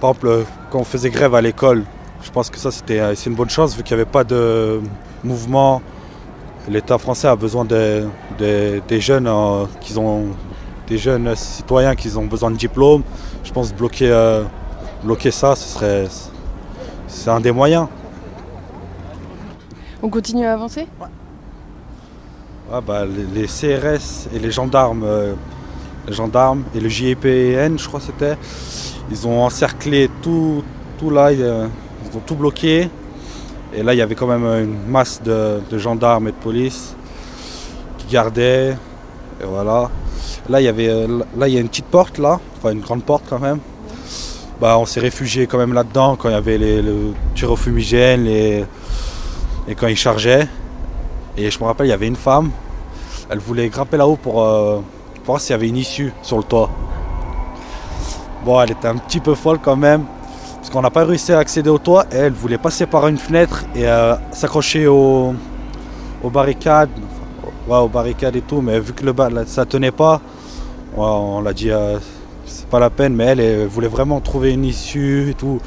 Par 0.00 0.10
exemple 0.10 0.44
quand 0.70 0.78
on 0.78 0.84
faisait 0.84 1.10
grève 1.10 1.34
à 1.34 1.40
l'école, 1.40 1.82
je 2.22 2.30
pense 2.30 2.48
que 2.48 2.58
ça 2.58 2.70
c'était 2.70 3.00
euh, 3.00 3.16
c'est 3.16 3.28
une 3.28 3.34
bonne 3.34 3.50
chose 3.50 3.76
vu 3.76 3.82
qu'il 3.82 3.96
n'y 3.96 4.02
avait 4.02 4.12
pas 4.12 4.22
de 4.22 4.80
mouvement. 5.24 5.82
L'État 6.68 6.98
français 6.98 7.28
a 7.28 7.36
besoin 7.36 7.64
des, 7.64 9.00
jeunes 9.00 9.28
euh, 9.28 9.66
qui 9.80 9.96
ont 9.96 10.26
des 10.88 10.98
jeunes 10.98 11.34
citoyens 11.36 11.94
qui 11.94 12.14
ont 12.16 12.26
besoin 12.26 12.50
de 12.50 12.56
diplôme. 12.56 13.02
Je 13.44 13.52
pense 13.52 13.72
bloquer, 13.72 14.10
euh, 14.10 14.42
bloquer 15.04 15.30
ça, 15.30 15.54
ce 15.54 15.68
serait 15.68 16.06
c'est 17.06 17.30
un 17.30 17.40
des 17.40 17.52
moyens. 17.52 17.86
On 20.02 20.08
continue 20.08 20.44
à 20.44 20.54
avancer? 20.54 20.88
Ah 22.72 22.80
bah, 22.80 23.04
les, 23.06 23.42
les 23.42 23.46
CRS 23.46 24.28
et 24.34 24.40
les 24.40 24.50
gendarmes, 24.50 25.04
euh, 25.04 25.34
les 26.08 26.12
gendarmes 26.12 26.64
et 26.74 26.80
le 26.80 26.88
JEPN, 26.88 27.78
je 27.78 27.86
crois 27.86 28.00
que 28.00 28.06
c'était, 28.06 28.36
ils 29.08 29.26
ont 29.26 29.40
encerclé 29.44 30.10
tout, 30.20 30.64
tout 30.98 31.10
là, 31.10 31.30
ils, 31.30 31.38
ils 31.38 32.16
ont 32.16 32.20
tout 32.26 32.34
bloqué. 32.34 32.90
Et 33.76 33.82
là, 33.82 33.92
il 33.92 33.98
y 33.98 34.02
avait 34.02 34.14
quand 34.14 34.26
même 34.26 34.44
une 34.44 34.90
masse 34.90 35.20
de, 35.22 35.60
gendarmes 35.78 36.28
et 36.28 36.32
de 36.32 36.36
police 36.36 36.96
qui 37.98 38.06
gardaient. 38.06 38.70
Et 39.40 39.44
voilà. 39.44 39.90
Là, 40.48 40.62
il 40.62 40.64
y 40.64 40.68
avait, 40.68 40.88
euh, 40.88 41.20
là, 41.36 41.46
il 41.46 41.54
y 41.54 41.58
a 41.58 41.60
une 41.60 41.68
petite 41.68 41.84
porte 41.86 42.18
là, 42.18 42.40
enfin 42.56 42.70
une 42.70 42.80
grande 42.80 43.02
porte 43.02 43.24
quand 43.28 43.38
même. 43.38 43.58
Bah, 44.60 44.78
on 44.78 44.86
s'est 44.86 45.00
réfugié 45.00 45.46
quand 45.46 45.58
même 45.58 45.74
là-dedans 45.74 46.16
quand 46.16 46.30
il 46.30 46.32
y 46.32 46.36
avait 46.36 46.56
le 46.56 47.12
tir 47.34 47.50
au 47.50 47.56
fumigène 47.56 48.24
les- 48.24 48.64
et 49.68 49.74
quand 49.74 49.88
ils 49.88 49.96
chargeaient. 49.96 50.48
Et 51.36 51.50
je 51.50 51.58
me 51.60 51.64
rappelle, 51.64 51.86
il 51.86 51.90
y 51.90 51.92
avait 51.92 52.06
une 52.06 52.16
femme, 52.16 52.50
elle 53.28 53.40
voulait 53.40 53.68
grimper 53.68 53.98
là-haut 53.98 54.16
pour, 54.16 54.42
euh, 54.42 54.80
pour 55.16 55.34
voir 55.34 55.40
s'il 55.40 55.50
y 55.50 55.54
avait 55.54 55.68
une 55.68 55.76
issue 55.76 56.14
sur 56.22 56.38
le 56.38 56.44
toit. 56.44 56.70
Bon, 58.42 58.58
elle 58.62 58.70
était 58.70 58.88
un 58.88 58.96
petit 58.96 59.20
peu 59.20 59.34
folle 59.34 59.58
quand 59.60 59.76
même, 59.76 60.04
parce 60.66 60.74
qu'on 60.74 60.82
n'a 60.82 60.90
pas 60.90 61.04
réussi 61.04 61.32
à 61.32 61.38
accéder 61.38 61.70
au 61.70 61.78
toit. 61.78 62.06
Elle 62.10 62.32
voulait 62.32 62.58
passer 62.58 62.86
par 62.86 63.06
une 63.06 63.18
fenêtre 63.18 63.62
et 63.76 63.86
euh, 63.86 64.16
s'accrocher 64.32 64.88
au- 64.88 65.32
aux 66.24 66.30
barricades, 66.30 66.90
aux 67.68 67.86
barricades 67.86 68.34
et 68.34 68.40
tout. 68.40 68.60
Mais 68.60 68.80
vu 68.80 68.92
que 68.92 69.04
le 69.04 69.12
ba- 69.12 69.30
ça 69.46 69.64
tenait 69.64 69.92
pas, 69.92 70.20
on 70.96 71.40
l'a 71.40 71.52
dit, 71.52 71.70
euh, 71.70 72.00
c'est 72.46 72.66
pas 72.66 72.80
la 72.80 72.90
peine. 72.90 73.14
Mais 73.14 73.26
elle, 73.26 73.66
voulait 73.68 73.86
vraiment 73.86 74.20
trouver 74.20 74.54
une 74.54 74.64
issue 74.64 75.30
et 75.30 75.34
tout. 75.34 75.60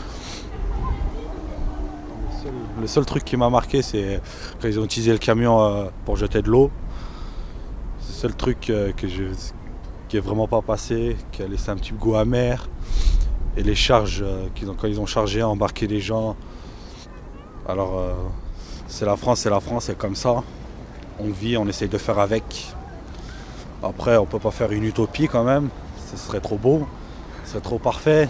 Le 2.28 2.44
seul 2.44 2.52
Le 2.82 2.88
seul 2.88 3.06
truc 3.06 3.24
qui 3.24 3.38
m'a 3.38 3.50
marqué, 3.50 3.82
c'est 3.82 4.20
quand 4.62 4.68
ils 4.68 4.82
ont 4.82 4.84
utilisé 4.84 5.14
le 5.14 5.18
camion 5.18 5.62
euh, 5.64 5.86
pour 6.04 6.18
jeter 6.18 6.42
de 6.42 6.50
l'eau. 6.50 6.72
C'est 8.02 8.10
le 8.28 8.32
seul 8.32 8.36
truc 8.36 8.70
euh, 8.70 8.92
que 8.92 9.08
je, 9.08 9.24
qui 10.10 10.18
est 10.18 10.20
vraiment 10.20 10.50
pas 10.50 10.62
passé, 10.62 11.16
qui 11.32 11.42
a 11.42 11.48
laissé 11.48 11.70
un 11.70 11.78
petit 11.78 11.94
goût 11.94 12.16
amer. 12.16 12.68
Et 13.58 13.64
les 13.64 13.76
charges 13.76 14.22
euh, 14.24 14.48
qu'ils 14.56 14.70
ont, 14.70 14.76
quand 14.76 14.88
ils 14.88 15.00
ont 15.00 15.06
chargé, 15.06 15.42
embarqué 15.44 15.88
les 15.88 16.00
gens. 16.00 16.36
Alors, 17.68 18.00
euh, 18.00 18.14
c'est 18.88 19.06
la 19.06 19.16
France, 19.16 19.42
c'est 19.42 19.50
la 19.50 19.60
France, 19.60 19.86
c'est 19.86 19.98
comme 19.98 20.16
ça. 20.16 20.44
On 21.20 21.30
vit, 21.30 21.58
on 21.58 21.68
essaye 21.68 21.90
de 21.90 21.98
faire 21.98 22.20
avec. 22.20 22.74
Après, 23.84 24.18
on 24.18 24.26
peut 24.26 24.40
pas 24.40 24.52
faire 24.52 24.72
une 24.72 24.84
utopie 24.84 25.28
quand 25.28 25.44
même. 25.44 25.70
Ce 26.12 26.18
serait 26.18 26.40
trop 26.40 26.58
beau, 26.58 26.88
ce 27.46 27.52
serait 27.52 27.62
trop 27.62 27.80
parfait. 27.80 28.28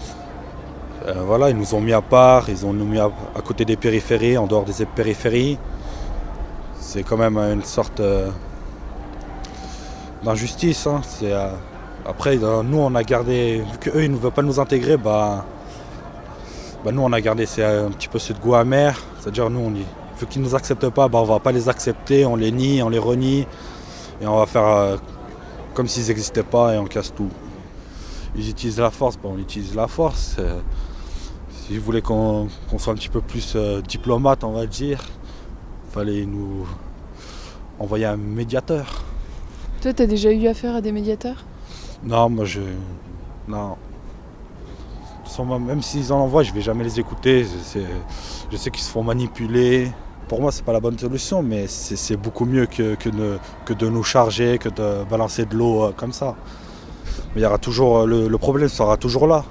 Euh, 1.06 1.14
voilà, 1.24 1.50
ils 1.50 1.56
nous 1.56 1.74
ont 1.74 1.80
mis 1.80 1.92
à 1.92 2.02
part, 2.02 2.50
ils 2.50 2.66
ont 2.66 2.72
nous 2.72 2.84
mis 2.84 2.98
à, 2.98 3.10
côté 3.44 3.64
des 3.64 3.76
périphéries, 3.76 4.36
en 4.36 4.46
dehors 4.46 4.64
des 4.64 4.84
périphéries. 4.84 5.58
C'est 6.78 7.02
quand 7.02 7.16
même 7.16 7.38
une 7.38 7.64
sorte 7.64 8.02
d'injustice. 10.22 10.86
hein. 10.86 11.00
C'est, 11.04 11.32
après, 12.06 12.38
euh, 12.42 12.62
nous, 12.62 12.78
on 12.78 12.94
a 12.94 13.02
gardé, 13.02 13.62
vu 13.72 13.78
qu'eux, 13.78 14.04
ils 14.04 14.10
ne 14.10 14.16
veulent 14.16 14.32
pas 14.32 14.42
nous 14.42 14.58
intégrer, 14.58 14.96
bah, 14.96 15.44
bah, 16.84 16.92
nous, 16.92 17.02
on 17.02 17.12
a 17.12 17.20
gardé 17.20 17.46
c'est 17.46 17.64
un 17.64 17.90
petit 17.90 18.08
peu 18.08 18.18
ce 18.18 18.32
goût 18.32 18.54
amer. 18.54 18.98
C'est-à-dire, 19.20 19.50
nous, 19.50 19.60
on 19.60 19.70
vu 19.70 20.26
qu'ils 20.26 20.42
ne 20.42 20.46
nous 20.46 20.54
acceptent 20.54 20.90
pas, 20.90 21.08
bah, 21.08 21.18
on 21.20 21.24
va 21.24 21.38
pas 21.38 21.52
les 21.52 21.68
accepter, 21.68 22.26
on 22.26 22.36
les 22.36 22.52
nie, 22.52 22.82
on 22.82 22.88
les 22.88 22.98
renie, 22.98 23.46
et 24.20 24.26
on 24.26 24.38
va 24.38 24.46
faire 24.46 24.66
euh, 24.66 24.96
comme 25.74 25.88
s'ils 25.88 26.08
n'existaient 26.08 26.42
pas 26.42 26.74
et 26.74 26.78
on 26.78 26.84
casse 26.84 27.14
tout. 27.14 27.30
Ils 28.36 28.48
utilisent 28.50 28.80
la 28.80 28.90
force, 28.90 29.16
bah, 29.16 29.28
on 29.32 29.38
utilise 29.38 29.74
la 29.74 29.88
force. 29.88 30.36
euh, 30.38 30.60
S'ils 31.66 31.80
voulaient 31.80 32.02
qu'on 32.02 32.48
soit 32.78 32.92
un 32.92 32.96
petit 32.96 33.08
peu 33.08 33.20
plus 33.20 33.54
euh, 33.56 33.80
diplomate, 33.80 34.44
on 34.44 34.52
va 34.52 34.66
dire, 34.66 35.00
fallait 35.92 36.26
nous 36.26 36.66
envoyer 37.78 38.04
un 38.06 38.16
médiateur. 38.16 39.04
Toi, 39.80 39.92
t'as 39.94 40.06
déjà 40.06 40.30
eu 40.32 40.46
affaire 40.48 40.74
à 40.74 40.80
des 40.80 40.92
médiateurs? 40.92 41.44
Non, 42.04 42.28
moi 42.30 42.44
je. 42.44 42.60
Non. 43.48 43.76
Même 45.60 45.80
s'ils 45.80 46.12
en 46.12 46.18
envoient, 46.18 46.42
je 46.42 46.52
vais 46.52 46.60
jamais 46.60 46.84
les 46.84 46.98
écouter. 47.00 47.46
Je 48.50 48.56
sais 48.56 48.70
qu'ils 48.70 48.82
se 48.82 48.90
font 48.90 49.02
manipuler. 49.02 49.90
Pour 50.28 50.40
moi, 50.40 50.52
c'est 50.52 50.64
pas 50.64 50.72
la 50.72 50.80
bonne 50.80 50.98
solution, 50.98 51.42
mais 51.42 51.66
c'est 51.66 52.16
beaucoup 52.16 52.44
mieux 52.44 52.66
que, 52.66 52.94
que, 52.94 53.08
de, 53.08 53.38
que 53.64 53.72
de 53.72 53.88
nous 53.88 54.02
charger, 54.04 54.58
que 54.58 54.68
de 54.68 55.04
balancer 55.08 55.44
de 55.46 55.56
l'eau 55.56 55.84
euh, 55.84 55.92
comme 55.96 56.12
ça. 56.12 56.36
Mais 57.34 57.40
il 57.40 57.42
y 57.42 57.46
aura 57.46 57.58
toujours. 57.58 57.98
euh, 58.00 58.06
Le, 58.06 58.28
le 58.28 58.38
problème 58.38 58.68
sera 58.68 58.96
toujours 58.96 59.26
là. 59.26 59.44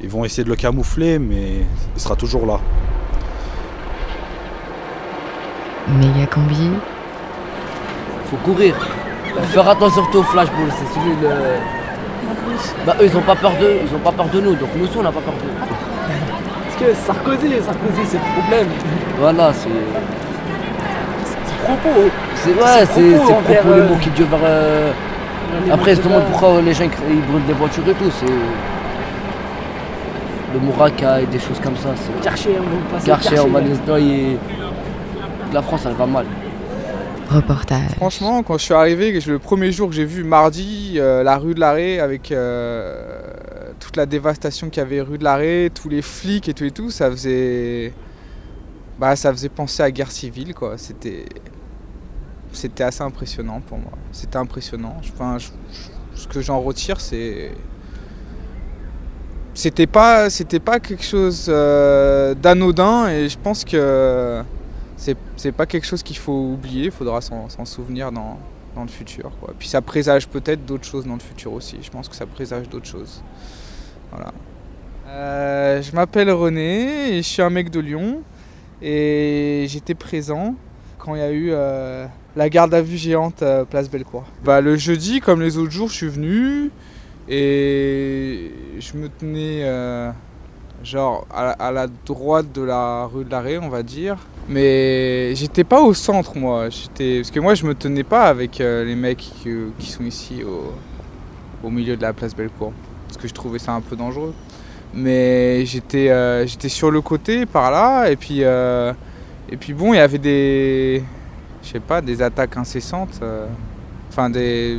Ils 0.00 0.08
vont 0.08 0.24
essayer 0.24 0.44
de 0.44 0.48
le 0.48 0.56
camoufler, 0.56 1.18
mais 1.18 1.66
il 1.94 2.00
sera 2.00 2.16
toujours 2.16 2.46
là. 2.46 2.58
Méga 5.88 6.26
combi. 6.26 6.70
Faut 8.26 8.36
courir. 8.38 8.74
Faire 9.52 9.68
attention 9.68 10.02
surtout 10.02 10.18
au 10.18 10.22
flashball, 10.22 10.68
c'est 10.70 10.94
celui 11.00 11.16
de. 11.16 11.28
Bah 12.86 12.94
eux 13.00 13.06
ils 13.06 13.16
ont 13.16 13.22
pas 13.22 13.34
peur 13.34 13.52
d'eux, 13.60 13.78
ils 13.86 13.94
ont 13.94 13.98
pas 13.98 14.12
peur 14.12 14.26
de 14.26 14.40
nous, 14.40 14.54
donc 14.54 14.68
nous 14.76 14.84
aussi 14.84 14.96
on 14.98 15.02
n'a 15.02 15.10
pas 15.12 15.20
peur 15.20 15.34
d'eux. 15.34 15.50
Parce 16.64 16.76
que 16.80 16.94
Sarkozy, 16.94 17.48
Sarkozy, 17.64 18.02
c'est 18.06 18.18
le 18.18 18.40
problème. 18.40 18.68
Voilà, 19.18 19.52
c'est. 19.52 19.68
C'est 21.46 21.58
propos. 21.64 22.10
C'est 22.36 22.50
ouais, 22.50 22.86
c'est 22.92 23.16
propos 23.16 23.32
envers, 23.34 23.60
propos 23.62 23.74
les 23.76 23.80
euh, 23.82 23.88
mots 23.88 23.96
qui 24.00 24.10
durent 24.10 24.26
vers. 24.28 24.38
euh, 24.44 24.92
Après, 25.72 25.90
mots 25.92 25.96
je 25.96 26.00
qui 26.02 26.08
demande 26.08 26.22
durent. 26.22 26.30
pourquoi 26.38 26.60
les 26.62 26.74
gens 26.74 26.84
ils 26.84 27.14
ils 27.14 27.22
brûlent 27.22 27.46
des 27.46 27.52
voitures 27.54 27.88
et 27.88 27.94
tout, 27.94 28.10
c'est. 28.10 28.26
Le 30.54 30.60
Mouraka 30.60 31.20
et 31.22 31.26
des 31.26 31.38
choses 31.38 31.58
comme 31.62 31.76
ça. 31.76 31.88
Karcher, 32.22 32.58
on 32.58 32.62
va 32.62 32.94
passer 32.98 33.06
Karcher, 33.06 33.40
on 33.40 33.48
va 33.48 33.60
les 33.60 33.70
nettoyer. 33.70 34.38
La 35.54 35.62
France 35.62 35.82
elle 35.86 35.94
va 35.94 36.04
mal. 36.06 36.26
Franchement, 37.96 38.42
quand 38.42 38.58
je 38.58 38.64
suis 38.64 38.74
arrivé, 38.74 39.18
le 39.20 39.38
premier 39.38 39.72
jour 39.72 39.88
que 39.88 39.94
j'ai 39.94 40.04
vu 40.04 40.24
mardi, 40.24 40.94
euh, 40.96 41.22
la 41.22 41.38
rue 41.38 41.54
de 41.54 41.60
l'Arrêt 41.60 41.98
avec 41.98 42.30
euh, 42.30 43.20
toute 43.80 43.96
la 43.96 44.06
dévastation 44.06 44.68
qu'il 44.68 44.82
y 44.82 44.86
avait 44.86 45.00
rue 45.00 45.18
de 45.18 45.24
l'Arrêt, 45.24 45.70
tous 45.74 45.88
les 45.88 46.02
flics 46.02 46.48
et 46.48 46.54
tout 46.54 46.64
et 46.64 46.70
tout, 46.70 46.90
ça 46.90 47.10
faisait, 47.10 47.92
bah, 48.98 49.16
ça 49.16 49.32
faisait 49.32 49.48
penser 49.48 49.82
à 49.82 49.90
guerre 49.90 50.10
civile 50.10 50.54
quoi. 50.54 50.74
C'était, 50.76 51.24
c'était 52.52 52.84
assez 52.84 53.02
impressionnant 53.02 53.60
pour 53.60 53.78
moi. 53.78 53.92
C'était 54.12 54.36
impressionnant. 54.36 54.96
Enfin, 54.98 55.38
ce 56.14 56.26
que 56.28 56.40
j'en 56.40 56.60
retire, 56.60 57.00
c'est 57.00 57.52
c'était 59.54 59.86
pas 59.86 60.30
c'était 60.30 60.60
pas 60.60 60.80
quelque 60.80 61.04
chose 61.04 61.46
euh, 61.48 62.34
d'anodin 62.34 63.08
et 63.08 63.28
je 63.28 63.38
pense 63.38 63.64
que 63.64 64.42
c'est 65.36 65.52
pas 65.52 65.66
quelque 65.66 65.86
chose 65.86 66.02
qu'il 66.02 66.16
faut 66.16 66.52
oublier, 66.52 66.86
il 66.86 66.90
faudra 66.90 67.20
s'en 67.20 67.64
souvenir 67.64 68.12
dans, 68.12 68.38
dans 68.74 68.82
le 68.82 68.88
futur. 68.88 69.30
Puis 69.58 69.68
ça 69.68 69.80
présage 69.80 70.28
peut-être 70.28 70.64
d'autres 70.64 70.84
choses 70.84 71.06
dans 71.06 71.14
le 71.14 71.20
futur 71.20 71.52
aussi, 71.52 71.78
je 71.82 71.90
pense 71.90 72.08
que 72.08 72.16
ça 72.16 72.26
présage 72.26 72.68
d'autres 72.68 72.86
choses. 72.86 73.22
Voilà. 74.10 74.32
Euh, 75.08 75.82
je 75.82 75.92
m'appelle 75.94 76.30
René 76.30 77.16
et 77.16 77.22
je 77.22 77.28
suis 77.28 77.42
un 77.42 77.50
mec 77.50 77.70
de 77.70 77.80
Lyon 77.80 78.22
et 78.80 79.66
j'étais 79.68 79.94
présent 79.94 80.54
quand 80.98 81.14
il 81.14 81.18
y 81.18 81.24
a 81.24 81.30
eu 81.30 81.50
euh, 81.50 82.06
la 82.36 82.48
garde 82.48 82.72
à 82.72 82.80
vue 82.80 82.96
géante 82.96 83.42
euh, 83.42 83.64
place 83.64 83.90
Bellecour. 83.90 84.24
Bah, 84.44 84.60
le 84.60 84.76
jeudi, 84.76 85.20
comme 85.20 85.40
les 85.42 85.58
autres 85.58 85.72
jours, 85.72 85.88
je 85.88 85.94
suis 85.94 86.08
venu 86.08 86.70
et 87.28 88.52
je 88.78 88.96
me 88.96 89.08
tenais 89.08 89.64
genre 90.82 91.26
à, 91.30 91.50
à 91.50 91.72
la 91.72 91.86
droite 91.86 92.52
de 92.52 92.62
la 92.62 93.06
rue 93.06 93.24
de 93.24 93.30
l'Arrêt, 93.30 93.58
on 93.58 93.68
va 93.68 93.82
dire. 93.82 94.16
Mais 94.48 95.34
j'étais 95.34 95.64
pas 95.64 95.80
au 95.80 95.94
centre, 95.94 96.36
moi. 96.36 96.68
J'étais 96.68 97.18
parce 97.18 97.30
que 97.30 97.40
moi, 97.40 97.54
je 97.54 97.64
me 97.64 97.74
tenais 97.74 98.02
pas 98.02 98.24
avec 98.24 98.60
euh, 98.60 98.84
les 98.84 98.96
mecs 98.96 99.18
qui, 99.18 99.50
qui 99.78 99.90
sont 99.90 100.04
ici 100.04 100.42
au, 100.44 101.70
milieu 101.70 101.96
de 101.96 102.02
la 102.02 102.12
place 102.12 102.34
Bellecour, 102.34 102.72
parce 103.06 103.16
que 103.16 103.28
je 103.28 103.32
trouvais 103.32 103.58
ça 103.58 103.72
un 103.72 103.80
peu 103.80 103.96
dangereux. 103.96 104.34
Mais 104.94 105.64
j'étais 105.64 106.10
euh, 106.10 106.46
j'étais 106.46 106.68
sur 106.68 106.90
le 106.90 107.00
côté, 107.00 107.46
par 107.46 107.70
là, 107.70 108.10
et 108.10 108.16
puis 108.16 108.38
euh, 108.42 108.92
et 109.48 109.56
puis 109.56 109.72
bon, 109.72 109.94
il 109.94 109.96
y 109.96 110.00
avait 110.00 110.18
des 110.18 111.02
je 111.62 111.68
sais 111.68 111.80
pas, 111.80 112.00
des 112.00 112.20
attaques 112.20 112.56
incessantes. 112.56 113.20
euh, 113.22 113.46
Enfin, 114.10 114.28
des. 114.28 114.78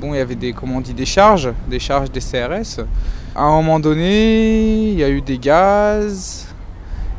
Bon, 0.00 0.12
il 0.12 0.16
y 0.16 0.20
avait 0.20 0.34
des. 0.34 0.52
Comment 0.52 0.78
on 0.78 0.80
dit 0.80 0.94
Des 0.94 1.06
charges. 1.06 1.52
Des 1.68 1.78
charges 1.78 2.10
des 2.10 2.20
CRS. 2.20 2.80
À 3.34 3.44
un 3.44 3.50
moment 3.50 3.78
donné, 3.78 4.90
il 4.90 4.98
y 4.98 5.04
a 5.04 5.08
eu 5.08 5.20
des 5.20 5.38
gaz. 5.38 6.51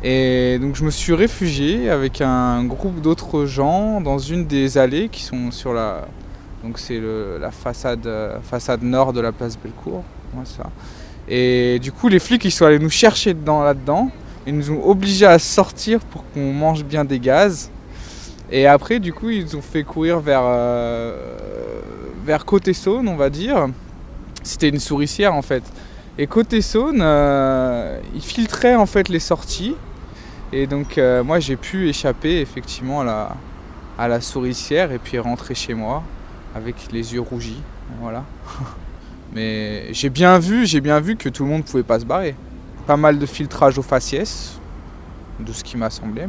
Et 0.06 0.58
donc, 0.60 0.76
je 0.76 0.84
me 0.84 0.90
suis 0.90 1.14
réfugié 1.14 1.88
avec 1.88 2.20
un 2.20 2.62
groupe 2.64 3.00
d'autres 3.00 3.46
gens 3.46 4.02
dans 4.02 4.18
une 4.18 4.46
des 4.46 4.76
allées 4.76 5.08
qui 5.08 5.22
sont 5.22 5.50
sur 5.50 5.72
la. 5.72 6.06
Donc, 6.62 6.78
c'est 6.78 7.00
la 7.40 7.50
façade, 7.50 8.08
façade 8.42 8.82
nord 8.82 9.12
de 9.14 9.20
la 9.20 9.32
place 9.32 9.58
Bellecour. 9.58 10.04
Et 11.28 11.78
du 11.80 11.90
coup, 11.92 12.08
les 12.08 12.18
flics, 12.18 12.44
ils 12.44 12.50
sont 12.50 12.66
allés 12.66 12.78
nous 12.78 12.90
chercher 12.90 13.34
dedans, 13.34 13.62
là-dedans. 13.62 14.10
Ils 14.46 14.56
nous 14.56 14.70
ont 14.70 14.86
obligés 14.86 15.26
à 15.26 15.38
sortir 15.38 16.00
pour 16.00 16.24
qu'on 16.32 16.52
mange 16.52 16.84
bien 16.84 17.04
des 17.04 17.18
gaz. 17.18 17.70
Et 18.50 18.66
après, 18.66 18.98
du 19.00 19.12
coup, 19.12 19.30
ils 19.30 19.44
nous 19.44 19.56
ont 19.56 19.62
fait 19.62 19.84
courir 19.84 20.20
vers, 20.20 20.42
euh, 20.44 21.16
vers 22.26 22.44
Côté 22.44 22.74
Saône, 22.74 23.08
on 23.08 23.16
va 23.16 23.30
dire. 23.30 23.68
C'était 24.42 24.68
une 24.68 24.80
souricière 24.80 25.34
en 25.34 25.40
fait. 25.40 25.62
Et 26.18 26.26
Côté 26.26 26.60
Saône, 26.60 27.00
euh, 27.00 27.98
ils 28.14 28.22
filtraient 28.22 28.76
en 28.76 28.86
fait 28.86 29.08
les 29.08 29.18
sorties. 29.18 29.74
Et 30.52 30.66
donc, 30.66 30.98
euh, 30.98 31.24
moi, 31.24 31.40
j'ai 31.40 31.56
pu 31.56 31.88
échapper 31.88 32.40
effectivement 32.40 33.00
à 33.00 34.08
la, 34.08 34.20
souricière 34.20 34.92
et 34.92 34.98
puis 34.98 35.18
rentrer 35.18 35.54
chez 35.54 35.74
moi 35.74 36.02
avec 36.54 36.76
les 36.92 37.14
yeux 37.14 37.20
rougis. 37.20 37.60
Voilà. 38.00 38.24
Mais 39.34 39.92
j'ai 39.92 40.10
bien 40.10 40.38
vu, 40.38 40.66
j'ai 40.66 40.80
bien 40.80 41.00
vu 41.00 41.16
que 41.16 41.28
tout 41.28 41.44
le 41.44 41.50
monde 41.50 41.64
pouvait 41.64 41.82
pas 41.82 41.98
se 41.98 42.04
barrer. 42.04 42.36
Pas 42.86 42.96
mal 42.96 43.18
de 43.18 43.26
filtrage 43.26 43.78
aux 43.78 43.82
faciès, 43.82 44.58
de 45.40 45.52
ce 45.52 45.64
qui 45.64 45.76
m'a 45.76 45.90
semblé. 45.90 46.24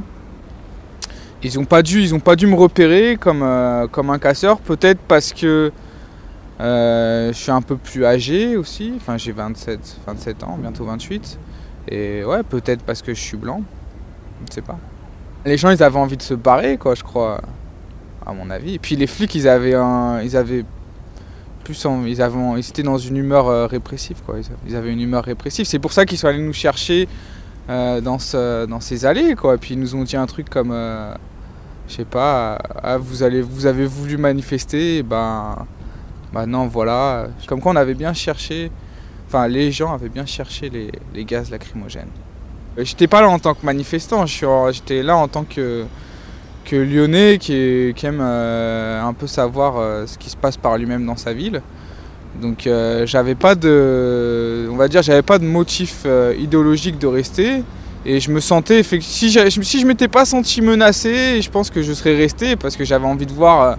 Ils 1.44 1.60
ont 1.60 1.66
pas 1.66 1.84
dû, 1.84 2.02
ils 2.02 2.16
ont 2.16 2.20
pas 2.20 2.36
dû 2.36 2.48
me 2.48 2.56
repérer 2.56 3.18
comme, 3.20 3.44
euh, 3.44 3.88
comme 3.88 4.10
un 4.10 4.18
casseur, 4.18 4.58
peut-être 4.60 5.00
parce 5.08 5.32
que 5.34 5.72
euh, 6.60 7.34
je 7.34 7.38
suis 7.38 7.52
un 7.52 7.62
peu 7.62 7.76
plus 7.76 8.06
âgé 8.06 8.56
aussi. 8.58 8.94
Enfin, 8.96 9.18
j'ai 9.18 9.32
27, 9.32 9.98
27 10.08 10.44
ans, 10.44 10.58
bientôt 10.60 10.86
28. 10.86 11.38
Et 11.90 12.24
ouais, 12.24 12.44
peut-être 12.44 12.84
parce 12.84 13.02
que 13.02 13.14
je 13.14 13.20
suis 13.20 13.38
blanc. 13.38 13.62
Ne 14.48 14.54
sais 14.54 14.62
pas. 14.62 14.78
Les 15.46 15.58
gens, 15.58 15.70
ils 15.70 15.84
avaient 15.84 15.98
envie 16.00 16.18
de 16.18 16.22
se 16.22 16.34
barrer, 16.34 16.78
quoi, 16.78 16.96
je 16.96 17.04
crois, 17.04 17.42
à 18.26 18.34
mon 18.34 18.50
avis. 18.50 18.76
Et 18.76 18.80
puis 18.80 18.96
les 18.96 19.08
flics, 19.08 19.36
ils 19.36 19.48
avaient 19.48 19.76
un, 19.76 20.22
ils 20.22 20.36
avaient 20.38 20.66
plus, 21.64 21.86
en- 21.86 22.06
ils 22.06 22.22
avaient, 22.22 22.60
étaient 22.60 22.84
dans 22.84 22.98
une 22.98 23.18
humeur 23.18 23.48
euh, 23.48 23.66
répressive, 23.68 24.18
quoi. 24.26 24.36
Ils 24.68 24.76
avaient- 24.76 24.92
une 24.92 25.02
humeur 25.02 25.24
répressive. 25.24 25.66
C'est 25.66 25.80
pour 25.80 25.94
ça 25.94 26.06
qu'ils 26.06 26.18
sont 26.18 26.28
allés 26.28 26.42
nous 26.42 26.54
chercher 26.54 27.08
euh, 27.70 28.02
dans, 28.02 28.20
ce, 28.20 28.66
dans 28.66 28.80
ces 28.80 29.06
allées, 29.06 29.36
quoi. 29.36 29.56
Et 29.56 29.58
puis 29.58 29.74
ils 29.74 29.80
nous 29.80 29.96
ont 29.96 30.04
dit 30.04 30.16
un 30.16 30.26
truc 30.28 30.50
comme, 30.50 30.72
euh, 30.72 31.14
je 31.88 31.96
sais 31.96 32.06
pas, 32.06 32.60
ah, 32.84 32.98
vous 32.98 33.24
allez, 33.24 33.42
vous 33.42 33.66
avez 33.66 33.86
voulu 33.86 34.18
manifester, 34.18 34.98
et 34.98 35.04
ben, 35.04 35.66
non, 36.48 36.68
voilà. 36.68 37.28
Comme 37.48 37.62
quoi 37.62 37.72
on 37.72 37.76
avait 37.76 37.94
bien 37.96 38.14
cherché, 38.14 38.72
enfin 39.28 39.48
les 39.48 39.72
gens 39.72 39.94
avaient 39.94 40.10
bien 40.10 40.26
cherché 40.26 40.70
les 40.70 41.26
gaz 41.26 41.50
lacrymogènes. 41.52 42.10
J'étais 42.78 43.08
pas 43.08 43.22
là 43.22 43.30
en 43.30 43.40
tant 43.40 43.54
que 43.54 43.66
manifestant, 43.66 44.26
je 44.26 44.46
j'étais 44.74 45.02
là 45.02 45.16
en 45.16 45.30
tant 45.30 45.46
que, 45.46 45.86
que 46.66 46.76
lyonnais 46.76 47.38
qui, 47.38 47.54
aime 48.04 48.20
euh, 48.22 49.02
un 49.02 49.14
peu 49.14 49.28
savoir 49.28 49.78
euh, 49.78 50.06
ce 50.06 50.18
qui 50.18 50.30
se 50.30 50.36
passe 50.36 50.58
par 50.58 50.78
lui-même 50.78 51.06
dans 51.06 51.16
sa 51.16 51.32
ville. 51.32 51.62
Donc 52.42 52.68
euh, 52.68 53.06
j'avais 53.06 53.36
pas 53.36 53.56
de, 53.56 54.68
on 54.70 54.76
va 54.76 54.90
dire, 54.90 55.02
j'avais 55.02 55.22
pas 55.22 55.40
de 55.40 55.46
motif 55.46 56.06
idéologique 56.38 57.00
de 57.00 57.08
rester. 57.08 57.64
Et 58.08 58.20
je 58.20 58.30
me 58.30 58.40
sentais, 58.42 58.84
si, 58.84 59.30
j'ai- 59.32 59.50
si 59.50 59.80
je 59.80 59.88
m'étais 59.88 60.10
pas 60.10 60.26
senti 60.26 60.62
menacé, 60.62 61.42
je 61.42 61.50
pense 61.50 61.70
que 61.70 61.82
je 61.82 61.94
serais 61.94 62.16
resté 62.16 62.56
parce 62.58 62.76
que 62.76 62.84
j'avais 62.84 63.08
envie 63.08 63.26
de 63.26 63.32
voir 63.32 63.78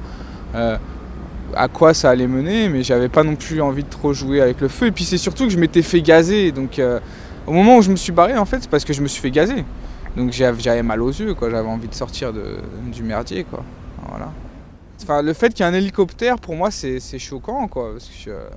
à 0.55 1.69
quoi 1.69 1.93
ça 1.93 2.11
allait 2.11 2.27
mener, 2.27 2.69
mais 2.71 2.83
j'avais 2.83 3.09
pas 3.11 3.23
non 3.23 3.37
plus 3.37 3.61
envie 3.61 3.85
de 3.85 3.91
trop 3.91 4.15
jouer 4.15 4.41
avec 4.41 4.61
le 4.63 4.69
feu. 4.69 4.87
Et 4.87 4.91
puis 4.91 5.05
c'est 5.05 5.19
surtout 5.19 5.45
que 5.45 5.51
je 5.51 5.59
m'étais 5.59 5.83
fait 5.83 6.01
gazer, 6.01 6.51
donc 6.51 6.81
au 7.47 7.53
moment 7.53 7.77
où 7.77 7.83
je 7.83 7.91
me 7.91 7.97
suis 7.97 8.13
barré, 8.13 8.37
en 8.37 8.45
fait, 8.45 8.61
c'est 8.61 8.71
parce 8.71 8.85
que 8.85 8.93
je 8.93 9.03
me 9.03 9.09
suis 9.09 9.21
fait 9.21 9.31
gazer. 9.31 9.65
Donc 10.17 10.33
j'avais 10.33 10.83
mal 10.83 11.03
aux 11.03 11.11
yeux, 11.11 11.35
quoi. 11.35 11.51
J'avais 11.51 11.69
envie 11.69 11.89
de 11.89 11.95
sortir 11.95 12.33
de, 12.33 12.57
du 12.93 13.03
merdier, 13.03 13.45
quoi. 13.45 13.63
Voilà. 14.09 14.33
Enfin, 15.03 15.23
le 15.23 15.33
fait 15.33 15.53
qu'il 15.53 15.65
y 15.65 15.69
ait 15.69 15.71
un 15.71 15.75
hélicoptère, 15.75 16.39
pour 16.39 16.57
moi, 16.57 16.71
c'est 16.71 17.19
choquant, 17.19 17.69
quoi. 17.69 17.93
Parce 17.93 18.09
que 18.09 18.31
euh, 18.31 18.49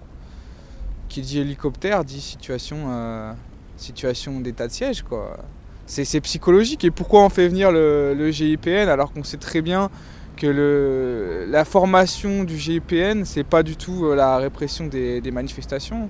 qui 1.10 1.22
dit 1.22 1.40
hélicoptère 1.40 2.06
dit 2.06 2.22
situation, 2.22 2.78
euh, 2.90 3.34
situation 3.78 4.40
d'état 4.40 4.68
de 4.68 4.72
siège, 4.72 5.04
quoi. 5.04 5.38
C'est 5.86 6.22
psychologique. 6.22 6.84
Et 6.86 6.92
pourquoi 6.92 7.24
on 7.24 7.30
fait 7.30 7.48
venir 7.48 7.72
le, 7.72 8.32
GIPN 8.32 8.90
alors 8.90 9.12
qu'on 9.12 9.24
sait 9.24 9.38
très 9.38 9.62
bien 9.62 9.90
que 10.38 11.46
la 11.50 11.66
formation 11.66 12.44
du 12.44 12.58
GIPN, 12.58 13.26
c'est 13.26 13.44
pas 13.44 13.64
du 13.64 13.76
tout 13.76 14.06
euh, 14.06 14.16
la 14.16 14.38
répression 14.38 14.86
des 14.88 15.32
manifestations? 15.32 16.10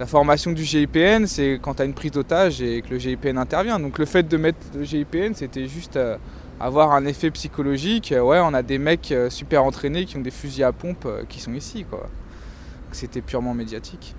La 0.00 0.06
formation 0.06 0.50
du 0.50 0.64
GIPN, 0.64 1.26
c'est 1.26 1.60
quand 1.62 1.74
tu 1.74 1.82
as 1.82 1.84
une 1.84 1.94
prise 1.94 2.10
d'otage 2.10 2.60
et 2.60 2.82
que 2.82 2.90
le 2.90 2.98
GIPN 2.98 3.38
intervient. 3.38 3.78
Donc 3.78 3.98
le 3.98 4.06
fait 4.06 4.24
de 4.24 4.36
mettre 4.36 4.58
le 4.74 4.82
GIPN, 4.82 5.34
c'était 5.34 5.68
juste 5.68 5.96
euh, 5.96 6.16
avoir 6.58 6.92
un 6.92 7.04
effet 7.06 7.30
psychologique. 7.30 8.10
Euh, 8.10 8.20
Ouais, 8.20 8.40
on 8.42 8.54
a 8.54 8.62
des 8.62 8.78
mecs 8.78 9.12
euh, 9.12 9.30
super 9.30 9.62
entraînés 9.62 10.04
qui 10.04 10.16
ont 10.16 10.20
des 10.20 10.32
fusils 10.32 10.64
à 10.64 10.72
pompe 10.72 11.06
qui 11.28 11.40
sont 11.40 11.54
ici, 11.54 11.84
quoi. 11.84 12.08
C'était 12.90 13.20
purement 13.20 13.54
médiatique. 13.54 14.16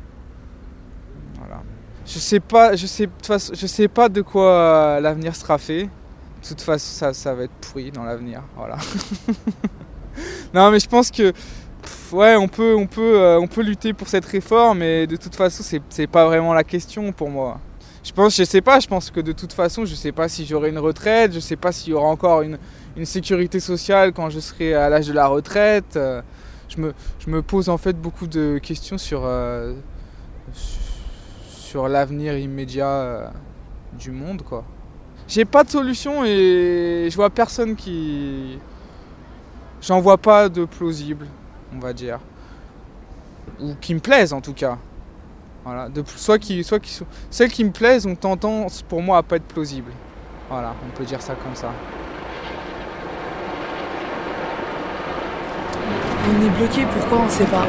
Je 2.06 2.20
sais 2.20 2.40
pas, 2.40 2.76
je 2.76 2.86
sais, 2.86 3.10
je 3.28 3.68
sais 3.68 3.88
pas 3.88 4.10
de 4.10 4.22
quoi 4.22 5.00
l'avenir 5.02 5.36
sera 5.36 5.58
fait. 5.58 5.84
De 5.84 6.48
toute 6.48 6.62
façon, 6.62 6.86
ça, 6.86 7.14
ça 7.14 7.34
va 7.34 7.46
être 7.46 7.54
pourri 7.54 7.92
dans 7.92 8.04
l'avenir. 8.04 8.44
Voilà. 8.56 8.78
non, 10.54 10.70
mais 10.72 10.80
je 10.80 10.88
pense 10.88 11.10
que 11.10 11.34
ouais, 12.12 12.36
on 12.36 12.48
peut, 12.48 12.76
on 12.76 12.88
peut, 12.88 13.20
euh, 13.20 13.40
on 13.40 13.48
peut 13.48 13.62
lutter 13.62 13.94
pour 13.94 14.08
cette 14.08 14.26
réforme, 14.26 14.80
mais 14.80 15.08
de 15.08 15.16
toute 15.16 15.36
façon, 15.36 15.64
c'est, 15.90 16.08
pas 16.08 16.26
vraiment 16.26 16.54
la 16.54 16.64
question 16.64 17.12
pour 17.12 17.30
moi. 17.30 17.60
Je 18.04 18.12
pense, 18.12 18.36
je 18.36 18.44
sais 18.44 18.62
pas, 18.62 18.80
je 18.80 18.88
pense 18.88 19.10
que 19.10 19.20
de 19.20 19.32
toute 19.32 19.54
façon, 19.54 19.86
je 19.86 19.96
sais 19.96 20.12
pas 20.12 20.28
si 20.28 20.46
j'aurai 20.46 20.70
une 20.70 20.80
retraite, 20.80 21.34
je 21.34 21.40
sais 21.40 21.56
pas 21.56 21.72
s'il 21.72 21.92
y 21.92 21.96
aura 21.96 22.08
encore 22.08 22.42
une, 22.44 22.58
une 22.96 23.06
sécurité 23.06 23.60
sociale 23.60 24.14
quand 24.14 24.30
je 24.30 24.40
serai 24.40 24.74
à 24.76 24.90
l'âge 24.90 25.08
de 25.08 25.14
la 25.14 25.28
retraite. 25.28 25.96
Euh, 25.96 26.22
Je 26.70 26.82
me, 26.82 26.94
je 27.20 27.30
me 27.30 27.42
pose 27.42 27.70
en 27.70 27.78
fait 27.78 27.94
beaucoup 27.94 28.28
de 28.28 28.60
questions 28.60 28.98
sur, 28.98 29.22
euh, 29.24 29.74
sur 31.48 31.88
l'avenir 31.88 32.38
immédiat 32.38 33.32
du 34.00 34.12
monde, 34.12 34.42
quoi. 34.42 34.64
J'ai 35.28 35.46
pas 35.46 35.64
de 35.64 35.70
solution 35.70 36.24
et 36.24 37.08
je 37.10 37.16
vois 37.16 37.30
personne 37.32 37.76
qui. 37.76 38.60
J'en 39.82 40.00
vois 40.00 40.18
pas 40.18 40.50
de 40.50 40.66
plausible, 40.66 41.26
on 41.76 41.80
va 41.80 41.94
dire. 41.94 42.20
Ou 43.60 43.76
qui 43.80 43.94
me 43.94 44.00
plaisent 44.00 44.34
en 44.34 44.42
tout 44.42 44.54
cas. 44.54 44.78
Voilà. 45.64 45.90
De, 45.90 46.04
soit 46.06 46.38
qui, 46.40 46.64
soit 46.64 46.80
qui, 46.80 47.00
celles 47.30 47.52
qui 47.52 47.64
me 47.64 47.72
plaisent 47.72 48.06
ont 48.06 48.16
tendance 48.16 48.82
pour 48.84 49.02
moi 49.02 49.18
à 49.18 49.24
pas 49.24 49.38
être 49.38 49.48
plausibles. 49.48 49.92
Voilà, 50.50 50.74
on 50.86 50.96
peut 50.96 51.04
dire 51.06 51.22
ça 51.22 51.34
comme 51.34 51.56
ça. 51.56 51.72
On 56.28 56.46
est 56.46 56.50
bloqué, 56.50 56.86
pourquoi 56.92 57.26
on 57.26 57.30
sait 57.30 57.46
pas 57.46 57.66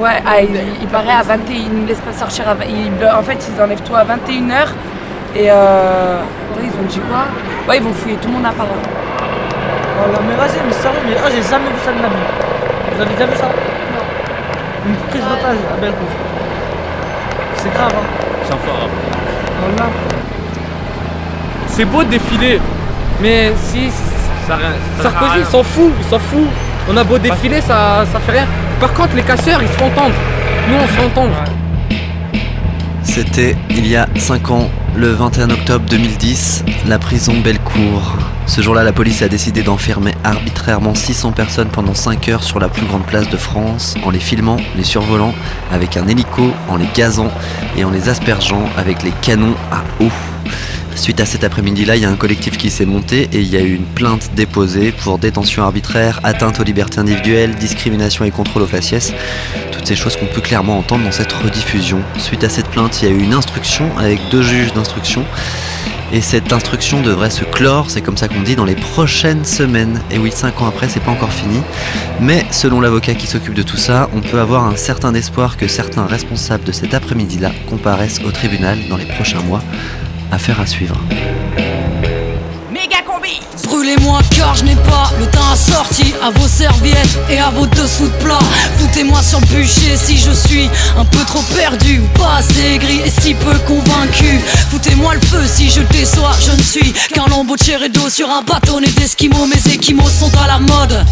Ouais, 0.00 0.22
ah, 0.24 0.40
il, 0.40 0.50
il 0.80 0.86
paraît 0.88 1.10
à 1.12 1.22
21, 1.22 1.54
ils 1.54 1.72
nous 1.72 1.86
laissent 1.86 2.00
pas 2.00 2.12
sortir 2.12 2.48
à 2.48 2.54
ils- 2.64 2.92
En 3.12 3.22
fait, 3.22 3.38
ils 3.52 3.60
enlèvent 3.60 3.82
tout 3.82 3.96
à 3.96 4.04
21h 4.04 4.68
et 5.34 5.50
euh... 5.50 6.20
ils 6.62 6.70
ont 6.80 6.86
dit 6.88 7.00
quoi? 7.00 7.24
Ouais, 7.68 7.78
ils 7.78 7.82
vont 7.82 7.92
fouiller 7.92 8.16
tout 8.16 8.28
le 8.28 8.34
monde 8.34 8.46
à 9.98 10.02
part. 10.02 10.08
Oh 10.08 10.12
là, 10.12 10.18
mais 10.28 10.36
vas-y, 10.36 10.60
mais 10.66 10.72
sérieux, 10.72 11.00
mais 11.06 11.16
oh, 11.18 11.28
j'ai 11.28 11.42
jamais 11.42 11.70
vu 11.70 11.80
ça 11.84 11.92
de 11.92 12.00
ma 12.00 12.08
vie. 12.08 12.14
Vous 12.94 13.02
avez 13.02 13.14
déjà 13.14 13.26
vu 13.26 13.36
ça? 13.36 13.46
Non. 13.46 14.90
Une 14.90 14.96
prise 15.08 15.22
d'otage 15.22 15.58
à 15.72 15.80
Bellecour. 15.80 16.08
C'est 17.56 17.72
grave, 17.74 17.92
hein. 17.94 18.06
C'est 18.44 18.54
infâme. 18.54 18.90
Voilà. 19.60 19.90
C'est 21.66 21.84
beau 21.84 22.02
de 22.02 22.08
défiler, 22.08 22.60
mais 23.20 23.52
si 23.56 23.90
Ça 23.90 24.58
ça 24.96 25.02
Sarkozy 25.02 25.32
rien. 25.32 25.40
il 25.40 25.46
s'en 25.46 25.62
fout, 25.62 25.92
il 25.98 26.04
s'en 26.06 26.18
fout. 26.18 26.46
On 26.90 26.96
a 26.96 27.04
beau 27.04 27.18
défiler, 27.18 27.60
ça, 27.60 28.04
ça 28.10 28.18
fait 28.20 28.32
rien. 28.32 28.46
Par 28.80 28.92
contre, 28.94 29.14
les 29.14 29.22
casseurs, 29.22 29.60
ils 29.62 29.68
se 29.68 29.74
font 29.74 29.86
entendre. 29.86 30.14
Nous, 30.70 30.76
on 30.76 30.86
se 30.86 30.92
fait 30.92 31.04
entendre. 31.04 31.34
C'était 33.02 33.56
il 33.70 33.86
y 33.86 33.96
a 33.96 34.06
5 34.16 34.50
ans, 34.50 34.70
le 34.96 35.08
21 35.12 35.50
octobre 35.50 35.84
2010, 35.88 36.64
la 36.86 36.98
prison 36.98 37.34
Bellecour. 37.42 38.16
Ce 38.48 38.62
jour-là, 38.62 38.82
la 38.82 38.94
police 38.94 39.20
a 39.20 39.28
décidé 39.28 39.62
d'enfermer 39.62 40.14
arbitrairement 40.24 40.94
600 40.94 41.32
personnes 41.32 41.68
pendant 41.68 41.92
5 41.92 42.28
heures 42.30 42.42
sur 42.42 42.58
la 42.58 42.70
plus 42.70 42.86
grande 42.86 43.04
place 43.04 43.28
de 43.28 43.36
France, 43.36 43.94
en 44.02 44.10
les 44.10 44.18
filmant, 44.18 44.56
les 44.74 44.84
survolant 44.84 45.34
avec 45.70 45.98
un 45.98 46.08
hélico, 46.08 46.50
en 46.66 46.76
les 46.76 46.88
gazant 46.94 47.30
et 47.76 47.84
en 47.84 47.90
les 47.90 48.08
aspergeant 48.08 48.64
avec 48.78 49.02
les 49.02 49.12
canons 49.22 49.54
à 49.70 49.84
eau. 50.02 50.08
Suite 50.98 51.20
à 51.20 51.26
cet 51.26 51.44
après-midi-là, 51.44 51.94
il 51.94 52.02
y 52.02 52.04
a 52.04 52.10
un 52.10 52.16
collectif 52.16 52.58
qui 52.58 52.70
s'est 52.70 52.84
monté 52.84 53.28
et 53.32 53.38
il 53.38 53.48
y 53.48 53.56
a 53.56 53.60
eu 53.60 53.72
une 53.72 53.84
plainte 53.84 54.30
déposée 54.34 54.90
pour 54.90 55.18
détention 55.18 55.62
arbitraire, 55.62 56.18
atteinte 56.24 56.58
aux 56.58 56.64
libertés 56.64 56.98
individuelles, 56.98 57.54
discrimination 57.54 58.24
et 58.24 58.32
contrôle 58.32 58.62
aux 58.62 58.66
faciès. 58.66 59.14
Toutes 59.70 59.86
ces 59.86 59.94
choses 59.94 60.16
qu'on 60.16 60.26
peut 60.26 60.40
clairement 60.40 60.76
entendre 60.76 61.04
dans 61.04 61.12
cette 61.12 61.32
rediffusion. 61.32 62.00
Suite 62.18 62.42
à 62.42 62.48
cette 62.48 62.66
plainte, 62.66 63.00
il 63.00 63.08
y 63.08 63.12
a 63.12 63.14
eu 63.14 63.22
une 63.22 63.32
instruction 63.32 63.88
avec 63.96 64.18
deux 64.32 64.42
juges 64.42 64.74
d'instruction. 64.74 65.24
Et 66.12 66.20
cette 66.20 66.52
instruction 66.52 67.00
devrait 67.00 67.30
se 67.30 67.44
clore, 67.44 67.90
c'est 67.90 68.00
comme 68.00 68.16
ça 68.16 68.26
qu'on 68.26 68.42
dit, 68.42 68.56
dans 68.56 68.64
les 68.64 68.74
prochaines 68.74 69.44
semaines. 69.44 70.00
Et 70.10 70.18
oui, 70.18 70.32
cinq 70.34 70.60
ans 70.60 70.66
après, 70.66 70.88
c'est 70.88 71.02
pas 71.02 71.12
encore 71.12 71.32
fini. 71.32 71.60
Mais 72.20 72.44
selon 72.50 72.80
l'avocat 72.80 73.14
qui 73.14 73.28
s'occupe 73.28 73.54
de 73.54 73.62
tout 73.62 73.76
ça, 73.76 74.10
on 74.14 74.20
peut 74.20 74.40
avoir 74.40 74.64
un 74.64 74.74
certain 74.74 75.14
espoir 75.14 75.56
que 75.56 75.68
certains 75.68 76.06
responsables 76.06 76.64
de 76.64 76.72
cet 76.72 76.92
après-midi-là 76.92 77.52
comparaissent 77.70 78.20
au 78.26 78.32
tribunal 78.32 78.78
dans 78.90 78.96
les 78.96 79.06
prochains 79.06 79.42
mois. 79.42 79.62
Affaire 80.30 80.60
à 80.60 80.66
suivre. 80.66 80.96
Méga 82.70 83.02
combi 83.06 83.40
Brûlez-moi 83.88 84.20
car 84.36 84.54
je 84.54 84.64
n'ai 84.64 84.76
pas 84.76 85.10
le 85.18 85.26
temps 85.26 85.50
assorti 85.50 86.12
à 86.22 86.30
vos 86.30 86.46
serviettes 86.46 87.18
et 87.30 87.38
à 87.38 87.48
vos 87.48 87.66
dessous 87.66 88.06
de 88.06 88.22
plat. 88.22 88.38
Foutez-moi 88.76 89.22
sur 89.22 89.40
le 89.40 89.46
bûcher 89.46 89.96
si 89.96 90.18
je 90.18 90.30
suis 90.30 90.68
un 90.98 91.06
peu 91.06 91.24
trop 91.24 91.42
perdu 91.56 92.00
ou 92.00 92.18
pas 92.18 92.36
assez 92.38 92.74
aigri 92.74 93.00
et 93.04 93.10
si 93.10 93.32
peu 93.32 93.56
convaincu. 93.60 94.40
Foutez-moi 94.70 95.14
le 95.14 95.20
feu 95.20 95.40
si 95.46 95.70
je 95.70 95.80
déçois, 95.80 96.32
je 96.44 96.52
ne 96.52 96.62
suis 96.62 96.92
qu'un 97.14 97.26
lambeau 97.28 97.56
de 97.56 97.88
d'eau 97.88 98.10
sur 98.10 98.28
un 98.28 98.42
bâtonnet 98.42 98.88
d'esquimaux. 98.88 99.46
Mes 99.46 99.72
équimaux 99.72 100.10
sont 100.10 100.32
à 100.36 100.46
la 100.46 100.58
mode, 100.58 101.06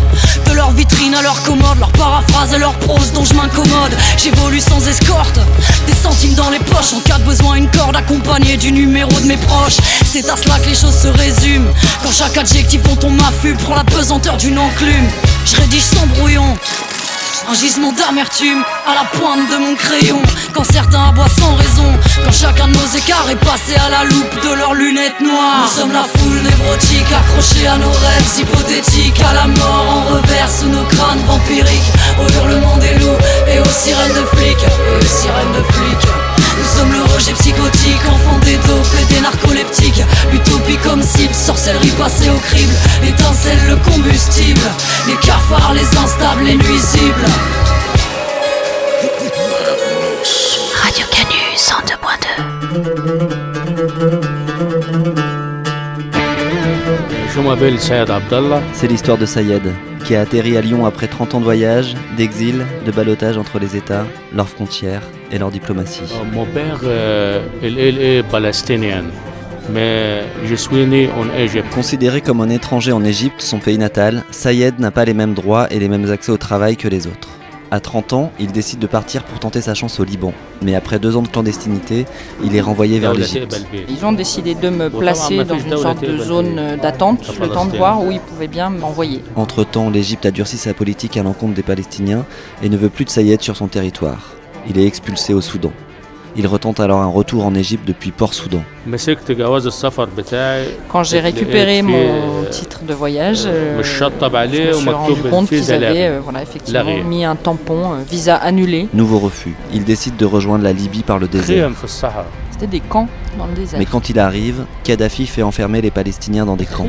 de 0.46 0.52
leur 0.52 0.70
vitrine 0.72 1.14
à 1.14 1.22
leur 1.22 1.40
commode, 1.44 1.78
leur 1.78 1.92
paraphrase 1.92 2.52
et 2.52 2.58
leur 2.58 2.74
prose 2.80 3.10
dont 3.12 3.24
je 3.24 3.32
m'incommode. 3.34 3.96
J'évolue 4.22 4.60
sans 4.60 4.86
escorte, 4.86 5.40
des 5.86 5.94
centimes 5.94 6.34
dans 6.34 6.50
les 6.50 6.58
poches 6.58 6.92
en 6.94 7.00
cas 7.00 7.16
de 7.16 7.24
besoin, 7.24 7.54
une 7.54 7.70
corde 7.70 7.96
accompagnée 7.96 8.58
du 8.58 8.70
numéro 8.70 9.12
de 9.12 9.26
mes 9.26 9.38
proches. 9.38 9.78
C'est 10.04 10.28
à 10.28 10.36
cela 10.36 10.58
que 10.58 10.68
les 10.68 10.74
choses 10.74 10.94
se 10.94 11.08
résument. 11.08 11.70
Quand 12.02 12.12
chaque 12.12 12.36
adjectif 12.36 12.65
dont 12.74 13.06
on 13.06 13.10
m'affût 13.10 13.54
prend 13.54 13.76
la 13.76 13.84
pesanteur 13.84 14.36
d'une 14.36 14.58
enclume, 14.58 15.08
je 15.44 15.56
rédige 15.56 15.82
sans 15.82 16.06
brouillon. 16.06 16.58
Un 17.48 17.54
gisement 17.54 17.92
d'amertume 17.92 18.64
à 18.84 18.94
la 18.94 19.04
pointe 19.04 19.48
de 19.48 19.56
mon 19.56 19.76
crayon. 19.76 20.20
Quand 20.52 20.64
certains 20.64 21.10
aboient 21.10 21.28
sans 21.28 21.54
raison. 21.54 21.86
Quand 22.24 22.32
chacun 22.32 22.66
de 22.66 22.72
nos 22.72 22.88
écarts 22.96 23.30
est 23.30 23.36
passé 23.36 23.76
à 23.76 23.88
la 23.88 24.02
loupe 24.02 24.42
de 24.42 24.54
leurs 24.54 24.74
lunettes 24.74 25.20
noires. 25.20 25.62
Nous 25.62 25.80
sommes 25.80 25.92
la 25.92 26.02
foule 26.02 26.42
névrotique 26.42 27.12
accrochée 27.12 27.68
à 27.68 27.76
nos 27.76 27.90
rêves 27.90 28.40
hypothétiques. 28.40 29.20
À 29.20 29.34
la 29.34 29.46
mort 29.46 29.86
en 29.88 30.14
revers 30.14 30.50
sous 30.50 30.68
nos 30.68 30.82
crânes 30.84 31.22
vampiriques. 31.28 31.92
Au 32.18 32.28
hurlement 32.32 32.78
des 32.78 32.94
loups 32.98 33.20
et 33.46 33.60
aux 33.60 33.70
sirènes 33.70 34.14
de 34.14 34.26
flics. 34.36 34.64
Et 34.64 35.04
aux 35.04 35.06
sirènes 35.06 35.52
de 35.52 35.62
flics. 35.72 36.10
Nous 36.58 36.78
sommes 36.78 36.92
le 36.92 37.02
rejet 37.14 37.32
psychotique, 37.34 37.75
Comme 40.82 41.02
cible, 41.02 41.34
sorcellerie 41.34 41.90
passée 41.98 42.30
au 42.30 42.36
crible. 42.38 42.72
L'étincelle, 43.02 43.58
le 43.68 43.76
combustible. 43.90 44.60
Les 45.08 45.14
cafards, 45.16 45.74
les 45.74 45.96
instables, 45.98 46.44
les 46.44 46.54
nuisibles. 46.56 47.26
Radio 50.82 51.06
Canu 51.10 51.56
102.2 51.56 53.26
Je 57.34 57.40
m'appelle 57.40 57.78
Sayed 57.80 58.10
Abdallah. 58.10 58.60
C'est 58.72 58.86
l'histoire 58.86 59.18
de 59.18 59.26
Sayed, 59.26 59.62
qui 60.04 60.14
a 60.14 60.20
atterri 60.22 60.56
à 60.56 60.60
Lyon 60.60 60.86
après 60.86 61.08
30 61.08 61.34
ans 61.34 61.40
de 61.40 61.44
voyage, 61.44 61.94
d'exil, 62.16 62.64
de 62.86 62.90
ballottage 62.92 63.36
entre 63.36 63.58
les 63.58 63.76
États, 63.76 64.06
leurs 64.34 64.48
frontières 64.48 65.02
et 65.32 65.38
leur 65.38 65.50
diplomatie. 65.50 66.02
Euh, 66.12 66.24
Mon 66.32 66.46
père, 66.46 66.78
euh, 66.84 67.42
il, 67.62 67.78
il 67.78 68.00
est 68.00 68.22
palestinien, 68.22 69.04
mais 69.70 70.22
je 70.44 70.54
suis 70.54 70.86
né 70.86 71.10
en 71.16 71.28
Égypte. 71.36 71.66
Considéré 71.74 72.20
comme 72.20 72.40
un 72.40 72.48
étranger 72.48 72.92
en 72.92 73.04
Égypte, 73.04 73.40
son 73.40 73.58
pays 73.58 73.78
natal, 73.78 74.24
Sayed 74.30 74.78
n'a 74.78 74.90
pas 74.90 75.04
les 75.04 75.14
mêmes 75.14 75.34
droits 75.34 75.66
et 75.70 75.78
les 75.78 75.88
mêmes 75.88 76.10
accès 76.10 76.32
au 76.32 76.36
travail 76.36 76.76
que 76.76 76.88
les 76.88 77.06
autres. 77.06 77.28
À 77.70 77.80
30 77.80 78.12
ans, 78.12 78.32
il 78.38 78.52
décide 78.52 78.78
de 78.78 78.86
partir 78.86 79.24
pour 79.24 79.40
tenter 79.40 79.60
sa 79.60 79.74
chance 79.74 79.98
au 79.98 80.04
Liban. 80.04 80.32
Mais 80.62 80.76
après 80.76 81.00
deux 81.00 81.16
ans 81.16 81.22
de 81.22 81.28
clandestinité, 81.28 82.06
il 82.44 82.54
est 82.54 82.60
renvoyé 82.60 83.00
vers 83.00 83.12
l'Égypte. 83.12 83.66
Ils 83.88 84.06
ont 84.06 84.12
décidé 84.12 84.54
de 84.54 84.68
me 84.68 84.88
placer 84.88 85.42
dans 85.44 85.58
une 85.58 85.76
sorte 85.76 86.04
de 86.04 86.16
zone 86.16 86.76
d'attente, 86.80 87.32
le 87.40 87.48
temps 87.48 87.66
de 87.66 87.76
voir 87.76 88.04
où 88.04 88.12
ils 88.12 88.20
pouvaient 88.20 88.46
bien 88.46 88.70
m'envoyer. 88.70 89.20
Entre-temps, 89.34 89.90
l'Égypte 89.90 90.26
a 90.26 90.30
durci 90.30 90.58
sa 90.58 90.74
politique 90.74 91.16
à 91.16 91.24
l'encontre 91.24 91.54
des 91.54 91.64
Palestiniens 91.64 92.24
et 92.62 92.68
ne 92.68 92.76
veut 92.76 92.88
plus 92.88 93.04
de 93.04 93.10
Sayed 93.10 93.42
sur 93.42 93.56
son 93.56 93.66
territoire. 93.66 94.34
Il 94.68 94.78
est 94.78 94.86
expulsé 94.86 95.34
au 95.34 95.40
Soudan. 95.40 95.72
Il 96.38 96.46
retente 96.46 96.80
alors 96.80 97.00
un 97.00 97.06
retour 97.06 97.46
en 97.46 97.54
Égypte 97.54 97.86
depuis 97.88 98.10
Port-Soudan. 98.10 98.62
Quand 100.88 101.02
j'ai 101.02 101.20
récupéré 101.20 101.80
mon 101.80 102.44
titre 102.50 102.80
de 102.86 102.92
voyage, 102.92 103.44
euh, 103.46 103.72
je 103.72 103.78
me 103.78 103.82
suis 103.82 104.90
rendu 104.92 105.22
compte 105.30 105.48
qu'ils 105.48 105.72
avaient 105.72 106.08
euh, 106.08 106.20
effectivement 106.42 107.04
mis 107.04 107.24
un 107.24 107.36
tampon 107.36 107.94
euh, 107.94 107.96
visa 108.08 108.36
annulé. 108.36 108.88
Nouveau 108.92 109.18
refus. 109.18 109.54
Il 109.72 109.84
décide 109.84 110.16
de 110.16 110.26
rejoindre 110.26 110.64
la 110.64 110.74
Libye 110.74 111.02
par 111.02 111.18
le 111.18 111.26
désert. 111.26 111.70
C'était 112.50 112.66
des 112.66 112.80
camps 112.80 113.08
dans 113.38 113.46
le 113.46 113.54
désert. 113.54 113.78
Mais 113.78 113.86
quand 113.86 114.10
il 114.10 114.18
arrive, 114.18 114.64
Kadhafi 114.84 115.26
fait 115.26 115.42
enfermer 115.42 115.80
les 115.80 115.90
Palestiniens 115.90 116.44
dans 116.44 116.56
des 116.56 116.66
camps. 116.66 116.86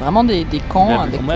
Vraiment 0.00 0.24
des, 0.24 0.44
camps 0.68 1.00
avec 1.00 1.20
des 1.20 1.26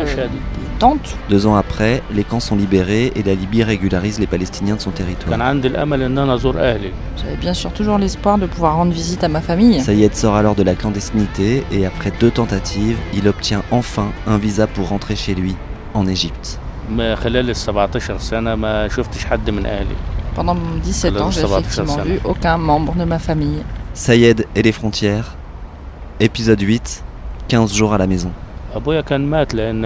deux 1.30 1.46
ans 1.46 1.56
après, 1.56 2.02
les 2.12 2.24
camps 2.24 2.40
sont 2.40 2.56
libérés 2.56 3.12
et 3.16 3.22
la 3.22 3.34
Libye 3.34 3.62
régularise 3.62 4.18
les 4.18 4.26
Palestiniens 4.26 4.76
de 4.76 4.80
son 4.80 4.90
territoire. 4.90 5.38
J'avais 5.38 7.36
bien 7.40 7.54
sûr 7.54 7.72
toujours 7.72 7.98
l'espoir 7.98 8.36
de 8.36 8.46
pouvoir 8.46 8.76
rendre 8.76 8.92
visite 8.92 9.24
à 9.24 9.28
ma 9.28 9.40
famille. 9.40 9.80
Sayed 9.80 10.14
sort 10.14 10.36
alors 10.36 10.54
de 10.54 10.62
la 10.62 10.74
clandestinité 10.74 11.64
et 11.72 11.86
après 11.86 12.12
deux 12.20 12.30
tentatives, 12.30 12.98
il 13.14 13.26
obtient 13.26 13.62
enfin 13.70 14.08
un 14.26 14.36
visa 14.36 14.66
pour 14.66 14.88
rentrer 14.88 15.16
chez 15.16 15.34
lui, 15.34 15.54
en 15.94 16.06
Égypte. 16.06 16.58
Pendant 20.34 20.56
17 20.82 21.20
ans, 21.20 21.30
j'ai 21.30 21.42
effectivement 21.42 21.96
vu 22.04 22.20
aucun 22.24 22.58
membre 22.58 22.94
de 22.94 23.04
ma 23.04 23.18
famille. 23.18 23.62
Sayed 23.94 24.46
et 24.54 24.62
les 24.62 24.72
frontières, 24.72 25.36
épisode 26.20 26.60
8, 26.60 27.02
15 27.48 27.72
jours 27.72 27.94
à 27.94 27.98
la 27.98 28.06
maison. 28.06 28.30
أبويا 28.76 29.00
كان 29.00 29.20
مات 29.30 29.54
لأن 29.54 29.84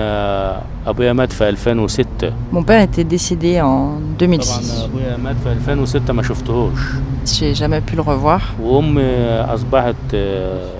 أبويا 0.86 1.12
مات 1.12 1.32
في 1.32 1.48
2006 1.48 2.04
Mon 2.52 2.62
père 2.62 2.82
était 2.82 3.04
décédé 3.04 3.60
en 3.60 4.00
2006. 4.20 4.70
طبعا 4.78 4.84
أبويا 4.84 5.16
مات 5.16 5.36
في 5.44 5.52
2006 5.52 6.12
ما 6.12 6.22
شفتهوش 6.22 6.78
J'ai 7.26 7.54
jamais 7.54 7.80
pu 7.90 7.96
le 7.96 8.02
revoir. 8.02 8.40
وأمي 8.62 9.02
أصبحت 9.54 9.94
آه، 10.14 10.70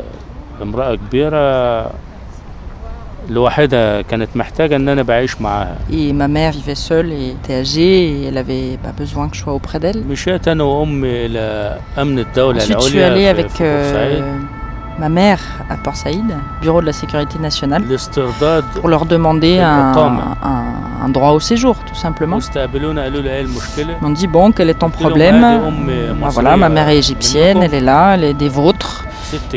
امرأة 0.63 0.95
كبيرة 0.95 1.91
لوحدها 3.31 4.01
كانت 4.03 4.29
محتاجة 4.35 4.77
إن 4.77 4.89
أنا 4.89 5.03
بعيش 5.03 5.41
معاها 5.41 5.77
Et 5.91 6.13
ma 6.13 6.29
mère 6.29 6.53
vivait 6.53 6.75
seule 6.89 7.13
et 7.13 7.31
était 7.31 7.55
âgée 7.55 8.11
et 8.11 8.25
elle 8.29 8.39
avait 8.39 8.79
pas 8.83 8.93
besoin 9.03 9.29
que 9.29 9.37
je 9.37 9.43
sois 9.43 9.53
auprès 9.55 9.79
d'elle. 9.79 10.07
مشيت 10.09 10.49
أنا 10.49 10.65
وأمي 10.65 11.27
إلى 11.27 11.79
أمن 11.99 12.19
الدولة 12.19 12.61
Ensuite, 12.61 12.81
je 12.81 12.89
suis 12.89 12.97
العليا 12.99 13.33
allée 13.33 13.37
في, 13.37 13.43
avec 13.43 13.51
في 13.57 13.63
بورسعيد 13.65 14.23
euh, 14.23 14.60
ma 15.01 15.09
mère 15.09 15.41
à 15.71 15.77
Port 15.79 15.97
Saïd, 15.97 16.37
bureau 16.61 16.83
de 16.83 16.87
la 16.87 16.93
sécurité 16.93 17.39
nationale, 17.39 17.83
pour 18.75 18.89
leur 18.89 19.07
demander 19.07 19.59
un, 19.59 21.09
droit 21.09 21.31
au 21.31 21.41
séjour, 21.41 21.77
tout 21.87 21.95
simplement. 21.95 22.39
Ils 22.39 23.97
m'ont 24.03 24.11
dit 24.11 24.27
Bon, 24.27 24.53
quel 24.53 24.69
est 24.69 24.75
ton 24.75 24.91
problème 24.91 25.43
ah, 25.43 26.29
Voilà, 26.29 26.57
ma 26.59 26.69
mère 26.69 26.89
est 26.91 26.99
égyptienne, 26.99 27.63
elle 27.63 27.75
est 27.75 27.81
là, 27.81 28.15
elle 28.15 28.25
est 28.25 28.35
des 28.35 28.51
vôtres 28.51 29.07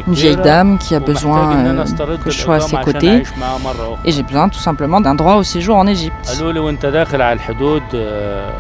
une 0.08 0.14
vieille 0.14 0.36
dame 0.38 0.78
qui 0.78 0.96
a 0.96 1.00
besoin 1.00 1.56
euh, 1.56 1.86
que 2.24 2.32
je 2.32 2.40
sois 2.40 2.56
à 2.56 2.60
ses 2.60 2.78
côtés 2.78 3.24
et 4.06 4.12
j'ai 4.12 4.24
besoin 4.24 4.50
tout 4.50 4.60
simplement 4.60 5.02
d'un 5.02 5.16
droit 5.16 5.36
au 5.36 5.44
séjour 5.44 5.76
en 5.78 5.88
Égypte. 5.88 6.16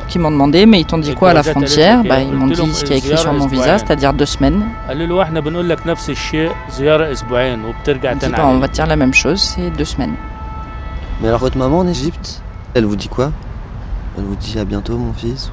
Qui 0.07 0.20
m'ont 0.20 0.32
demandé, 0.32 0.66
mais 0.66 0.82
ils 0.82 0.86
t'ont 0.86 0.97
dit 0.97 1.14
quoi 1.16 1.32
à 1.32 1.34
la 1.34 1.43
frontière 1.43 2.03
bah, 2.03 2.22
Ils 2.22 2.34
m'ont 2.34 2.47
dit 2.47 2.74
ce 2.74 2.84
qui 2.84 2.93
est 2.93 2.97
écrit 2.97 3.18
sur 3.18 3.34
mon 3.34 3.47
visa, 3.47 3.78
c'est-à-dire 3.78 4.14
deux 4.14 4.26
semaines. 4.26 4.64
On 8.39 8.59
va 8.59 8.68
dire 8.68 8.86
la 8.86 8.95
même 8.95 9.14
chose, 9.14 9.41
c'est 9.41 9.70
deux 9.72 9.86
semaines. 9.86 10.16
Mais 11.22 11.28
alors 11.28 11.39
votre 11.39 11.57
maman 11.57 11.80
en 11.80 11.88
Égypte, 11.88 12.41
elle 12.74 12.86
vous 12.86 12.95
dit 12.95 13.07
quoi? 13.07 13.32
Elle 14.18 14.24
vous 14.26 14.36
dit 14.36 14.59
à 14.59 14.66
bientôt 14.66 14.97
mon 14.97 15.14
fils. 15.14 15.51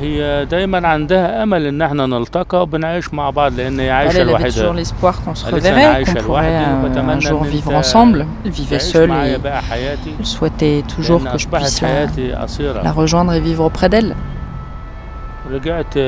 هي 0.00 0.44
دايما 0.50 0.88
عندها 0.88 1.42
امل 1.42 1.66
ان 1.66 1.82
احنا 1.82 2.06
نلتقى 2.06 2.62
وبنعيش 2.62 3.14
مع 3.14 3.30
بعض 3.30 3.52
لان 3.54 3.80
هي 3.80 3.88
Elle, 3.88 3.92
عايشه 3.92 4.14
elle 4.14 4.18
avait 4.18 4.30
لوحدها 4.30 4.50
toujours 4.72 4.76
l'espoir 4.86 5.14
qu'on 5.24 5.34
se 5.34 5.44
قالت 5.44 5.64
لي 5.66 5.68
أنا 5.70 5.76
reverrait, 5.82 5.94
عايشة 5.94 6.12
qu'on 6.12 6.16
pourrait 6.16 6.26
لوحدي 6.26 6.64
euh, 6.64 6.68
un 6.68 6.84
وبتمنى 6.84 7.20
jour 7.20 7.42
إن 7.42 7.50
vivre 7.60 7.68
أنت 7.68 7.84
ensemble. 7.86 8.26
Elle 8.46 8.50
vivait 8.50 8.70
تعيش 8.78 8.92
seule 8.96 9.08
معايا 9.08 9.36
et 9.38 9.40
بقى 9.40 9.62
حياتي 9.62 10.14
elle 10.20 10.26
souhaitait 10.26 10.92
toujours 10.96 11.22
لأن 11.22 11.28
que 11.28 11.32
je 11.32 11.34
أصبحت 11.34 11.66
puisse 11.66 11.80
la, 11.80 11.84
حياتي 11.84 12.32
قصيرة 12.32 12.82
la 12.82 12.92
rejoindre 12.92 13.32
et 13.32 13.40
vivre 13.40 13.64
auprès 13.70 13.88
d'elle. 13.88 14.14
رجعت 15.50 15.98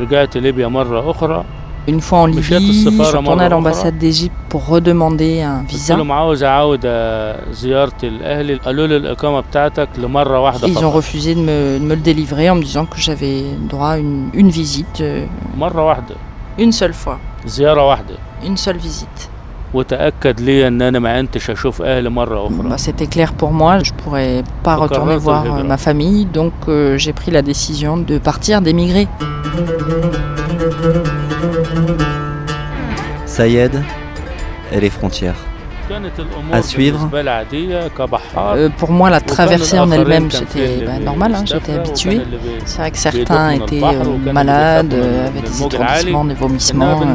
رجعت 0.00 0.36
ليبيا 0.36 0.68
مرة 0.68 1.10
أخرى 1.10 1.44
une 1.87 1.99
fois 1.99 2.19
en 2.19 2.25
Libye, 2.27 2.41
je 2.41 3.41
à 3.41 3.49
l'ambassade 3.49 3.97
d'Égypte 3.97 4.35
pour 4.47 4.65
redemander 4.67 5.41
un 5.41 5.63
visa. 5.63 5.97
Ils 10.67 10.85
ont 10.85 10.91
refusé 10.91 11.35
de 11.35 11.41
me, 11.41 11.79
le 11.79 11.95
délivrer 11.97 12.49
en 12.49 12.55
me 12.55 12.63
disant 12.63 12.85
que 12.85 12.97
j'avais 12.97 13.43
droit 13.69 13.89
à 13.89 13.97
une 13.97 14.49
visite. 14.49 15.01
Euh, 15.01 15.25
une 16.57 16.71
seule 16.71 16.93
fois. 16.93 17.19
Une 18.45 18.57
seule 18.57 18.77
visite. 18.77 19.29
وتأكد 19.74 20.40
لي 20.40 20.68
إن 20.68 20.82
أنا 20.82 20.98
ما 20.98 21.12
عندتش 21.16 21.50
أشوف 21.50 21.82
أهلي 21.82 22.10
مرة 22.10 22.46
أخرى 22.46 22.68
Bah, 22.70 22.78
C'était 22.78 23.06
clair 23.14 23.30
pour 23.40 23.52
moi, 23.52 23.72
je 23.88 23.92
pourrais 24.00 24.42
pas 24.62 24.74
Faut 24.76 24.82
retourner 24.82 25.14
qu'arrête 25.16 25.22
voir 25.28 25.42
de 25.44 25.48
euh, 25.48 25.54
vivre. 25.56 25.68
ma 25.68 25.76
famille, 25.76 26.24
donc 26.38 26.54
euh, 26.68 26.96
j'ai 27.02 27.12
pris 27.12 27.30
la 27.30 27.42
décision 27.42 27.96
de 28.10 28.16
partir, 28.18 28.62
d'émigrer. 28.62 29.06
Sayed 33.26 33.82
et 34.72 34.80
les 34.80 34.90
frontières. 34.90 35.40
كانت 35.88 36.12
الأمور 36.20 36.58
À 36.58 36.62
suivre. 36.62 36.98
بالنسبة 36.98 37.22
لي 37.22 37.30
عادية 37.30 37.88
كبحار 37.88 38.56
Euh, 38.56 38.70
pour 38.82 38.90
moi, 38.90 39.10
la 39.10 39.16
وكان 39.16 39.36
traversée 39.36 39.78
en 39.78 39.92
الآخرين 39.92 40.28
elle-même, 40.28 40.32
كان 40.32 40.46
في 40.46 40.46
c'était 40.46 40.56
اللي 40.56 40.86
bah, 40.86 41.04
normal, 41.04 41.34
hein, 41.34 41.40
بيستفرغ 41.40 41.46
j'étais 41.46 41.70
وكان 41.70 41.84
habitué. 41.84 42.06
اللي 42.06 42.36
بي- 42.36 42.66
C'est 42.66 42.78
vrai 42.78 42.90
que 42.90 43.12
بيدوخ 43.12 43.28
certains 43.28 43.32
من 43.32 43.66
étaient 43.66 43.72
البحر 43.72 44.04
euh, 44.04 44.06
وكان 44.06 44.18
اللي 44.18 44.32
malades, 44.32 44.86
بيخافوا 44.86 44.90
euh, 44.90 44.94
من- 45.04 45.28
avaient 45.28 45.38
من 45.38 45.42
des 45.42 45.56
الموج 45.56 45.74
العالي. 45.74 46.12
étourdissements, 46.12 46.36
des 46.36 46.42
إنما 46.42 46.58
vomissements. 46.58 47.02
euh. 47.02 47.06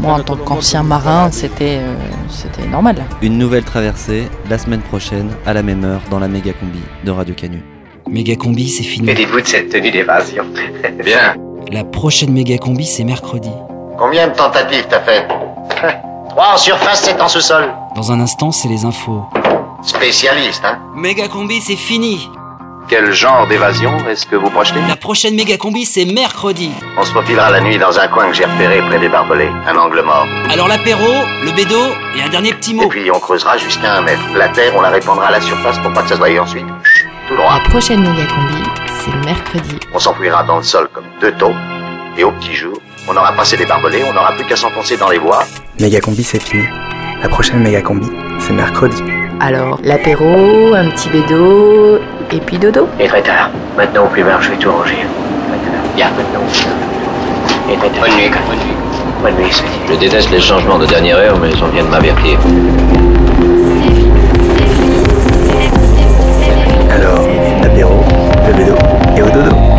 moi, 0.00 0.14
en 0.14 0.20
tant 0.20 0.36
qu'ancien 0.36 0.82
marin, 0.82 1.28
euh, 1.28 1.94
c'était 2.28 2.66
normal. 2.66 3.04
Une 3.20 3.36
nouvelle 3.36 3.64
traversée, 3.64 4.28
la 4.48 4.56
semaine 4.58 4.80
prochaine, 4.80 5.30
à 5.44 5.52
la 5.52 5.62
même 5.62 5.84
heure, 5.84 6.00
dans 6.10 6.20
la 6.20 6.28
méga 6.28 6.52
combi 6.52 6.80
de 7.04 7.10
Radio 7.10 7.34
Canu. 7.34 7.62
Méga 8.08 8.36
combi, 8.36 8.68
c'est 8.68 8.84
fini. 8.84 9.10
Et 9.10 9.26
vous 9.26 9.40
de 9.40 9.46
cette 9.46 9.70
tenue 9.70 9.90
d'évasion. 9.90 10.44
Bien. 11.04 11.34
La 11.72 11.84
prochaine 11.84 12.32
méga 12.32 12.58
combi, 12.58 12.86
c'est 12.86 13.04
mercredi. 13.04 13.50
Combien 13.98 14.28
de 14.28 14.34
tentatives 14.34 14.86
t'as 14.88 15.00
fait? 15.00 15.26
Trois 16.30 16.54
en 16.54 16.56
surface, 16.56 17.02
sept 17.02 17.20
en 17.20 17.28
sous-sol. 17.28 17.64
Dans 17.96 18.12
un 18.12 18.20
instant, 18.20 18.52
c'est 18.52 18.68
les 18.68 18.84
infos. 18.84 19.24
Spécialiste, 19.82 20.62
hein 20.64 20.78
Méga 20.94 21.26
combi, 21.28 21.60
c'est 21.60 21.76
fini. 21.76 22.28
Quel 22.88 23.12
genre 23.12 23.46
d'évasion 23.46 23.92
est-ce 24.08 24.26
que 24.26 24.34
vous 24.36 24.48
projetez 24.48 24.80
La 24.88 24.96
prochaine 24.96 25.34
méga 25.34 25.58
combi, 25.58 25.84
c'est 25.84 26.06
mercredi. 26.06 26.70
On 26.96 27.04
se 27.04 27.12
faufilera 27.12 27.50
la 27.50 27.60
nuit 27.60 27.76
dans 27.78 27.98
un 27.98 28.08
coin 28.08 28.28
que 28.28 28.32
j'ai 28.34 28.46
repéré 28.46 28.80
près 28.88 28.98
des 28.98 29.08
barbelés. 29.10 29.50
Un 29.66 29.76
angle 29.76 30.00
mort. 30.02 30.26
Alors 30.50 30.68
l'apéro, 30.68 31.06
le 31.44 31.52
bédo 31.52 31.76
et 32.16 32.22
un 32.22 32.28
dernier 32.30 32.54
petit 32.54 32.70
Et 32.70 32.74
mot. 32.74 32.88
puis 32.88 33.10
on 33.10 33.20
creusera 33.20 33.58
jusqu'à 33.58 33.96
un 33.96 34.00
mètre. 34.00 34.22
La 34.34 34.48
terre, 34.48 34.72
on 34.74 34.80
la 34.80 34.88
répandra 34.88 35.26
à 35.26 35.30
la 35.30 35.40
surface 35.40 35.78
pour 35.80 35.92
pas 35.92 36.02
que 36.02 36.08
ça 36.08 36.14
se 36.14 36.18
voie 36.20 36.40
ensuite. 36.40 36.64
Tout 37.28 37.36
droit. 37.36 37.52
La 37.62 37.68
prochaine 37.68 38.00
méga 38.00 38.24
combi, 38.26 38.62
c'est 39.04 39.14
mercredi. 39.26 39.76
On 39.92 39.98
s'enfouira 39.98 40.42
dans 40.44 40.56
le 40.56 40.62
sol 40.62 40.88
comme 40.92 41.04
deux 41.20 41.32
taups. 41.32 41.54
Et 42.16 42.24
au 42.24 42.30
petit 42.32 42.54
jour, 42.54 42.80
on 43.06 43.14
aura 43.14 43.32
passé 43.32 43.58
des 43.58 43.66
barbelés, 43.66 44.02
on 44.08 44.14
n'aura 44.14 44.32
plus 44.32 44.46
qu'à 44.46 44.56
s'enfoncer 44.56 44.96
dans 44.96 45.10
les 45.10 45.18
bois. 45.18 45.44
Méga 45.78 46.00
combi, 46.00 46.24
c'est 46.24 46.42
fini. 46.42 46.64
La 47.22 47.28
prochaine 47.28 47.58
méga 47.58 47.82
combi, 47.82 48.08
c'est 48.38 48.54
mercredi. 48.54 49.02
Alors, 49.40 49.78
l'apéro, 49.84 50.74
un 50.74 50.90
petit 50.90 51.08
bédo, 51.10 52.00
et 52.32 52.40
puis 52.40 52.58
dodo. 52.58 52.88
Et 52.98 53.06
très 53.06 53.22
tard. 53.22 53.50
Maintenant, 53.76 54.04
au 54.04 54.08
plus 54.08 54.24
tard, 54.24 54.42
je 54.42 54.50
vais 54.50 54.56
tout 54.56 54.70
ranger. 54.70 55.06
Bien, 55.94 56.08
maintenant. 56.16 56.40
Et 57.70 57.76
très 57.76 57.88
tard. 57.88 58.00
Bonne 58.00 58.16
nuit. 58.16 58.30
Bonne 58.48 58.56
nuit. 58.58 58.74
Bonne 59.22 59.34
nuit, 59.44 59.62
Je 59.88 59.94
déteste 59.94 60.30
les 60.32 60.40
changements 60.40 60.78
de 60.78 60.86
dernière 60.86 61.18
heure, 61.18 61.38
mais 61.40 61.50
on 61.62 61.68
vient 61.68 61.84
de 61.84 61.88
m'avertir. 61.88 62.38
Alors, 66.90 67.28
l'apéro, 67.62 68.04
le 68.48 68.54
bédo 68.54 68.74
et 69.16 69.22
au 69.22 69.30
dodo. 69.30 69.77